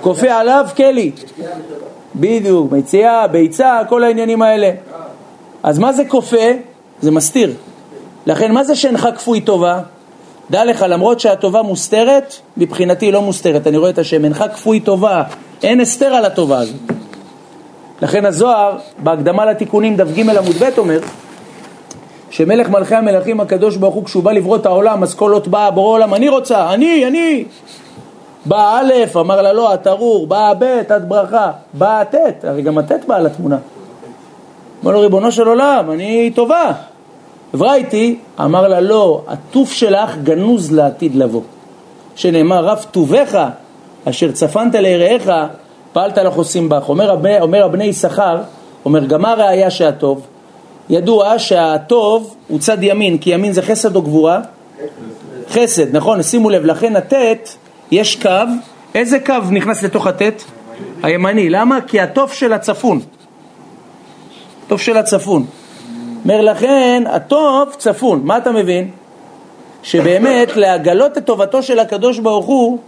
כופה 0.00 0.32
עליו 0.32 0.66
כלי. 0.76 1.10
בדיוק, 2.14 2.72
מציאה, 2.72 3.26
ביצה, 3.26 3.78
כל 3.88 4.04
העניינים 4.04 4.42
האלה. 4.42 4.70
אז 5.62 5.78
מה 5.78 5.92
זה 5.92 6.02
כופה? 6.08 6.46
זה 7.00 7.10
מסתיר. 7.10 7.52
לכן 8.26 8.52
מה 8.52 8.64
זה 8.64 8.76
שאינך 8.76 9.08
כפוי 9.16 9.40
טובה? 9.40 9.80
דע 10.50 10.64
לך, 10.64 10.84
למרות 10.88 11.20
שהטובה 11.20 11.62
מוסתרת, 11.62 12.34
מבחינתי 12.56 13.06
היא 13.06 13.12
לא 13.12 13.22
מוסתרת, 13.22 13.66
אני 13.66 13.76
רואה 13.76 13.90
את 13.90 13.98
השם, 13.98 14.24
אינך 14.24 14.44
כפוי 14.54 14.80
טובה, 14.80 15.22
אין 15.62 15.80
הסתר 15.80 16.06
על 16.06 16.24
הטובה 16.24 16.58
הזאת. 16.58 16.76
לכן 18.02 18.26
הזוהר, 18.26 18.78
בהקדמה 18.98 19.46
לתיקונים, 19.46 19.96
דף 19.96 20.08
ג' 20.16 20.30
עמוד 20.30 20.56
ב' 20.56 20.78
אומר, 20.78 21.00
שמלך 22.36 22.68
מלכי 22.68 22.94
המלכים 22.94 23.40
הקדוש 23.40 23.76
ברוך 23.76 23.94
הוא, 23.94 24.04
כשהוא 24.04 24.22
בא 24.22 24.32
לברוא 24.32 24.56
את 24.56 24.66
העולם, 24.66 25.02
אז 25.02 25.14
כל 25.14 25.34
אות 25.34 25.48
באה 25.48 25.70
בורא 25.70 25.92
עולם, 25.92 26.14
אני 26.14 26.28
רוצה, 26.28 26.72
אני, 26.74 27.06
אני. 27.06 27.44
באה 28.46 28.80
א', 28.80 28.92
אמר 29.16 29.42
לה 29.42 29.52
לא, 29.52 29.74
את 29.74 29.86
ארור, 29.86 30.26
באה 30.26 30.54
ב', 30.54 30.62
את 30.62 31.08
ברכה, 31.08 31.50
באה 31.74 32.04
ט', 32.04 32.44
הרי 32.44 32.62
גם 32.62 32.78
הט' 32.78 33.04
באה 33.08 33.20
לתמונה. 33.20 33.56
אמר 34.84 34.92
לו, 34.92 35.00
ריבונו 35.00 35.32
של 35.32 35.48
עולם, 35.48 35.90
אני 35.90 36.30
טובה. 36.34 36.72
איתי, 37.62 38.18
אמר 38.40 38.68
לה, 38.68 38.80
לא, 38.80 39.22
הטוף 39.28 39.72
שלך 39.72 40.16
גנוז 40.22 40.72
לעתיד 40.72 41.14
לבוא. 41.14 41.42
שנאמר, 42.16 42.64
רב 42.64 42.84
טובך, 42.90 43.48
אשר 44.04 44.32
צפנת 44.32 44.74
ליראיך, 44.74 45.30
פעלת 45.92 46.18
לחוסים 46.18 46.68
בך. 46.68 46.88
אומר, 46.88 47.18
אומר 47.40 47.64
הבני 47.64 47.84
יששכר, 47.84 48.38
אומר, 48.84 49.04
גם 49.04 49.22
מה 49.22 49.30
הראייה 49.30 49.70
שהטוב? 49.70 50.26
ידוע 50.90 51.38
שהטוב 51.38 52.36
הוא 52.48 52.58
צד 52.58 52.82
ימין, 52.82 53.18
כי 53.18 53.30
ימין 53.30 53.52
זה 53.52 53.62
חסד 53.62 53.96
או 53.96 54.02
גבורה? 54.02 54.40
חסד, 55.50 55.96
נכון, 55.96 56.22
שימו 56.22 56.50
לב, 56.50 56.64
לכן 56.64 56.96
הטט, 56.96 57.50
יש 57.90 58.16
קו, 58.16 58.30
איזה 58.94 59.18
קו 59.20 59.34
נכנס 59.50 59.82
לתוך 59.82 60.06
הטט? 60.06 60.42
הימני, 61.02 61.50
למה? 61.50 61.80
כי 61.80 62.00
הטוב 62.00 62.32
של 62.32 62.52
הצפון. 62.52 63.00
טוב 64.68 64.80
של 64.80 64.96
הצפון. 64.96 65.44
אומר 66.24 66.40
לכן, 66.40 67.02
הטוב 67.06 67.74
צפון. 67.78 68.20
מה 68.24 68.36
אתה 68.36 68.52
מבין? 68.52 68.90
שבאמת 69.82 70.56
להגלות 70.56 71.18
את 71.18 71.26
טובתו 71.26 71.62
של 71.62 71.78
הקדוש 71.78 72.18
ברוך 72.18 72.46
הוא 72.46 72.78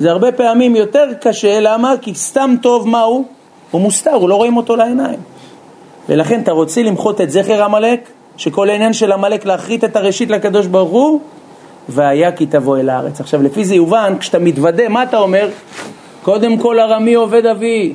זה 0.00 0.10
הרבה 0.10 0.32
פעמים 0.32 0.76
יותר 0.76 1.06
קשה, 1.20 1.60
למה? 1.60 1.94
כי 2.00 2.14
סתם 2.14 2.54
טוב 2.62 2.88
מה 2.88 3.00
הוא? 3.00 3.24
הוא 3.70 3.80
מוסתר, 3.80 4.14
הוא 4.14 4.28
לא 4.28 4.34
רואים 4.34 4.56
אותו 4.56 4.76
לעיניים. 4.76 5.18
ולכן 6.10 6.40
אתה 6.40 6.52
רוצה 6.52 6.82
למחות 6.82 7.20
את 7.20 7.30
זכר 7.30 7.64
עמלק, 7.64 8.08
שכל 8.36 8.70
העניין 8.70 8.92
של 8.92 9.12
עמלק 9.12 9.44
להכרית 9.44 9.84
את 9.84 9.96
הראשית 9.96 10.30
לקדוש 10.30 10.66
ברוך 10.66 10.90
הוא, 10.90 11.20
והיה 11.88 12.32
כי 12.32 12.46
תבוא 12.46 12.78
אל 12.78 12.88
הארץ. 12.88 13.20
עכשיו 13.20 13.42
לפי 13.42 13.64
זה 13.64 13.74
יובן, 13.74 14.14
כשאתה 14.20 14.38
מתוודה, 14.38 14.88
מה 14.88 15.02
אתה 15.02 15.18
אומר? 15.18 15.48
קודם 16.22 16.58
כל 16.58 16.80
ארמי 16.80 17.14
עובד 17.14 17.46
אבי. 17.46 17.94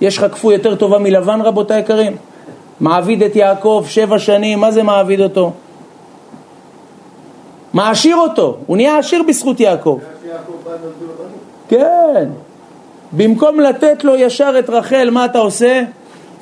יש 0.00 0.18
לך 0.18 0.26
כפוי 0.32 0.54
יותר 0.54 0.74
טובה 0.74 0.98
מלבן 0.98 1.40
רבותי 1.40 1.74
היקרים? 1.74 2.16
מעביד 2.80 3.22
את 3.22 3.36
יעקב 3.36 3.84
שבע 3.88 4.18
שנים, 4.18 4.60
מה 4.60 4.70
זה 4.70 4.82
מעביד 4.82 5.20
אותו? 5.20 5.52
מעשיר 7.72 8.16
אותו, 8.16 8.56
הוא 8.66 8.76
נהיה 8.76 8.98
עשיר 8.98 9.22
בזכות 9.28 9.60
יעקב. 9.60 9.98
כן. 11.68 12.28
במקום 13.12 13.60
לתת 13.60 14.04
לו 14.04 14.16
ישר 14.16 14.54
את 14.58 14.70
רחל, 14.70 15.08
מה 15.12 15.24
אתה 15.24 15.38
עושה? 15.38 15.82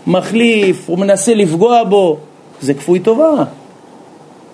מחליף, 0.09 0.89
הוא 0.89 0.99
מנסה 0.99 1.35
לפגוע 1.35 1.85
בו. 1.85 2.17
זה 2.61 2.75
כפוי 2.75 3.01
טובה. 3.01 3.45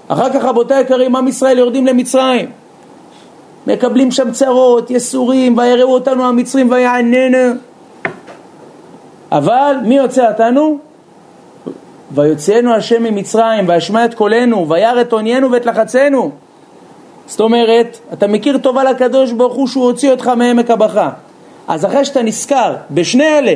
אחר 0.09 0.33
כך, 0.33 0.45
רבותי 0.45 0.75
היקרים, 0.75 1.17
עם 1.17 1.29
ישראל 1.29 1.59
יורדים 1.59 1.87
למצרים. 1.87 2.51
מקבלים 3.67 4.11
שם 4.11 4.33
צרות, 4.33 4.91
יסורים, 4.91 5.59
ויראו 5.59 5.95
אותנו 5.95 6.25
המצרים 6.25 6.71
ויעננו. 6.71 7.55
אבל 9.33 9.77
מי 9.85 9.97
יוצא 9.97 10.31
אותנו? 10.31 10.79
ויוצאנו 12.11 12.75
השם 12.75 13.03
ממצרים, 13.03 13.69
וישמע 13.69 14.05
את 14.05 14.15
קולנו, 14.15 14.69
וירא 14.69 15.01
את 15.01 15.13
עוניינו 15.13 15.53
ואת 15.53 15.67
לחצנו. 15.67 16.31
זאת 17.27 17.41
אומרת, 17.41 17.99
אתה 18.13 18.27
מכיר 18.27 18.59
טובה 18.59 18.85
לקדוש 18.85 19.33
ברוך 19.33 19.55
הוא 19.55 19.67
שהוא 19.67 19.85
הוציא 19.85 20.11
אותך 20.11 20.29
מעמק 20.37 20.71
הבכה. 20.71 21.11
אז 21.69 21.85
אחרי 21.85 22.05
שאתה 22.05 22.23
נזכר 22.23 22.75
בשני 22.91 23.39
אלה, 23.39 23.55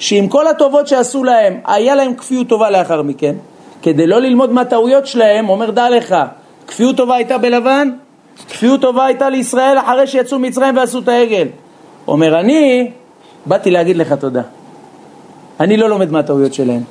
שעם 0.00 0.28
כל 0.28 0.46
הטובות 0.46 0.88
שעשו 0.88 1.24
להם, 1.24 1.60
היה 1.66 1.94
להם 1.94 2.14
כפיות 2.14 2.48
טובה 2.48 2.70
לאחר 2.70 3.02
מכן, 3.02 3.34
כדי 3.82 4.06
לא 4.06 4.20
ללמוד 4.20 4.52
מהטעויות 4.52 5.06
שלהם, 5.06 5.48
אומר 5.48 5.70
דע 5.70 5.90
לך, 5.90 6.14
כפיות 6.66 6.96
טובה 6.96 7.14
הייתה 7.14 7.38
בלבן, 7.38 7.90
כפיות 8.48 8.80
טובה 8.80 9.06
הייתה 9.06 9.30
לישראל 9.30 9.78
אחרי 9.78 10.06
שיצאו 10.06 10.38
מצרים 10.38 10.76
ועשו 10.76 10.98
את 10.98 11.08
העגל. 11.08 11.48
אומר 12.08 12.40
אני, 12.40 12.90
באתי 13.46 13.70
להגיד 13.70 13.96
לך 13.96 14.12
תודה. 14.12 14.42
אני 15.60 15.76
לא 15.76 15.88
לומד 15.88 16.12
מהטעויות 16.12 16.54
שלהם. 16.54 16.82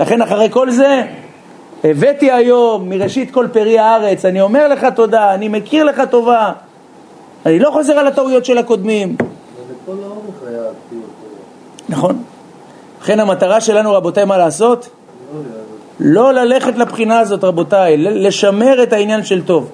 לכן 0.00 0.22
אחרי 0.22 0.48
כל 0.50 0.70
זה, 0.70 1.02
הבאתי 1.84 2.32
היום 2.32 2.88
מראשית 2.88 3.30
כל 3.30 3.46
פרי 3.52 3.78
הארץ, 3.78 4.24
אני 4.24 4.40
אומר 4.40 4.68
לך 4.68 4.86
תודה, 4.94 5.34
אני 5.34 5.48
מכיר 5.48 5.84
לך 5.84 6.02
טובה, 6.10 6.52
אני 7.46 7.58
לא 7.58 7.70
חוזר 7.70 7.92
על 7.92 8.06
הטעויות 8.06 8.44
של 8.44 8.58
הקודמים. 8.58 9.16
נכון. 11.88 12.22
לכן 13.06 13.20
המטרה 13.20 13.60
שלנו, 13.60 13.92
רבותיי, 13.92 14.24
מה 14.24 14.38
לעשות? 14.38 14.88
לא 16.00 16.32
ללכת 16.32 16.78
לבחינה 16.78 17.18
הזאת, 17.18 17.44
רבותיי, 17.44 17.96
לשמר 17.96 18.82
את 18.82 18.92
העניין 18.92 19.24
של 19.24 19.44
טוב. 19.44 19.70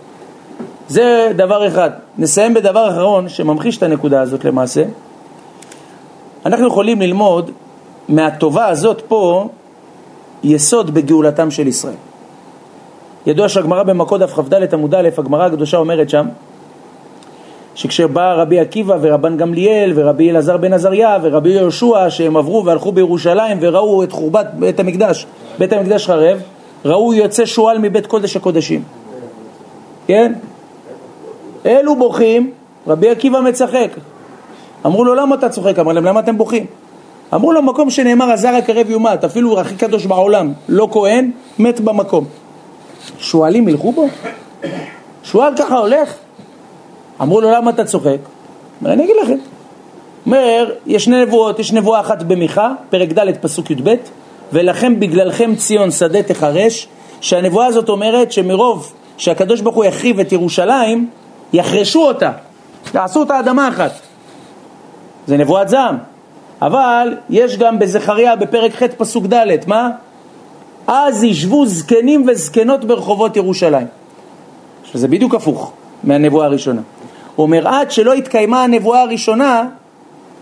זה 0.88 1.32
דבר 1.36 1.66
אחד. 1.66 1.90
נסיים 2.18 2.54
בדבר 2.54 2.90
אחרון 2.90 3.28
שממחיש 3.28 3.78
את 3.78 3.82
הנקודה 3.82 4.20
הזאת 4.20 4.44
למעשה. 4.44 4.84
אנחנו 6.46 6.66
יכולים 6.66 7.00
ללמוד 7.00 7.50
מהטובה 8.08 8.66
הזאת 8.66 9.02
פה 9.08 9.48
יסוד 10.42 10.94
בגאולתם 10.94 11.50
של 11.50 11.66
ישראל. 11.66 11.94
ידוע 13.26 13.48
שהגמרא 13.48 13.82
במכות 13.82 14.20
דף 14.20 14.32
כ"ד 14.32 14.74
עמוד 14.74 14.94
א', 14.94 15.08
הגמרא 15.18 15.44
הקדושה 15.44 15.76
אומרת 15.76 16.10
שם 16.10 16.26
שכשבא 17.74 18.34
רבי 18.34 18.60
עקיבא 18.60 18.96
ורבן 19.00 19.36
גמליאל 19.36 19.92
ורבי 19.94 20.30
אלעזר 20.30 20.56
בן 20.56 20.72
עזריה 20.72 21.18
ורבי 21.22 21.50
יהושע 21.50 22.10
שהם 22.10 22.36
עברו 22.36 22.64
והלכו 22.64 22.92
בירושלים 22.92 23.58
וראו 23.60 24.02
את 24.02 24.12
חורבת 24.12 24.46
בית 24.54 24.80
המקדש, 24.80 25.26
בית 25.58 25.72
המקדש 25.72 26.06
חרב, 26.06 26.42
ראו 26.84 27.14
יוצא 27.14 27.46
שועל 27.46 27.78
מבית 27.78 28.06
קודש 28.06 28.36
הקודשים. 28.36 28.82
כן? 30.06 30.32
אלו 31.66 31.96
בוכים, 31.96 32.50
רבי 32.86 33.10
עקיבא 33.10 33.40
מצחק. 33.40 33.88
אמרו 34.86 35.04
לו, 35.04 35.14
למה 35.14 35.34
אתה 35.34 35.48
צוחק? 35.48 35.78
אמר 35.78 35.92
להם, 35.92 36.04
למה 36.04 36.20
אתם 36.20 36.38
בוכים? 36.38 36.66
אמרו 37.34 37.52
לו, 37.52 37.62
מקום 37.62 37.90
שנאמר, 37.90 38.30
הזר 38.30 38.48
הקרב 38.48 38.90
יומת, 38.90 39.24
אפילו 39.24 39.60
הכי 39.60 39.74
קדוש 39.74 40.06
בעולם, 40.06 40.52
לא 40.68 40.88
כהן, 40.92 41.30
מת 41.58 41.80
במקום. 41.80 42.24
שועלים 43.18 43.68
ילכו 43.68 43.92
בו? 43.92 44.08
שועל 45.22 45.56
ככה 45.56 45.78
הולך? 45.78 46.14
אמרו 47.20 47.40
לו, 47.40 47.50
למה 47.50 47.70
אתה 47.70 47.84
צוחק? 47.84 48.16
אומר, 48.80 48.92
אני 48.92 49.04
אגיד 49.04 49.16
לכם. 49.22 49.36
אומר, 50.26 50.72
יש 50.86 51.04
שני 51.04 51.24
נבואות, 51.24 51.58
יש 51.58 51.72
נבואה 51.72 52.00
אחת 52.00 52.22
במיכה, 52.22 52.72
פרק 52.90 53.08
ד' 53.08 53.36
פסוק 53.40 53.70
י"ב, 53.70 53.94
ולכם 54.52 55.00
בגללכם 55.00 55.54
ציון 55.54 55.90
שדה 55.90 56.22
תחרש, 56.22 56.88
שהנבואה 57.20 57.66
הזאת 57.66 57.88
אומרת 57.88 58.32
שמרוב 58.32 58.92
שהקדוש 59.16 59.60
ברוך 59.60 59.76
הוא 59.76 59.84
יחריב 59.84 60.20
את 60.20 60.32
ירושלים, 60.32 61.10
יחרשו 61.52 62.02
אותה, 62.06 62.30
יעשו 62.94 63.20
אותה 63.20 63.40
אדמה 63.40 63.68
אחת. 63.68 63.92
זה 65.26 65.36
נבואת 65.36 65.68
זעם. 65.68 65.96
אבל 66.62 67.16
יש 67.30 67.56
גם 67.56 67.78
בזכריה 67.78 68.36
בפרק 68.36 68.74
ח' 68.74 68.82
פסוק 68.82 69.26
ד', 69.26 69.56
מה? 69.66 69.90
אז 70.86 71.24
ישבו 71.24 71.66
זקנים 71.66 72.24
וזקנות 72.28 72.84
ברחובות 72.84 73.36
ירושלים. 73.36 73.86
שזה 74.84 75.08
בדיוק 75.08 75.34
הפוך 75.34 75.72
מהנבואה 76.04 76.46
הראשונה. 76.46 76.80
הוא 77.36 77.44
אומר, 77.44 77.68
עד 77.68 77.90
שלא 77.90 78.12
התקיימה 78.12 78.64
הנבואה 78.64 79.02
הראשונה, 79.02 79.64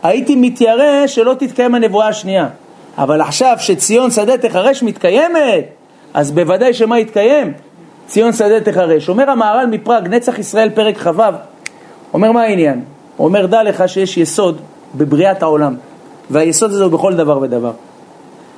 הייתי 0.03 0.36
מתיירא 0.36 1.07
שלא 1.07 1.34
תתקיים 1.34 1.74
הנבואה 1.74 2.09
השנייה. 2.09 2.49
אבל 2.99 3.20
עכשיו 3.20 3.57
שציון 3.59 4.11
שדה 4.11 4.38
תחרש 4.38 4.82
מתקיימת, 4.82 5.64
אז 6.14 6.32
בוודאי 6.32 6.74
שמה 6.74 6.99
יתקיים? 6.99 7.53
ציון 8.07 8.32
שדה 8.32 8.61
תחרש. 8.61 9.09
אומר 9.09 9.30
המהר"ל 9.30 9.66
מפראג, 9.66 10.09
נצח 10.09 10.38
ישראל 10.38 10.70
פרק 10.70 10.99
כ"ו, 10.99 11.22
אומר 12.14 12.32
מה 12.32 12.43
העניין? 12.43 12.82
הוא 13.16 13.26
אומר, 13.26 13.47
דע 13.47 13.62
לך 13.62 13.88
שיש 13.88 14.16
יסוד 14.16 14.61
בבריאת 14.95 15.43
העולם, 15.43 15.74
והיסוד 16.30 16.70
הזה 16.70 16.84
הוא 16.84 16.93
בכל 16.93 17.14
דבר 17.14 17.38
ודבר. 17.43 17.72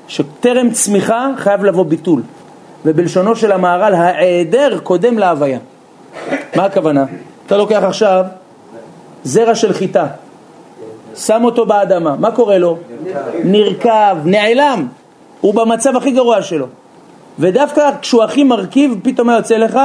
שטרם 0.09 0.71
צמיחה 0.71 1.29
חייב 1.37 1.65
לבוא 1.65 1.85
ביטול, 1.85 2.23
ובלשונו 2.85 3.37
של 3.37 3.53
המהר"ל, 3.53 3.95
ההיעדר 3.95 4.79
קודם 4.83 5.19
להוויה. 5.19 5.59
מה 6.57 6.65
הכוונה? 6.65 7.05
אתה 7.53 7.61
לוקח 7.61 7.83
עכשיו 7.83 8.25
זרע 9.25 9.55
של 9.55 9.73
חיטה, 9.73 10.07
שם 11.17 11.45
אותו 11.45 11.67
באדמה, 11.67 12.17
מה 12.17 12.31
קורה 12.31 12.59
לו? 12.59 12.79
נרקב, 13.45 14.17
נעלם, 14.25 14.89
הוא 15.41 15.55
במצב 15.55 15.97
הכי 15.97 16.11
גרוע 16.11 16.43
שלו. 16.43 16.67
ודווקא 17.39 17.91
כשהוא 18.01 18.23
הכי 18.23 18.45
מרכיב, 18.45 19.01
פתאום 19.03 19.27
מה 19.27 19.37
יוצא 19.37 19.57
לך? 19.57 19.79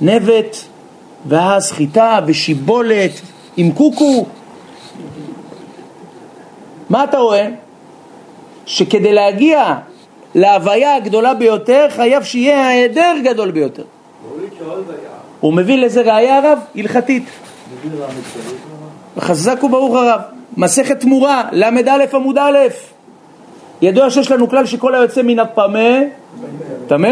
נבט, 0.00 0.56
ואז 1.26 1.72
חיטה 1.72 2.18
ושיבולת 2.26 3.12
עם 3.56 3.72
קוקו. 3.72 4.26
מה 6.90 7.04
אתה 7.04 7.18
רואה? 7.18 7.48
שכדי 8.66 9.12
להגיע 9.12 9.74
להוויה 10.34 10.96
הגדולה 10.96 11.34
ביותר, 11.34 11.86
חייב 11.90 12.22
שיהיה 12.22 12.66
ההיעדר 12.66 13.14
גדול 13.24 13.50
ביותר. 13.50 13.84
הוא 15.46 15.54
מביא 15.54 15.78
לזה 15.78 16.00
ראייה 16.00 16.40
רב, 16.52 16.58
הלכתית. 16.74 17.24
חזק 19.18 19.64
וברוך 19.64 19.94
הרב. 19.94 20.20
מסכת 20.56 21.00
תמורה, 21.00 21.42
ל"א 21.52 22.04
עמוד 22.12 22.38
א', 22.38 22.58
ידוע 23.82 24.10
שיש 24.10 24.30
לנו 24.30 24.48
כלל 24.48 24.66
שכל 24.66 24.94
היוצא 24.94 25.22
מן 25.22 25.38
הפמה, 25.38 25.98
טמא. 26.86 27.08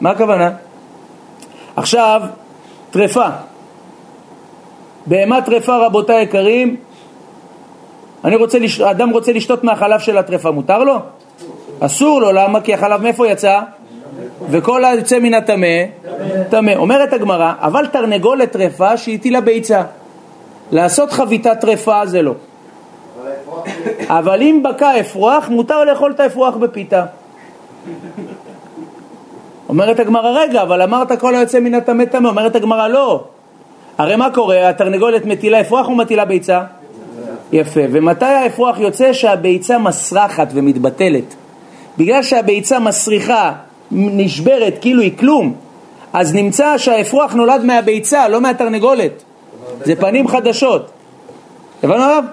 מה 0.00 0.10
הכוונה? 0.10 0.50
עכשיו, 1.76 2.22
טרפה. 2.90 3.28
בהמה 5.06 5.42
טרפה, 5.42 5.86
רבותיי 5.86 6.16
היקרים, 6.16 6.76
אני 8.24 8.36
רוצה, 8.36 8.58
לש... 8.58 8.80
אדם 8.80 9.10
רוצה 9.10 9.32
לשתות 9.32 9.64
מהחלב 9.64 10.00
של 10.00 10.18
הטרפה, 10.18 10.50
מותר 10.50 10.84
לו? 10.84 10.98
אסור 11.80 12.20
לו, 12.20 12.32
למה? 12.32 12.60
כי 12.60 12.74
החלב 12.74 13.02
מאיפה 13.02 13.28
יצא? 13.28 13.60
וכל 14.50 14.84
היוצא 14.84 15.18
מן 15.18 15.34
הטמא, 15.34 15.84
טמא. 16.50 16.72
אומרת 16.76 17.12
הגמרא, 17.12 17.52
אבל 17.58 17.86
תרנגולת 17.86 18.52
טרפה 18.52 18.96
שהטילה 18.96 19.40
ביצה. 19.40 19.82
לעשות 20.72 21.12
חביתת 21.12 21.60
טרפה 21.60 22.06
זה 22.06 22.22
לא. 22.22 22.34
אבל 24.06 24.42
אם 24.42 24.62
בקע 24.64 25.00
אפרוח, 25.00 25.48
מותר 25.48 25.84
לאכול 25.84 26.12
את 26.12 26.20
האפרוח 26.20 26.56
בפיתה. 26.56 27.04
אומרת 29.68 30.00
הגמרא, 30.00 30.30
רגע, 30.30 30.62
אבל 30.62 30.82
אמרת 30.82 31.20
כל 31.20 31.34
היוצא 31.34 31.60
מן 31.60 31.74
הטמא 31.74 32.04
טמא. 32.04 32.28
אומרת 32.28 32.56
הגמרא, 32.56 32.88
לא. 32.88 33.24
הרי 33.98 34.16
מה 34.16 34.30
קורה? 34.30 34.68
התרנגולת 34.68 35.26
מטילה 35.26 35.60
אפרוח 35.60 35.88
או 35.88 35.94
מטילה 35.94 36.24
ביצה? 36.24 36.62
יפה. 37.52 37.80
ומתי 37.92 38.24
האפרוח 38.24 38.78
יוצא? 38.78 39.12
שהביצה 39.12 39.78
מסרחת 39.78 40.48
ומתבטלת. 40.54 41.34
בגלל 41.98 42.22
שהביצה 42.22 42.78
מסריחה, 42.78 43.52
נשברת, 43.90 44.74
כאילו 44.80 45.02
היא 45.02 45.12
כלום, 45.18 45.54
אז 46.12 46.34
נמצא 46.34 46.78
שהאפרוח 46.78 47.34
נולד 47.34 47.64
מהביצה, 47.64 48.28
לא 48.28 48.40
מהתרנגולת. 48.40 49.22
זה 49.84 49.96
פנים 49.96 50.28
חדשות. 50.28 50.90
הבנו 51.82 52.02
הרב? 52.02 52.24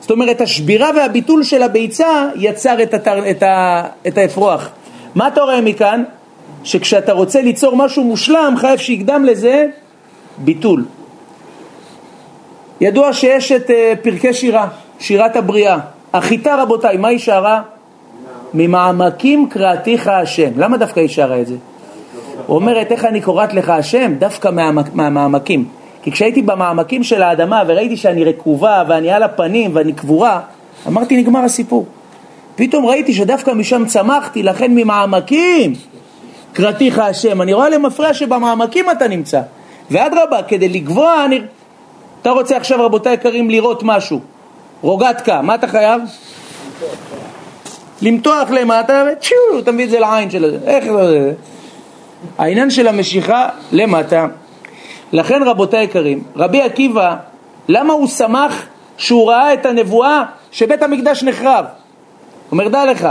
זאת 0.00 0.10
אומרת, 0.10 0.40
השבירה 0.40 0.90
והביטול 0.96 1.42
של 1.42 1.62
הביצה 1.62 2.28
יצר 2.34 2.82
את, 2.82 2.94
התר, 2.94 3.30
את, 3.30 3.42
ה, 3.42 3.82
את 4.06 4.18
האפרוח. 4.18 4.68
מה 5.14 5.28
אתה 5.28 5.42
רואה 5.42 5.60
מכאן? 5.60 6.02
שכשאתה 6.64 7.12
רוצה 7.12 7.42
ליצור 7.42 7.76
משהו 7.76 8.04
מושלם, 8.04 8.54
חייב 8.56 8.78
שיקדם 8.78 9.24
לזה 9.24 9.66
ביטול. 10.38 10.84
ידוע 12.80 13.12
שיש 13.12 13.52
את 13.52 13.70
uh, 13.70 13.72
פרקי 14.02 14.34
שירה, 14.34 14.68
שירת 14.98 15.36
הבריאה. 15.36 15.78
החיטה 16.12 16.62
רבותיי, 16.62 16.96
מה 16.96 17.08
היא 17.08 17.18
שרה? 17.18 17.62
ממעמקים 18.54 19.48
קראתיך 19.48 20.08
השם. 20.08 20.50
למה 20.56 20.76
דווקא 20.76 21.00
היא 21.00 21.08
שרה 21.08 21.40
את 21.40 21.46
זה? 21.46 21.56
אומרת, 22.48 22.92
איך 22.92 23.04
אני 23.04 23.20
קוראת 23.20 23.54
לך 23.54 23.68
השם? 23.68 24.14
דווקא 24.18 24.50
מהמעמקים. 24.94 25.60
מה, 25.60 25.66
כי 26.02 26.12
כשהייתי 26.12 26.42
במעמקים 26.42 27.02
של 27.02 27.22
האדמה 27.22 27.62
וראיתי 27.66 27.96
שאני 27.96 28.24
רקובה 28.24 28.82
ואני 28.88 29.10
על 29.10 29.22
הפנים 29.22 29.70
ואני 29.74 29.92
קבורה, 29.92 30.40
אמרתי 30.86 31.16
נגמר 31.16 31.40
הסיפור. 31.40 31.86
פתאום 32.56 32.86
ראיתי 32.86 33.12
שדווקא 33.12 33.50
משם 33.50 33.84
צמחתי, 33.86 34.42
לכן 34.42 34.74
ממעמקים 34.74 35.72
קראתיך 36.52 36.98
השם. 36.98 37.42
אני 37.42 37.52
רואה 37.52 37.68
למפרע 37.68 38.14
שבמעמקים 38.14 38.90
אתה 38.90 39.08
נמצא. 39.08 39.40
ואדרבה, 39.90 40.42
כדי 40.48 40.68
לגבוה, 40.68 41.24
אני... 41.24 41.40
אתה 42.22 42.30
רוצה 42.30 42.56
עכשיו, 42.56 42.86
רבותיי 42.86 43.14
יקרים, 43.14 43.50
לראות 43.50 43.82
משהו. 43.82 44.20
רוגטקה, 44.82 45.42
מה 45.42 45.54
אתה 45.54 45.68
חייב? 45.68 46.02
למתוח 48.02 48.50
למטה, 48.50 49.04
וצ'ו, 49.12 49.58
אתה 49.58 49.72
מביא 49.72 49.84
את 49.84 49.90
זה 49.90 50.00
לעין 50.00 50.30
של 50.30 50.50
זה. 50.50 50.58
איך 50.66 50.84
זה? 50.84 51.32
העניין 52.38 52.70
של 52.70 52.88
המשיכה 52.88 53.48
למטה. 53.72 54.26
לכן 55.12 55.42
רבותי 55.42 55.76
היקרים, 55.76 56.22
רבי 56.36 56.62
עקיבא, 56.62 57.16
למה 57.68 57.92
הוא 57.92 58.08
שמח 58.08 58.66
שהוא 58.96 59.30
ראה 59.30 59.54
את 59.54 59.66
הנבואה 59.66 60.22
שבית 60.50 60.82
המקדש 60.82 61.22
נחרב? 61.22 61.64
אומר 62.52 62.68
דע 62.68 62.84
לך, 62.84 63.08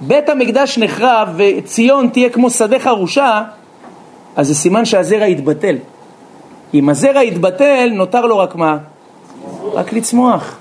בית 0.00 0.28
המקדש 0.28 0.78
נחרב 0.78 1.28
וציון 1.36 2.08
תהיה 2.08 2.30
כמו 2.30 2.50
שדה 2.50 2.78
חרושה, 2.78 3.42
אז 4.36 4.48
זה 4.48 4.54
סימן 4.54 4.84
שהזרע 4.84 5.26
יתבטל. 5.26 5.76
אם 6.74 6.88
הזרע 6.88 7.22
יתבטל, 7.22 7.90
נותר 7.94 8.26
לו 8.26 8.38
רק 8.38 8.54
מה? 8.54 8.76
רק 9.72 9.92
לצמוח. 9.92 10.56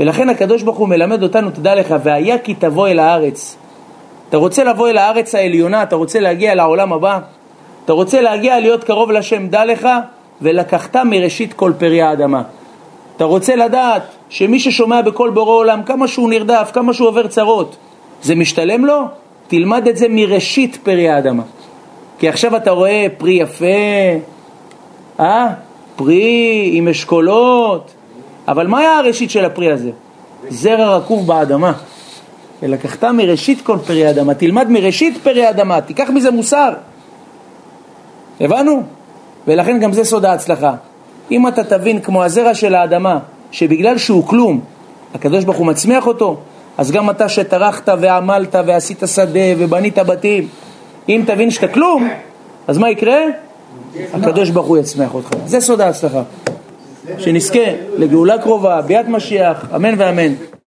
ולכן 0.00 0.28
הקדוש 0.28 0.62
ברוך 0.62 0.78
הוא 0.78 0.88
מלמד 0.88 1.22
אותנו, 1.22 1.50
תדע 1.50 1.74
לך, 1.74 1.94
והיה 2.02 2.38
כי 2.38 2.54
תבוא 2.54 2.88
אל 2.88 2.98
הארץ. 2.98 3.56
אתה 4.28 4.36
רוצה 4.36 4.64
לבוא 4.64 4.88
אל 4.88 4.98
הארץ 4.98 5.34
העליונה, 5.34 5.82
אתה 5.82 5.96
רוצה 5.96 6.20
להגיע 6.20 6.54
לעולם 6.54 6.92
הבא? 6.92 7.18
אתה 7.84 7.92
רוצה 7.92 8.20
להגיע 8.20 8.60
להיות 8.60 8.84
קרוב 8.84 9.10
לשם, 9.10 9.48
דע 9.48 9.64
לך, 9.64 9.88
ולקחת 10.42 10.96
מראשית 10.96 11.52
כל 11.52 11.72
פרי 11.78 12.02
האדמה. 12.02 12.42
אתה 13.16 13.24
רוצה 13.24 13.56
לדעת 13.56 14.02
שמי 14.28 14.60
ששומע 14.60 15.02
בכל 15.02 15.30
בורא 15.30 15.52
עולם, 15.52 15.82
כמה 15.82 16.08
שהוא 16.08 16.30
נרדף, 16.30 16.70
כמה 16.72 16.94
שהוא 16.94 17.08
עובר 17.08 17.26
צרות, 17.26 17.76
זה 18.22 18.34
משתלם 18.34 18.84
לו? 18.84 19.00
תלמד 19.48 19.88
את 19.88 19.96
זה 19.96 20.06
מראשית 20.10 20.78
פרי 20.82 21.08
האדמה. 21.08 21.42
כי 22.18 22.28
עכשיו 22.28 22.56
אתה 22.56 22.70
רואה 22.70 23.06
פרי 23.18 23.32
יפה, 23.32 23.66
אה? 25.20 25.46
פרי 25.96 26.70
עם 26.72 26.88
אשכולות, 26.88 27.92
אבל 28.50 28.66
מה 28.66 28.78
היה 28.78 28.98
הראשית 28.98 29.30
של 29.30 29.44
הפרי 29.44 29.72
הזה? 29.72 29.90
זרע 30.48 30.96
רקוב 30.96 31.26
באדמה. 31.26 31.72
ולקחת 32.62 33.04
מראשית 33.04 33.60
כל 33.60 33.78
פרי 33.86 34.06
האדמה, 34.06 34.34
תלמד 34.34 34.70
מראשית 34.70 35.18
פרי 35.22 35.46
האדמה, 35.46 35.80
תיקח 35.80 36.10
מזה 36.10 36.30
מוסר. 36.30 36.72
הבנו? 38.40 38.82
ולכן 39.46 39.80
גם 39.80 39.92
זה 39.92 40.04
סוד 40.04 40.24
ההצלחה. 40.24 40.74
אם 41.30 41.48
אתה 41.48 41.64
תבין 41.64 42.00
כמו 42.00 42.24
הזרע 42.24 42.54
של 42.54 42.74
האדמה, 42.74 43.18
שבגלל 43.52 43.98
שהוא 43.98 44.26
כלום, 44.26 44.60
הקדוש 45.14 45.44
ברוך 45.44 45.56
הוא 45.56 45.66
מצמיח 45.66 46.06
אותו, 46.06 46.36
אז 46.78 46.90
גם 46.90 47.10
אתה 47.10 47.28
שטרחת 47.28 47.88
ועמלת 48.00 48.54
ועשית 48.66 49.02
שדה 49.06 49.40
ובנית 49.58 49.98
בתים, 49.98 50.48
אם 51.08 51.22
תבין 51.26 51.50
שאתה 51.50 51.68
כלום, 51.68 52.08
אז 52.68 52.78
מה 52.78 52.90
יקרה? 52.90 53.20
הקדוש 54.14 54.50
ברוך 54.50 54.66
הוא 54.66 54.78
יצמח 54.78 55.14
אותך. 55.14 55.30
זה 55.46 55.60
סוד 55.60 55.80
ההצלחה. 55.80 56.22
שנזכה 57.18 57.64
לגאולה 57.98 58.38
קרובה, 58.38 58.80
ביאת 58.82 59.08
משיח, 59.08 59.66
אמן 59.76 59.94
ואמן. 59.98 60.49